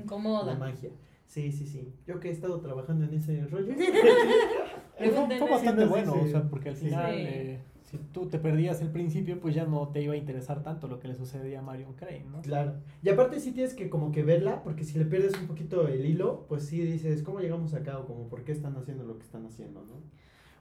la 0.45 0.55
magia. 0.55 0.89
Sí, 1.27 1.51
sí, 1.51 1.65
sí. 1.67 1.93
Yo 2.05 2.19
que 2.19 2.29
he 2.29 2.31
estado 2.31 2.59
trabajando 2.61 3.05
en 3.05 3.13
ese 3.13 3.45
rollo. 3.47 3.73
Fue, 4.97 5.49
bastante 5.49 5.85
bueno, 5.85 6.13
sí. 6.13 6.19
o 6.23 6.27
sea, 6.27 6.43
porque 6.49 6.69
al 6.69 6.75
final, 6.75 7.11
Sí. 7.15 7.21
eh, 7.21 7.59
si 7.89 7.97
tú 7.97 8.27
te 8.27 8.37
perdías 8.37 8.81
el 8.81 8.89
principio, 8.89 9.39
pues 9.39 9.55
ya 9.55 9.65
no 9.65 9.87
te 9.87 10.01
iba 10.01 10.13
a 10.13 10.17
interesar 10.17 10.61
tanto 10.61 10.89
lo 10.89 10.99
que 10.99 11.07
le 11.07 11.15
sucedía 11.15 11.59
a 11.59 11.61
Marion 11.61 11.93
Crane, 11.93 12.25
¿no? 12.29 12.41
Claro. 12.41 12.73
Y 13.01 13.07
aparte 13.07 13.39
sí 13.39 13.53
tienes 13.53 13.73
que 13.73 13.89
como 13.89 14.11
que 14.11 14.23
verla, 14.23 14.61
porque 14.63 14.83
si 14.83 14.99
le 14.99 15.05
pierdes 15.05 15.39
un 15.39 15.47
poquito 15.47 15.87
el 15.87 16.05
hilo, 16.05 16.45
pues 16.49 16.65
sí 16.65 16.81
dices, 16.81 17.23
¿cómo 17.23 17.39
llegamos 17.39 17.73
acá? 17.73 17.97
O 17.97 18.05
como, 18.05 18.27
¿por 18.27 18.43
qué 18.43 18.51
están 18.51 18.75
haciendo 18.75 19.05
lo 19.05 19.17
que 19.17 19.23
están 19.23 19.45
haciendo, 19.45 19.85
no? 19.85 20.01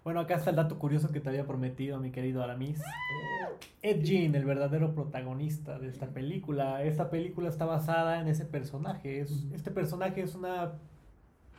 Bueno, 0.04 0.20
acá 0.20 0.36
está 0.36 0.50
el 0.50 0.56
dato 0.56 0.78
curioso 0.78 1.10
que 1.10 1.18
te 1.18 1.28
había 1.28 1.48
prometido, 1.48 1.98
mi 1.98 2.12
querido 2.12 2.44
Aramis. 2.44 2.80
Ed 3.82 4.06
Gein, 4.06 4.36
el 4.36 4.44
verdadero 4.44 4.94
protagonista 4.94 5.80
de 5.80 5.88
esta 5.88 6.06
película. 6.06 6.84
Esta 6.84 7.10
película 7.10 7.48
está 7.48 7.64
basada 7.64 8.20
en 8.20 8.28
ese 8.28 8.44
personaje. 8.44 9.18
Es, 9.18 9.46
este 9.52 9.72
personaje 9.72 10.22
es 10.22 10.36
una 10.36 10.74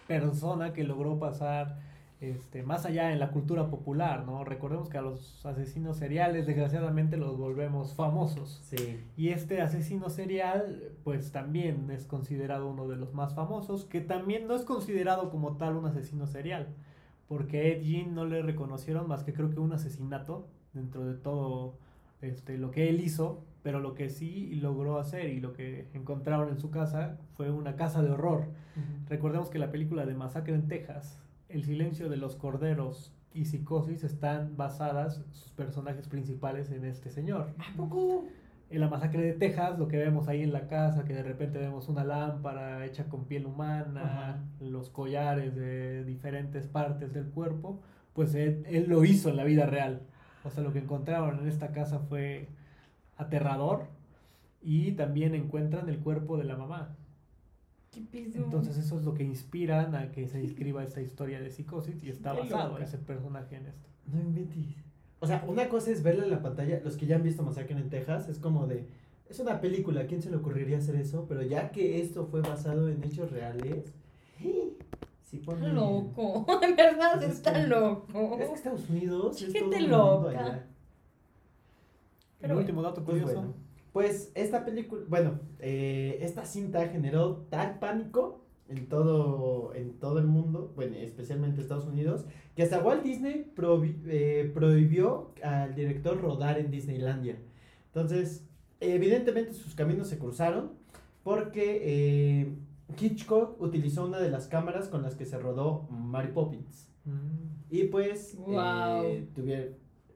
persona 0.08 0.72
que 0.72 0.86
logró 0.86 1.20
pasar 1.20 1.80
este, 2.20 2.64
más 2.64 2.86
allá 2.86 3.12
en 3.12 3.20
la 3.20 3.30
cultura 3.30 3.70
popular, 3.70 4.26
¿no? 4.26 4.44
Recordemos 4.44 4.90
que 4.90 4.98
a 4.98 5.02
los 5.02 5.46
asesinos 5.46 5.98
seriales, 5.98 6.48
desgraciadamente, 6.48 7.16
los 7.16 7.38
volvemos 7.38 7.94
famosos. 7.94 8.60
Sí. 8.64 9.00
Y 9.16 9.30
este 9.30 9.62
asesino 9.62 10.10
serial, 10.10 10.94
pues 11.04 11.32
también 11.32 11.92
es 11.92 12.06
considerado 12.06 12.68
uno 12.68 12.88
de 12.88 12.96
los 12.96 13.14
más 13.14 13.36
famosos, 13.36 13.86
que 13.86 14.02
también 14.02 14.48
no 14.48 14.56
es 14.56 14.64
considerado 14.64 15.30
como 15.30 15.58
tal 15.58 15.76
un 15.76 15.86
asesino 15.86 16.26
serial, 16.26 16.68
porque 17.28 17.60
a 17.60 17.64
Ed 17.66 17.84
Gein 17.84 18.16
no 18.16 18.26
le 18.26 18.42
reconocieron 18.42 19.08
más 19.08 19.24
que 19.24 19.34
creo 19.34 19.52
que 19.52 19.60
un 19.60 19.74
asesinato 19.74 20.48
dentro 20.74 21.06
de 21.06 21.16
todo 21.16 21.78
este, 22.22 22.58
lo 22.58 22.72
que 22.72 22.90
él 22.90 23.00
hizo, 23.00 23.44
pero 23.62 23.80
lo 23.80 23.94
que 23.94 24.10
sí 24.10 24.56
logró 24.56 24.98
hacer 24.98 25.30
y 25.30 25.40
lo 25.40 25.54
que 25.54 25.88
encontraron 25.94 26.50
en 26.50 26.58
su 26.58 26.72
casa 26.72 27.20
fue 27.36 27.52
una 27.52 27.76
casa 27.76 28.02
de 28.02 28.10
horror. 28.10 28.46
Recordemos 29.08 29.50
que 29.50 29.60
la 29.60 29.72
película 29.72 30.06
de 30.06 30.16
Masacre 30.16 30.56
en 30.56 30.68
Texas, 30.68 31.20
El 31.50 31.64
silencio 31.64 32.10
de 32.10 32.18
los 32.18 32.36
corderos 32.36 33.14
y 33.34 33.46
Psicosis 33.46 34.04
están 34.04 34.58
basadas 34.58 35.24
sus 35.32 35.52
personajes 35.52 36.08
principales 36.08 36.72
en 36.72 36.84
este 36.84 37.10
señor. 37.10 37.54
¿A 37.58 37.78
poco? 37.78 38.26
En 38.70 38.82
la 38.82 38.90
masacre 38.90 39.22
de 39.22 39.32
Texas, 39.32 39.80
lo 39.80 39.88
que 39.88 39.98
vemos 39.98 40.28
ahí 40.28 40.42
en 40.42 40.52
la 40.52 40.68
casa, 40.68 41.06
que 41.06 41.14
de 41.14 41.24
repente 41.24 41.58
vemos 41.58 41.88
una 41.88 42.04
lámpara 42.04 42.86
hecha 42.86 43.06
con 43.06 43.26
piel 43.26 43.46
humana, 43.46 44.44
los 44.60 44.90
collares 44.90 45.56
de 45.56 46.04
diferentes 46.04 46.68
partes 46.68 47.14
del 47.14 47.28
cuerpo, 47.28 47.80
pues 48.14 48.36
él, 48.36 48.66
él 48.68 48.90
lo 48.90 49.06
hizo 49.06 49.30
en 49.30 49.38
la 49.38 49.46
vida 49.46 49.66
real. 49.68 50.02
O 50.44 50.50
sea, 50.50 50.64
lo 50.64 50.74
que 50.74 50.80
encontraron 50.80 51.40
en 51.40 51.48
esta 51.48 51.72
casa 51.72 52.00
fue 52.00 52.50
aterrador 53.16 53.86
y 54.62 54.92
también 54.94 55.34
encuentran 55.34 55.88
el 55.88 56.00
cuerpo 56.00 56.38
de 56.38 56.44
la 56.44 56.58
mamá. 56.58 56.96
Entonces 58.14 58.78
eso 58.78 58.98
es 59.00 59.04
lo 59.06 59.14
que 59.14 59.24
inspiran 59.24 59.96
a 59.96 60.12
que 60.12 60.28
se 60.28 60.44
escriba 60.44 60.84
esta 60.84 61.02
historia 61.02 61.40
de 61.40 61.50
psicosis 61.50 62.04
y 62.04 62.10
está 62.10 62.34
basado 62.34 62.74
loca. 62.74 62.84
ese 62.84 62.98
personaje 62.98 63.56
en 63.58 63.66
esto. 63.68 63.88
No 64.12 64.20
inventes. 64.20 64.66
O 65.20 65.28
sea, 65.28 65.44
una 65.48 65.68
cosa 65.70 65.92
es 65.92 66.04
verla 66.04 66.24
en 66.26 66.32
la 66.32 66.42
pantalla. 66.42 66.80
Los 66.84 66.96
que 66.98 67.06
ya 67.08 67.16
han 67.16 67.24
visto 67.24 67.44
Masacre 67.44 67.76
en 67.76 67.90
Texas, 67.90 68.30
es 68.30 68.40
como 68.40 68.68
de. 68.68 68.88
Es 69.30 69.40
una 69.40 69.60
película, 69.60 70.02
¿a 70.02 70.06
quién 70.06 70.22
se 70.22 70.30
le 70.30 70.38
ocurriría 70.38 70.78
hacer 70.78 70.96
eso? 70.96 71.26
Pero 71.28 71.42
ya 71.42 71.72
que 71.72 72.00
esto 72.02 72.26
fue 72.28 72.42
basado 72.42 72.88
en 72.88 73.04
hechos 73.04 73.32
reales. 73.32 73.94
Sí, 75.24 75.40
pone. 75.40 75.58
Está 75.60 75.74
loco. 75.74 76.46
En 76.64 76.76
verdad 76.76 77.14
Pues 77.16 77.26
es 77.32 77.36
está 77.38 77.54
que- 77.54 77.68
loco. 77.68 78.38
Es 78.40 78.48
que 78.48 78.54
Estados 78.56 78.90
Unidos. 78.90 79.42
es 79.42 79.52
Gente 79.52 79.78
todo 79.90 80.22
loca. 80.30 80.30
allá. 80.40 80.68
Pero 82.40 82.54
el 82.54 82.56
bueno, 82.56 82.60
último 82.60 82.82
dato 82.82 83.04
Pues 83.04 83.18
curioso. 83.22 83.34
bueno, 83.42 83.54
pues 83.98 84.32
esta 84.36 84.64
película, 84.64 85.02
bueno, 85.10 85.40
eh, 85.60 86.20
esta 86.22 86.46
cinta 86.46 86.88
generó 86.90 87.48
tal 87.50 87.80
pánico 87.80 88.46
en 88.70 88.88
todo, 88.90 89.74
en 89.74 89.94
todo 89.98 90.20
el 90.20 90.28
mundo, 90.28 90.72
bueno, 90.76 90.96
especialmente 90.98 91.62
Estados 91.62 91.88
Unidos, 91.88 92.26
que 92.56 92.62
hasta 92.62 92.80
Walt 92.80 93.02
Disney 93.02 93.52
prohi- 93.56 93.98
eh, 94.06 94.52
prohibió 94.54 95.32
al 95.42 95.74
director 95.74 96.22
rodar 96.22 96.60
en 96.60 96.70
Disneylandia. 96.70 97.38
Entonces, 97.88 98.46
evidentemente 98.82 99.54
sus 99.54 99.74
caminos 99.74 100.08
se 100.10 100.20
cruzaron 100.20 100.74
porque 101.24 101.82
eh, 101.82 102.54
Hitchcock 103.00 103.60
utilizó 103.60 104.06
una 104.06 104.20
de 104.20 104.30
las 104.30 104.46
cámaras 104.48 104.90
con 104.90 105.02
las 105.02 105.16
que 105.16 105.26
se 105.26 105.40
rodó 105.40 105.88
Mary 105.90 106.34
Poppins. 106.34 106.88
Mm. 107.06 107.72
Y 107.72 107.86
pues 107.86 108.38
Wow. 108.38 108.58
eh, 109.06 109.28
tuvieron, 109.34 109.70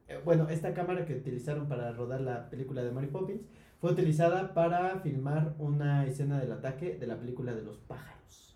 eh, 0.07 0.19
bueno, 0.23 0.49
esta 0.49 0.73
cámara 0.75 1.03
que 1.05 1.15
utilizaron 1.15 1.67
para 1.67 1.91
rodar 1.93 2.21
la 2.21 2.47
película 2.51 2.83
de 2.83 2.91
Mary 2.91 3.07
Poppins 3.07 3.41
fue 3.81 3.91
utilizada 3.91 4.53
para 4.53 4.99
filmar 4.99 5.55
una 5.57 6.05
escena 6.05 6.39
del 6.39 6.51
ataque 6.51 6.95
de 6.97 7.07
la 7.07 7.17
película 7.19 7.53
de 7.53 7.63
los 7.63 7.79
pájaros. 7.79 8.55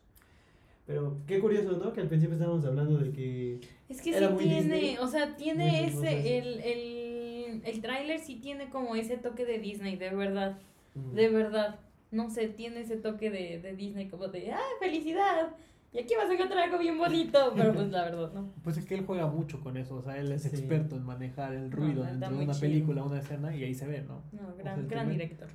Pero 0.86 1.18
qué 1.26 1.40
curioso, 1.40 1.78
¿no? 1.84 1.92
Que 1.94 2.02
al 2.02 2.08
principio 2.08 2.36
estábamos 2.36 2.64
hablando 2.64 3.00
de 3.00 3.12
que 3.12 3.60
Es 3.90 4.02
que 4.02 4.16
Era 4.16 4.28
sí 4.28 4.34
muy 4.36 4.44
tiene, 4.44 4.62
Disney. 4.62 4.98
o 5.00 5.08
sea, 5.08 5.36
tiene 5.36 5.88
ese, 5.88 6.38
el, 6.38 6.60
el, 6.62 7.62
el 7.66 7.82
tráiler 7.82 8.20
sí 8.20 8.36
tiene 8.36 8.70
como 8.70 8.96
ese 8.96 9.18
toque 9.18 9.46
de 9.46 9.58
Disney, 9.58 9.96
de 9.96 10.12
verdad, 10.12 10.60
mm, 10.94 11.16
de 11.16 11.30
verdad. 11.30 11.80
No 12.12 12.30
sé, 12.30 12.48
tiene 12.50 12.82
ese 12.82 12.98
toque 12.98 13.32
de, 13.32 13.60
de 13.60 13.76
Disney 13.76 14.08
como 14.10 14.28
de, 14.28 14.52
¡ah, 14.54 14.60
felicidad! 14.80 15.56
Y 15.96 16.00
aquí 16.00 16.14
vas 16.18 16.30
a 16.30 16.34
encontrar 16.34 16.64
algo 16.66 16.78
bien 16.78 16.98
bonito, 16.98 17.54
pero 17.56 17.74
pues 17.74 17.90
la 17.90 18.04
verdad, 18.04 18.34
¿no? 18.34 18.50
Pues 18.64 18.78
es 18.78 18.86
que 18.86 18.96
él 18.96 19.06
juega 19.06 19.28
mucho 19.28 19.62
con 19.62 19.78
eso, 19.78 19.96
o 19.96 20.02
sea, 20.02 20.18
él 20.18 20.32
es 20.32 20.42
Sí. 20.42 20.50
experto 20.50 20.98
en 20.98 21.04
manejar 21.06 21.54
el 21.54 21.72
ruido 21.72 22.04
No, 22.04 22.10
dentro 22.10 22.30
de 22.38 22.44
una 22.44 22.54
chido. 22.54 22.60
película, 22.62 23.04
una 23.04 23.20
escena, 23.20 23.56
y 23.56 23.64
ahí 23.64 23.74
se 23.74 23.88
ve, 23.88 24.02
¿no? 24.08 24.22
No, 24.34 24.50
O 24.50 24.56
gran, 24.58 24.76
sea, 24.76 24.86
gran 24.90 25.08
te 25.08 25.14
met- 25.14 25.18
director. 25.18 25.48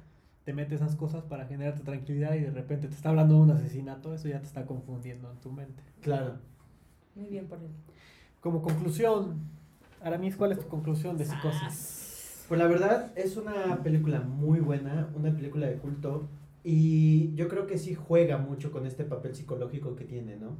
Te 0.44 0.54
mete 0.54 0.74
esas 0.74 0.96
cosas 0.96 1.22
para 1.24 1.44
generarte 1.46 1.82
tranquilidad 1.84 2.32
y 2.34 2.40
de 2.40 2.50
repente 2.50 2.88
te 2.88 2.94
está 2.94 3.10
hablando 3.10 3.34
de 3.34 3.40
un 3.42 3.50
asesinato, 3.50 4.14
eso 4.14 4.28
ya 4.28 4.40
te 4.40 4.46
está 4.46 4.64
confundiendo 4.64 5.30
en 5.30 5.36
tu 5.38 5.52
mente. 5.52 5.82
claro. 6.00 6.38
Muy 7.14 7.28
bien 7.28 7.46
por 7.46 7.58
él. 7.58 7.68
Como 8.40 8.62
conclusión, 8.62 9.34
Aramis, 10.02 10.36
¿cuál 10.36 10.52
es 10.52 10.60
tu 10.60 10.68
conclusión 10.68 11.18
de 11.18 11.24
psicosis? 11.26 12.46
Pues 12.48 12.58
la 12.58 12.66
verdad 12.66 13.12
es 13.16 13.36
una 13.36 13.82
película 13.82 14.20
muy 14.20 14.60
buena, 14.60 15.08
una 15.14 15.30
película 15.32 15.66
de 15.66 15.74
culto 15.74 16.26
y 16.64 17.34
yo 17.34 17.48
creo 17.48 17.66
que 17.66 17.78
sí 17.78 17.94
juega 17.94 18.38
mucho 18.38 18.70
con 18.70 18.86
este 18.86 19.04
papel 19.04 19.34
psicológico 19.34 19.96
que 19.96 20.04
tiene, 20.04 20.36
¿no? 20.36 20.58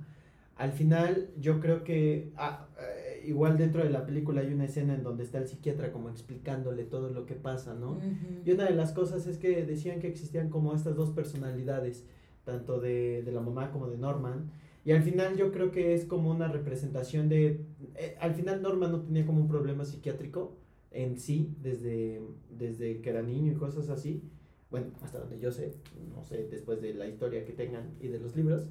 Al 0.56 0.72
final 0.72 1.30
yo 1.38 1.58
creo 1.58 1.84
que 1.84 2.32
ah, 2.36 2.68
eh, 2.78 3.24
igual 3.26 3.56
dentro 3.56 3.82
de 3.82 3.88
la 3.88 4.04
película 4.04 4.42
hay 4.42 4.52
una 4.52 4.66
escena 4.66 4.94
en 4.94 5.02
donde 5.02 5.24
está 5.24 5.38
el 5.38 5.48
psiquiatra 5.48 5.90
como 5.90 6.10
explicándole 6.10 6.84
todo 6.84 7.08
lo 7.08 7.24
que 7.24 7.34
pasa, 7.34 7.74
¿no? 7.74 7.98
Y 8.44 8.52
una 8.52 8.64
de 8.64 8.74
las 8.74 8.92
cosas 8.92 9.26
es 9.26 9.38
que 9.38 9.64
decían 9.64 10.00
que 10.00 10.08
existían 10.08 10.50
como 10.50 10.74
estas 10.74 10.96
dos 10.96 11.10
personalidades, 11.10 12.04
tanto 12.44 12.78
de, 12.78 13.22
de 13.22 13.32
la 13.32 13.40
mamá 13.40 13.70
como 13.70 13.88
de 13.88 13.96
Norman. 13.96 14.50
Y 14.84 14.92
al 14.92 15.02
final 15.02 15.36
yo 15.36 15.50
creo 15.50 15.70
que 15.70 15.94
es 15.94 16.04
como 16.04 16.30
una 16.30 16.48
representación 16.48 17.28
de... 17.28 17.64
eh, 17.94 18.16
al 18.20 18.34
final 18.34 18.62
Norman 18.62 18.92
no 18.92 19.00
tenía 19.00 19.24
como 19.26 19.40
un 19.40 19.48
problema 19.48 19.84
psiquiátrico 19.84 20.56
en 20.90 21.18
sí, 21.18 21.54
desde, 21.62 22.20
desde 22.50 23.00
que 23.00 23.10
era 23.10 23.22
niño 23.22 23.52
y 23.52 23.56
cosas 23.56 23.88
así. 23.88 24.22
Bueno, 24.70 24.88
hasta 25.02 25.18
donde 25.18 25.38
yo 25.38 25.50
sé, 25.50 25.74
no 26.14 26.22
sé 26.24 26.46
después 26.48 26.80
de 26.80 26.94
la 26.94 27.06
historia 27.06 27.44
que 27.44 27.52
tengan 27.52 27.94
y 28.00 28.08
de 28.08 28.20
los 28.20 28.36
libros. 28.36 28.68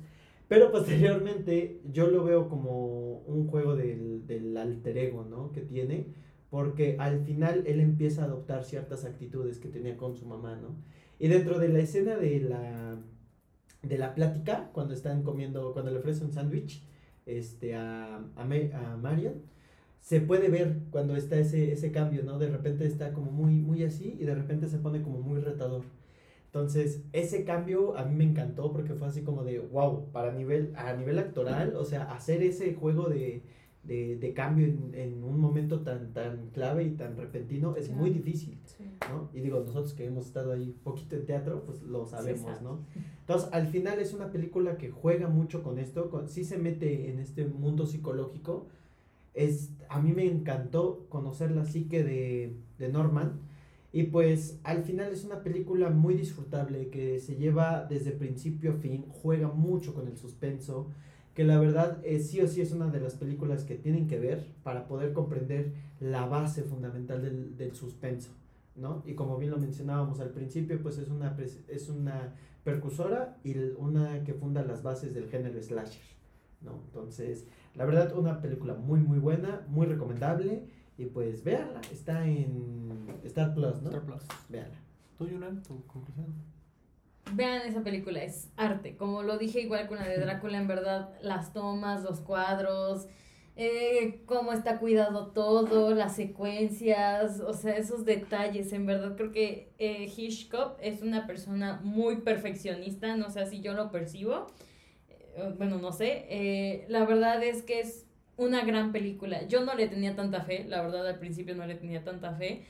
Pero 0.48 0.72
posteriormente 0.72 1.82
yo 1.92 2.08
lo 2.08 2.24
veo 2.24 2.50
como 2.50 3.20
un 3.20 3.48
juego 3.48 3.76
del, 3.76 4.26
del 4.26 4.58
alter 4.58 4.98
ego, 4.98 5.24
¿no? 5.24 5.52
Que 5.52 5.62
tiene, 5.62 6.08
porque 6.50 6.96
al 7.00 7.24
final 7.24 7.64
él 7.68 7.80
empieza 7.80 8.24
a 8.24 8.26
adoptar 8.26 8.64
ciertas 8.64 9.06
actitudes 9.06 9.60
que 9.60 9.68
tenía 9.68 9.96
con 9.96 10.16
su 10.16 10.26
mamá, 10.26 10.56
¿no? 10.56 10.76
Y 11.20 11.28
dentro 11.28 11.60
de 11.60 11.70
la 11.70 11.80
escena 11.80 12.16
de 12.18 12.40
la, 12.40 12.98
de 13.84 13.98
la 13.98 14.16
plática, 14.16 14.72
cuando 14.74 14.94
están 14.94 15.22
comiendo, 15.22 15.74
cuando 15.74 15.92
le 15.92 16.00
ofrece 16.00 16.24
un 16.24 16.32
sándwich 16.32 16.82
este, 17.26 17.76
a, 17.76 18.16
a, 18.36 18.42
a 18.44 18.98
Marian, 18.98 19.36
se 20.00 20.22
puede 20.22 20.50
ver 20.50 20.80
cuando 20.92 21.16
está 21.16 21.38
ese, 21.38 21.72
ese 21.72 21.92
cambio, 21.92 22.24
¿no? 22.24 22.40
De 22.40 22.50
repente 22.50 22.86
está 22.86 23.14
como 23.14 23.32
muy, 23.32 23.54
muy 23.60 23.84
así 23.84 24.18
y 24.20 24.26
de 24.26 24.36
repente 24.36 24.68
se 24.68 24.80
pone 24.80 25.02
como 25.02 25.20
muy 25.20 25.40
retador. 25.40 25.84
Entonces, 26.46 27.04
ese 27.14 27.44
cambio 27.44 27.96
a 27.96 28.06
mí 28.06 28.16
me 28.16 28.24
encantó 28.24 28.72
porque 28.72 28.96
fue 28.96 29.08
así 29.08 29.22
como 29.22 29.44
de, 29.44 29.60
wow, 29.60 30.12
para 30.12 30.34
nivel, 30.34 30.74
a 30.76 30.94
nivel 30.94 31.20
actoral, 31.20 31.76
o 31.76 31.86
sea, 31.86 32.12
hacer 32.12 32.42
ese 32.42 32.74
juego 32.74 33.08
de, 33.08 33.44
de, 33.84 34.18
de 34.18 34.34
cambio 34.34 34.66
en, 34.66 34.96
en 34.96 35.24
un 35.24 35.40
momento 35.40 35.82
tan, 35.82 36.12
tan 36.12 36.50
clave 36.50 36.86
y 36.86 36.92
tan 36.92 37.16
repentino 37.16 37.76
es 37.76 37.92
muy 37.92 38.10
difícil, 38.10 38.58
Sí. 38.66 38.84
¿no? 39.12 39.30
Y 39.32 39.42
digo, 39.42 39.60
nosotros 39.60 39.94
que 39.94 40.06
hemos 40.06 40.26
estado 40.26 40.52
ahí 40.52 40.76
poquito 40.84 41.16
en 41.18 41.26
teatro, 41.28 41.64
pues 41.68 41.84
lo 41.84 42.08
sabemos, 42.08 42.42
sabe. 42.42 42.62
¿no? 42.64 42.80
Entonces, 43.20 43.50
al 43.52 43.68
final 43.68 44.00
es 44.00 44.14
una 44.16 44.32
película 44.32 44.78
que 44.78 44.90
juega 44.90 45.28
mucho 45.28 45.62
con 45.62 45.78
esto, 45.78 46.10
con, 46.10 46.30
sí 46.30 46.44
se 46.46 46.58
mete 46.58 47.12
en 47.12 47.20
este 47.20 47.46
mundo 47.46 47.86
psicológico. 47.86 48.68
Es, 49.34 49.72
a 49.90 50.02
mí 50.02 50.14
me 50.14 50.26
encantó 50.26 51.06
conocer 51.10 51.52
la 51.52 51.66
psique 51.66 52.04
de, 52.04 52.56
de 52.78 52.90
Norman. 52.90 53.40
Y 53.92 54.04
pues 54.04 54.60
al 54.64 54.84
final 54.84 55.12
es 55.12 55.24
una 55.24 55.42
película 55.42 55.90
muy 55.90 56.14
disfrutable 56.14 56.90
que 56.90 57.20
se 57.20 57.36
lleva 57.38 57.86
desde 57.86 58.12
principio 58.12 58.74
a 58.74 58.76
fin, 58.76 59.06
juega 59.10 59.48
mucho 59.48 59.96
con 59.96 60.08
el 60.08 60.16
suspenso, 60.16 60.88
que 61.34 61.44
la 61.44 61.60
verdad 61.60 62.00
eh, 62.04 62.20
sí 62.20 62.42
o 62.42 62.48
sí 62.48 62.62
es 62.62 62.72
una 62.72 62.88
de 62.88 63.00
las 63.00 63.16
películas 63.16 63.64
que 63.64 63.76
tienen 63.76 64.08
que 64.08 64.20
ver 64.20 64.46
para 64.62 64.88
poder 64.88 65.14
comprender 65.14 65.74
la 66.00 66.26
base 66.26 66.64
fundamental 66.64 67.22
del, 67.22 67.58
del 67.58 67.74
suspenso, 67.74 68.32
¿no? 68.76 69.04
Y 69.08 69.14
como 69.14 69.38
bien 69.38 69.52
lo 69.52 69.58
mencionábamos 69.58 70.20
al 70.20 70.32
principio, 70.32 70.80
pues 70.82 70.98
es 70.98 71.10
una, 71.10 71.36
es 71.68 71.90
una 71.90 72.36
percusora 72.64 73.38
y 73.44 73.58
una 73.78 74.24
que 74.24 74.34
funda 74.34 74.64
las 74.64 74.84
bases 74.84 75.14
del 75.14 75.30
género 75.30 75.62
slasher, 75.64 76.04
¿no? 76.62 76.82
Entonces, 76.88 77.46
la 77.76 77.86
verdad, 77.86 78.16
una 78.18 78.42
película 78.42 78.74
muy, 78.74 79.00
muy 79.00 79.20
buena, 79.20 79.66
muy 79.68 79.86
recomendable. 79.88 80.64
Y 80.98 81.06
pues 81.06 81.44
véanla, 81.44 81.80
está 81.92 82.26
en 82.26 83.08
Star 83.24 83.54
Plus, 83.54 83.82
¿no? 83.82 83.90
Star 83.90 84.04
Plus. 84.04 84.24
Véanla. 84.50 84.78
¿Tú, 85.18 85.28
Yunan, 85.28 85.64
tu 85.64 85.86
conclusión? 85.86 86.34
Vean 87.34 87.62
esa 87.68 87.82
película, 87.82 88.24
es 88.24 88.50
arte. 88.58 88.98
Como 88.98 89.24
lo 89.24 89.38
dije 89.38 89.62
igual 89.62 89.88
con 89.88 89.98
la 89.98 90.08
de 90.08 90.18
Drácula, 90.18 90.58
en 90.58 90.68
verdad, 90.68 91.10
las 91.22 91.54
tomas, 91.54 92.04
los 92.04 92.20
cuadros, 92.20 93.08
eh, 93.56 94.22
cómo 94.26 94.54
está 94.54 94.80
cuidado 94.80 95.28
todo, 95.28 95.94
las 95.94 96.16
secuencias, 96.16 97.42
o 97.42 97.54
sea, 97.54 97.78
esos 97.78 98.06
detalles. 98.06 98.72
En 98.74 98.86
verdad, 98.86 99.16
creo 99.16 99.32
que 99.32 99.74
eh, 99.78 100.12
Hitchcock 100.16 100.78
es 100.82 101.02
una 101.02 101.28
persona 101.28 101.80
muy 101.84 102.22
perfeccionista, 102.22 103.16
no 103.16 103.30
sé 103.30 103.46
si 103.48 103.62
yo 103.62 103.74
lo 103.74 103.92
percibo. 103.92 104.48
Eh, 105.36 105.54
bueno, 105.58 105.78
no 105.78 105.92
sé. 105.92 106.26
Eh, 106.30 106.86
la 106.90 107.06
verdad 107.06 107.44
es 107.44 107.64
que 107.64 107.80
es 107.82 108.06
una 108.38 108.64
gran 108.64 108.92
película. 108.92 109.48
Yo 109.48 109.64
no 109.64 109.76
le 109.76 109.88
tenía 109.88 110.16
tanta 110.16 110.42
fe, 110.44 110.66
la 110.68 110.82
verdad, 110.82 111.08
al 111.08 111.20
principio 111.20 111.56
no 111.56 111.66
le 111.66 111.76
tenía 111.76 112.04
tanta 112.04 112.34
fe 112.36 112.64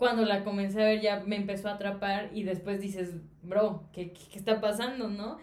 cuando 0.00 0.24
la 0.24 0.44
comencé 0.44 0.80
a 0.82 0.86
ver 0.86 1.00
ya 1.02 1.22
me 1.26 1.36
empezó 1.36 1.68
a 1.68 1.74
atrapar 1.74 2.30
y 2.32 2.42
después 2.42 2.80
dices, 2.80 3.16
bro, 3.42 3.84
¿qué, 3.92 4.12
qué, 4.12 4.20
qué 4.32 4.38
está 4.38 4.58
pasando, 4.58 5.08
no? 5.10 5.36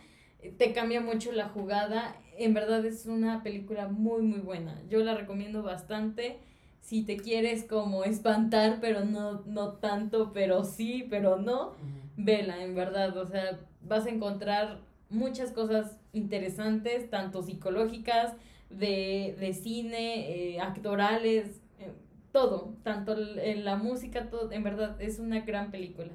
Te 0.57 0.73
cambia 0.73 0.99
mucho 0.99 1.31
la 1.31 1.49
jugada. 1.49 2.15
En 2.39 2.55
verdad 2.55 2.83
es 2.83 3.05
una 3.05 3.43
película 3.43 3.87
muy, 3.87 4.23
muy 4.23 4.39
buena. 4.39 4.81
Yo 4.89 5.03
la 5.03 5.13
recomiendo 5.13 5.61
bastante. 5.61 6.39
si 6.81 7.03
te 7.03 7.17
quieres 7.17 7.65
como 7.65 8.03
espantar, 8.03 8.79
pero 8.81 9.05
no, 9.05 9.43
no 9.45 9.73
tanto, 9.73 10.31
pero 10.33 10.63
sí, 10.63 11.05
pero 11.07 11.37
no, 11.37 11.73
vela, 12.15 12.63
en 12.63 12.73
verdad. 12.75 13.15
O 13.17 13.27
sea, 13.27 13.59
vas 13.81 14.07
a 14.07 14.09
encontrar 14.09 14.79
muchas 15.09 15.51
cosas 15.51 15.99
interesantes, 16.17 17.09
tanto 17.09 17.41
psicológicas, 17.43 18.33
de, 18.69 19.35
de 19.39 19.53
cine, 19.53 20.55
eh, 20.55 20.59
actorales, 20.59 21.61
eh, 21.79 21.91
todo, 22.33 22.73
tanto 22.83 23.15
en 23.17 23.63
la 23.63 23.77
música, 23.77 24.29
todo, 24.29 24.51
en 24.51 24.63
verdad, 24.63 25.01
es 25.01 25.19
una 25.19 25.39
gran 25.41 25.71
película. 25.71 26.09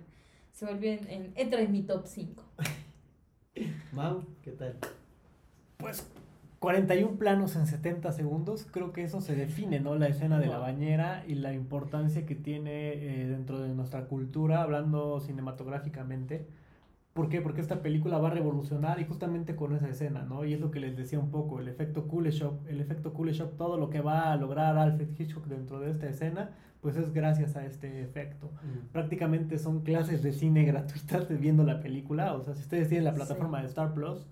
Se 0.53 0.67
volvió 0.67 0.93
en, 0.93 1.09
en- 1.09 1.33
entra 1.37 1.63
en 1.63 1.73
mi 1.73 1.83
top 1.83 2.07
5. 2.07 2.43
Mau, 3.93 4.25
¿qué 4.43 4.53
tal? 4.53 4.77
Pues 5.79 6.07
41 6.59 7.17
planos 7.19 7.57
en 7.57 7.67
70 7.67 8.13
segundos, 8.13 8.67
creo 8.71 8.93
que 8.93 9.03
eso 9.03 9.21
se 9.21 9.35
define, 9.35 9.81
¿no? 9.81 9.97
La 9.97 10.07
escena 10.09 10.39
de 10.39 10.47
la 10.47 10.59
bañera 10.59 11.25
y 11.27 11.35
la 11.35 11.53
importancia 11.53 12.25
que 12.25 12.35
tiene 12.37 12.93
eh, 12.93 13.27
dentro 13.27 13.61
de 13.61 13.69
nuestra 13.75 14.05
cultura, 14.07 14.63
hablando 14.63 15.21
cinematográficamente. 15.21 16.47
¿Por 17.13 17.29
qué? 17.29 17.43
Porque 17.43 17.61
esta 17.61 17.83
película 17.83 18.19
va 18.19 18.29
a 18.29 18.31
revolucionar 18.31 18.99
y 18.99 19.05
justamente 19.05 19.55
con 19.55 19.75
esa 19.75 19.89
escena, 19.89 20.23
¿no? 20.23 20.47
Y 20.47 20.55
es 20.55 20.61
lo 20.61 20.71
que 20.71 20.81
les 20.81 20.97
decía 20.97 21.19
un 21.19 21.31
poco, 21.31 21.61
el 21.61 21.69
efecto 21.69 22.09
Kuleshov, 22.09 22.67
el 22.69 22.81
efecto 22.81 23.13
Kuleshov, 23.13 23.57
todo 23.57 23.77
lo 23.77 23.91
que 23.91 24.01
va 24.01 24.33
a 24.33 24.37
lograr 24.37 24.79
Alfred 24.79 25.09
Hitchcock 25.19 25.47
dentro 25.47 25.79
de 25.79 25.91
esta 25.91 26.09
escena, 26.09 26.53
pues 26.81 26.97
es 26.97 27.13
gracias 27.13 27.55
a 27.57 27.67
este 27.67 28.03
efecto. 28.03 28.51
Prácticamente 28.93 29.59
son 29.59 29.83
clases 29.83 30.23
de 30.23 30.33
cine 30.33 30.65
gratuitas 30.67 31.29
viendo 31.39 31.65
la 31.65 31.81
película, 31.81 32.33
o 32.35 32.43
sea, 32.43 32.55
si 32.55 32.63
ustedes 32.63 32.89
tienen 32.89 33.05
la 33.05 33.15
plataforma 33.15 33.61
de 33.61 33.67
Star 33.67 33.93
Plus, 33.93 34.27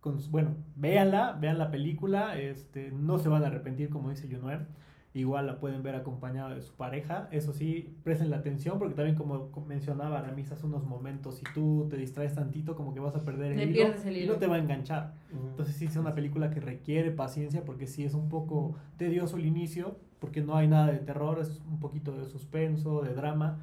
con, 0.00 0.18
bueno, 0.30 0.54
véanla, 0.76 1.32
vean 1.32 1.58
la 1.58 1.72
película, 1.72 2.38
este, 2.38 2.92
no 2.92 3.18
se 3.18 3.28
van 3.28 3.42
a 3.42 3.48
arrepentir 3.48 3.90
como 3.90 4.08
dice 4.08 4.28
Junuer, 4.32 4.66
igual 5.12 5.46
la 5.46 5.58
pueden 5.58 5.82
ver 5.82 5.96
acompañada 5.96 6.54
de 6.54 6.62
su 6.62 6.72
pareja, 6.74 7.28
eso 7.32 7.52
sí, 7.52 7.96
presten 8.04 8.30
la 8.30 8.36
atención 8.36 8.78
porque 8.78 8.94
también 8.94 9.16
como 9.16 9.50
mencionaba 9.66 10.18
Aramis 10.20 10.52
hace 10.52 10.66
unos 10.66 10.84
momentos, 10.84 11.36
si 11.36 11.44
tú 11.52 11.88
te 11.90 11.96
distraes 11.96 12.34
tantito 12.34 12.76
como 12.76 12.94
que 12.94 13.00
vas 13.00 13.16
a 13.16 13.24
perder 13.24 13.52
el 13.52 13.70
hilo 13.76 13.92
y 14.08 14.26
no 14.26 14.34
te 14.36 14.46
va 14.46 14.56
a 14.56 14.58
enganchar. 14.58 15.14
Entonces 15.32 15.74
sí 15.74 15.86
es 15.86 15.96
una 15.96 16.14
película 16.14 16.50
que 16.50 16.60
requiere 16.60 17.10
paciencia 17.10 17.64
porque 17.64 17.88
sí 17.88 18.04
es 18.04 18.14
un 18.14 18.28
poco 18.28 18.76
tedioso 18.98 19.36
el 19.36 19.46
inicio, 19.46 19.96
porque 20.20 20.42
no 20.42 20.56
hay 20.56 20.68
nada 20.68 20.92
de 20.92 20.98
terror, 20.98 21.40
es 21.40 21.60
un 21.68 21.80
poquito 21.80 22.16
de 22.16 22.26
suspenso, 22.26 23.02
de 23.02 23.12
drama, 23.12 23.58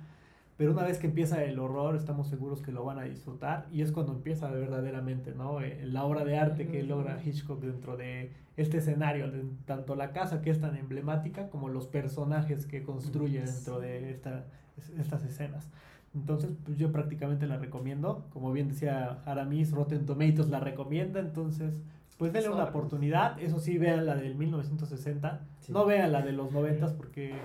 pero 0.58 0.72
una 0.72 0.84
vez 0.84 0.98
que 0.98 1.08
empieza 1.08 1.44
el 1.44 1.60
horror 1.60 1.96
estamos 1.96 2.28
seguros 2.28 2.62
que 2.62 2.72
lo 2.72 2.84
van 2.84 2.98
a 2.98 3.04
disfrutar 3.04 3.68
y 3.72 3.84
es 3.84 3.92
cuando 3.92 4.12
empieza 4.12 4.50
verdaderamente, 4.50 5.34
¿no? 5.34 5.62
Eh, 5.62 5.86
la 5.86 6.04
obra 6.04 6.26
de 6.26 6.38
arte 6.38 6.68
que 6.68 6.84
logra 6.84 7.22
Hitchcock 7.24 7.62
dentro 7.62 7.96
de 7.96 8.32
este 8.58 8.78
escenario, 8.80 9.32
de- 9.32 9.46
tanto 9.66 9.96
la 9.96 10.12
casa 10.12 10.42
que 10.42 10.50
es 10.50 10.60
tan 10.60 10.76
emblemática 10.76 11.50
como 11.50 11.70
los 11.70 11.88
personajes 11.88 12.66
que 12.66 12.84
construye 12.84 13.42
dentro 13.42 13.80
de 13.80 14.12
esta, 14.12 14.46
es- 14.78 14.90
estas 15.00 15.24
escenas. 15.24 15.70
Entonces, 16.16 16.52
pues 16.66 16.78
yo 16.78 16.92
prácticamente 16.92 17.46
la 17.48 17.58
recomiendo. 17.58 18.26
Como 18.34 18.52
bien 18.52 18.68
decía 18.70 19.22
Aramis, 19.26 19.72
Rotten 19.72 20.06
Tomatoes 20.06 20.50
la 20.50 20.60
recomienda. 20.60 21.20
Entonces, 21.20 21.84
pues 22.18 22.34
denle 22.34 22.50
una 22.50 22.66
Sobres. 22.66 22.76
oportunidad. 22.76 23.40
Eso 23.40 23.60
sí, 23.60 23.78
vean 23.78 24.06
la 24.08 24.16
del 24.16 24.34
1960. 24.36 25.46
Sí. 25.60 25.72
No 25.72 25.86
vean 25.86 26.12
la 26.12 26.24
de 26.24 26.32
los 26.32 26.52
90 26.52 26.98
porque, 26.98 27.36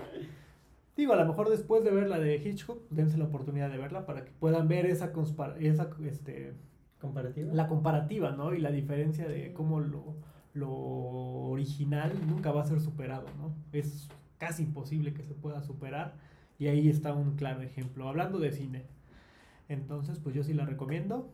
digo, 0.97 1.13
a 1.13 1.17
lo 1.17 1.27
mejor 1.27 1.51
después 1.51 1.85
de 1.85 1.91
ver 1.91 2.09
la 2.09 2.19
de 2.19 2.37
Hitchcock, 2.37 2.81
dense 2.89 3.19
la 3.19 3.25
oportunidad 3.25 3.71
de 3.71 3.77
verla 3.77 4.07
para 4.07 4.25
que 4.25 4.31
puedan 4.41 4.69
ver 4.69 4.87
esa, 4.87 5.13
esa 5.61 5.91
este, 6.05 6.55
¿Comparativa? 6.99 7.53
la 7.53 7.67
comparativa, 7.69 8.31
¿no? 8.31 8.55
Y 8.55 8.61
la 8.61 8.71
diferencia 8.71 9.29
de 9.29 9.53
cómo 9.53 9.81
lo, 9.81 10.15
lo 10.55 10.71
original 10.71 12.13
nunca 12.27 12.53
va 12.53 12.63
a 12.63 12.67
ser 12.67 12.81
superado, 12.81 13.27
¿no? 13.39 13.55
Es 13.73 14.09
casi 14.39 14.65
imposible 14.65 15.15
que 15.15 15.23
se 15.23 15.35
pueda 15.35 15.63
superar 15.63 16.15
y 16.59 16.69
ahí 16.69 16.89
está 16.89 17.13
un 17.13 17.37
claro 17.37 17.63
ejemplo. 17.63 18.09
Hablando 18.09 18.39
de 18.39 18.53
cine. 18.53 18.87
Entonces, 19.69 20.19
pues 20.19 20.35
yo 20.35 20.45
sí 20.45 20.53
la 20.53 20.65
recomiendo. 20.65 21.33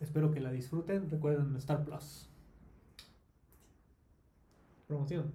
Espero 0.00 0.30
que 0.30 0.40
la 0.40 0.52
disfruten. 0.52 1.10
Recuerden 1.10 1.56
Star 1.56 1.84
Plus. 1.84 2.28
Promoción. 4.86 5.32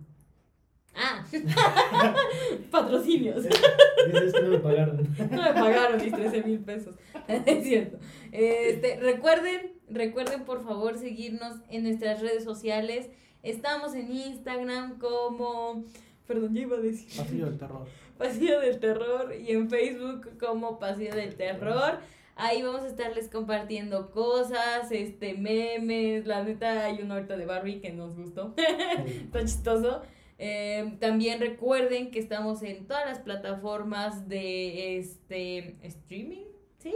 Ah, 0.95 1.25
patrocinios. 2.71 3.45
Que 3.45 4.41
no 4.41 4.49
me 4.49 4.59
pagaron. 4.59 4.97
No 5.31 5.41
me 5.41 5.53
pagaron 5.53 6.01
mis 6.01 6.13
13 6.13 6.43
mil 6.43 6.59
pesos. 6.59 6.95
Es 7.27 7.63
cierto. 7.63 7.97
Este, 8.31 8.99
recuerden, 9.01 9.73
recuerden 9.89 10.45
por 10.45 10.63
favor 10.63 10.97
seguirnos 10.97 11.57
en 11.69 11.83
nuestras 11.83 12.21
redes 12.21 12.43
sociales. 12.43 13.09
Estamos 13.43 13.93
en 13.93 14.11
Instagram 14.11 14.97
como. 14.99 15.83
Perdón, 16.27 16.55
ya 16.55 16.61
iba 16.61 16.77
a 16.77 16.81
decir. 16.81 17.15
Pasillo 17.15 17.45
del 17.45 17.57
terror. 17.57 17.87
Pasillo 18.17 18.61
del 18.61 18.79
Terror 18.79 19.35
y 19.35 19.51
en 19.51 19.69
Facebook 19.69 20.37
como 20.39 20.79
Pasillo 20.79 21.15
del 21.15 21.35
Terror. 21.35 21.99
Ahí 22.37 22.61
vamos 22.61 22.81
a 22.81 22.87
estarles 22.87 23.29
compartiendo 23.29 24.11
cosas, 24.11 24.91
este, 24.91 25.35
memes. 25.35 26.25
La 26.25 26.43
neta, 26.43 26.85
hay 26.85 26.99
uno 27.01 27.15
ahorita 27.15 27.37
de 27.37 27.45
Barbie 27.45 27.81
que 27.81 27.91
nos 27.91 28.15
gustó. 28.15 28.53
Está 29.05 29.41
chistoso. 29.41 30.01
Eh, 30.37 30.97
también 30.99 31.39
recuerden 31.39 32.11
que 32.11 32.19
estamos 32.19 32.61
en 32.63 32.87
todas 32.87 33.05
las 33.05 33.19
plataformas 33.19 34.27
de 34.27 34.97
este 34.97 35.77
streaming, 35.83 36.43
¿sí? 36.79 36.93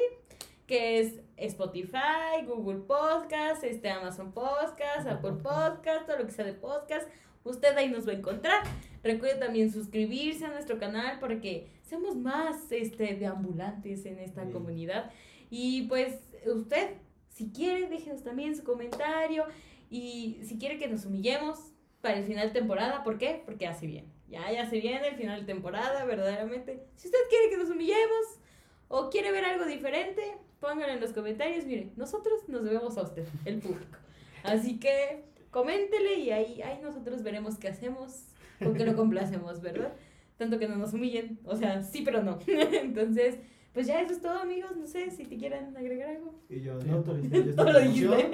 Que 0.67 0.99
es 0.99 1.21
Spotify, 1.41 2.45
Google 2.45 2.79
Podcast, 2.79 3.63
este 3.63 3.89
Amazon 3.89 4.31
Podcast, 4.31 5.07
Apple 5.07 5.37
Podcast, 5.41 6.05
todo 6.05 6.17
lo 6.17 6.25
que 6.25 6.31
sea 6.31 6.45
de 6.45 6.53
podcast. 6.53 7.09
Usted 7.43 7.75
ahí 7.77 7.89
nos 7.89 8.07
va 8.07 8.11
a 8.11 8.15
encontrar. 8.15 8.63
Recuerde 9.03 9.35
también 9.39 9.71
suscribirse 9.71 10.45
a 10.45 10.49
nuestro 10.49 10.77
canal 10.77 11.19
para 11.19 11.39
que 11.39 11.67
seamos 11.83 12.15
más 12.15 12.71
este, 12.71 13.15
deambulantes 13.15 14.05
en 14.05 14.19
esta 14.19 14.43
comunidad. 14.49 15.11
Y 15.49 15.83
pues 15.83 16.19
usted, 16.45 16.95
si 17.29 17.49
quiere, 17.49 17.87
déjenos 17.87 18.23
también 18.23 18.55
su 18.55 18.63
comentario. 18.63 19.45
Y 19.89 20.39
si 20.43 20.57
quiere 20.57 20.77
que 20.77 20.87
nos 20.87 21.05
humillemos 21.05 21.59
para 22.01 22.17
el 22.17 22.25
final 22.25 22.47
de 22.47 22.59
temporada, 22.59 23.03
¿por 23.03 23.17
qué? 23.17 23.41
Porque 23.45 23.67
hace 23.67 23.87
bien. 23.87 24.05
Ya, 24.29 24.51
ya 24.51 24.69
se 24.69 24.79
viene 24.79 25.07
el 25.07 25.15
final 25.15 25.39
de 25.39 25.45
temporada, 25.45 26.05
verdaderamente. 26.05 26.83
Si 26.95 27.07
usted 27.07 27.19
quiere 27.29 27.49
que 27.49 27.57
nos 27.57 27.69
humillemos 27.69 28.39
o 28.87 29.09
quiere 29.09 29.31
ver 29.31 29.45
algo 29.45 29.65
diferente, 29.65 30.37
pónganlo 30.60 30.93
en 30.93 31.01
los 31.01 31.14
comentarios. 31.14 31.66
Mire, 31.66 31.91
nosotros 31.95 32.47
nos 32.47 32.64
debemos 32.64 32.97
a 32.97 33.03
usted, 33.03 33.28
el 33.45 33.60
público. 33.60 33.97
Así 34.43 34.80
que 34.80 35.24
coméntele 35.51 36.16
y 36.20 36.32
ahí, 36.32 36.62
ahí 36.62 36.80
nosotros 36.82 37.24
veremos 37.24 37.57
qué 37.57 37.70
hacemos, 37.70 38.24
con 38.60 38.74
qué 38.74 38.86
lo 38.86 38.95
complacemos, 38.95 39.62
¿verdad? 39.62 39.93
Tanto 40.38 40.60
que 40.60 40.68
no 40.68 40.78
nos 40.78 40.93
humillen, 40.93 41.39
o 41.43 41.55
sea, 41.55 41.84
sí, 41.84 42.01
pero 42.03 42.24
no. 42.24 42.39
Entonces, 42.47 43.39
pues 43.74 43.88
ya 43.88 44.01
eso 44.01 44.14
es 44.14 44.22
todo, 44.22 44.39
amigos. 44.39 44.76
No 44.78 44.88
sé 44.88 45.12
si 45.12 45.26
te 45.26 45.38
quieran 45.38 45.76
agregar 45.78 46.10
algo. 46.10 46.34
Y 46.49 46.62
yo, 46.62 46.74
no 46.80 47.03
No 47.55 47.64
lo 47.64 47.72
promoción. 47.72 48.32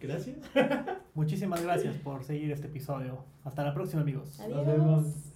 Gracias. 0.00 0.36
Muchísimas 1.14 1.62
gracias 1.62 1.96
por 1.98 2.24
seguir 2.24 2.50
este 2.50 2.66
episodio. 2.66 3.24
Hasta 3.44 3.64
la 3.64 3.72
próxima, 3.72 4.02
amigos. 4.02 4.40
Adiós. 4.40 4.56
Nos 4.56 4.66
vemos. 4.66 5.35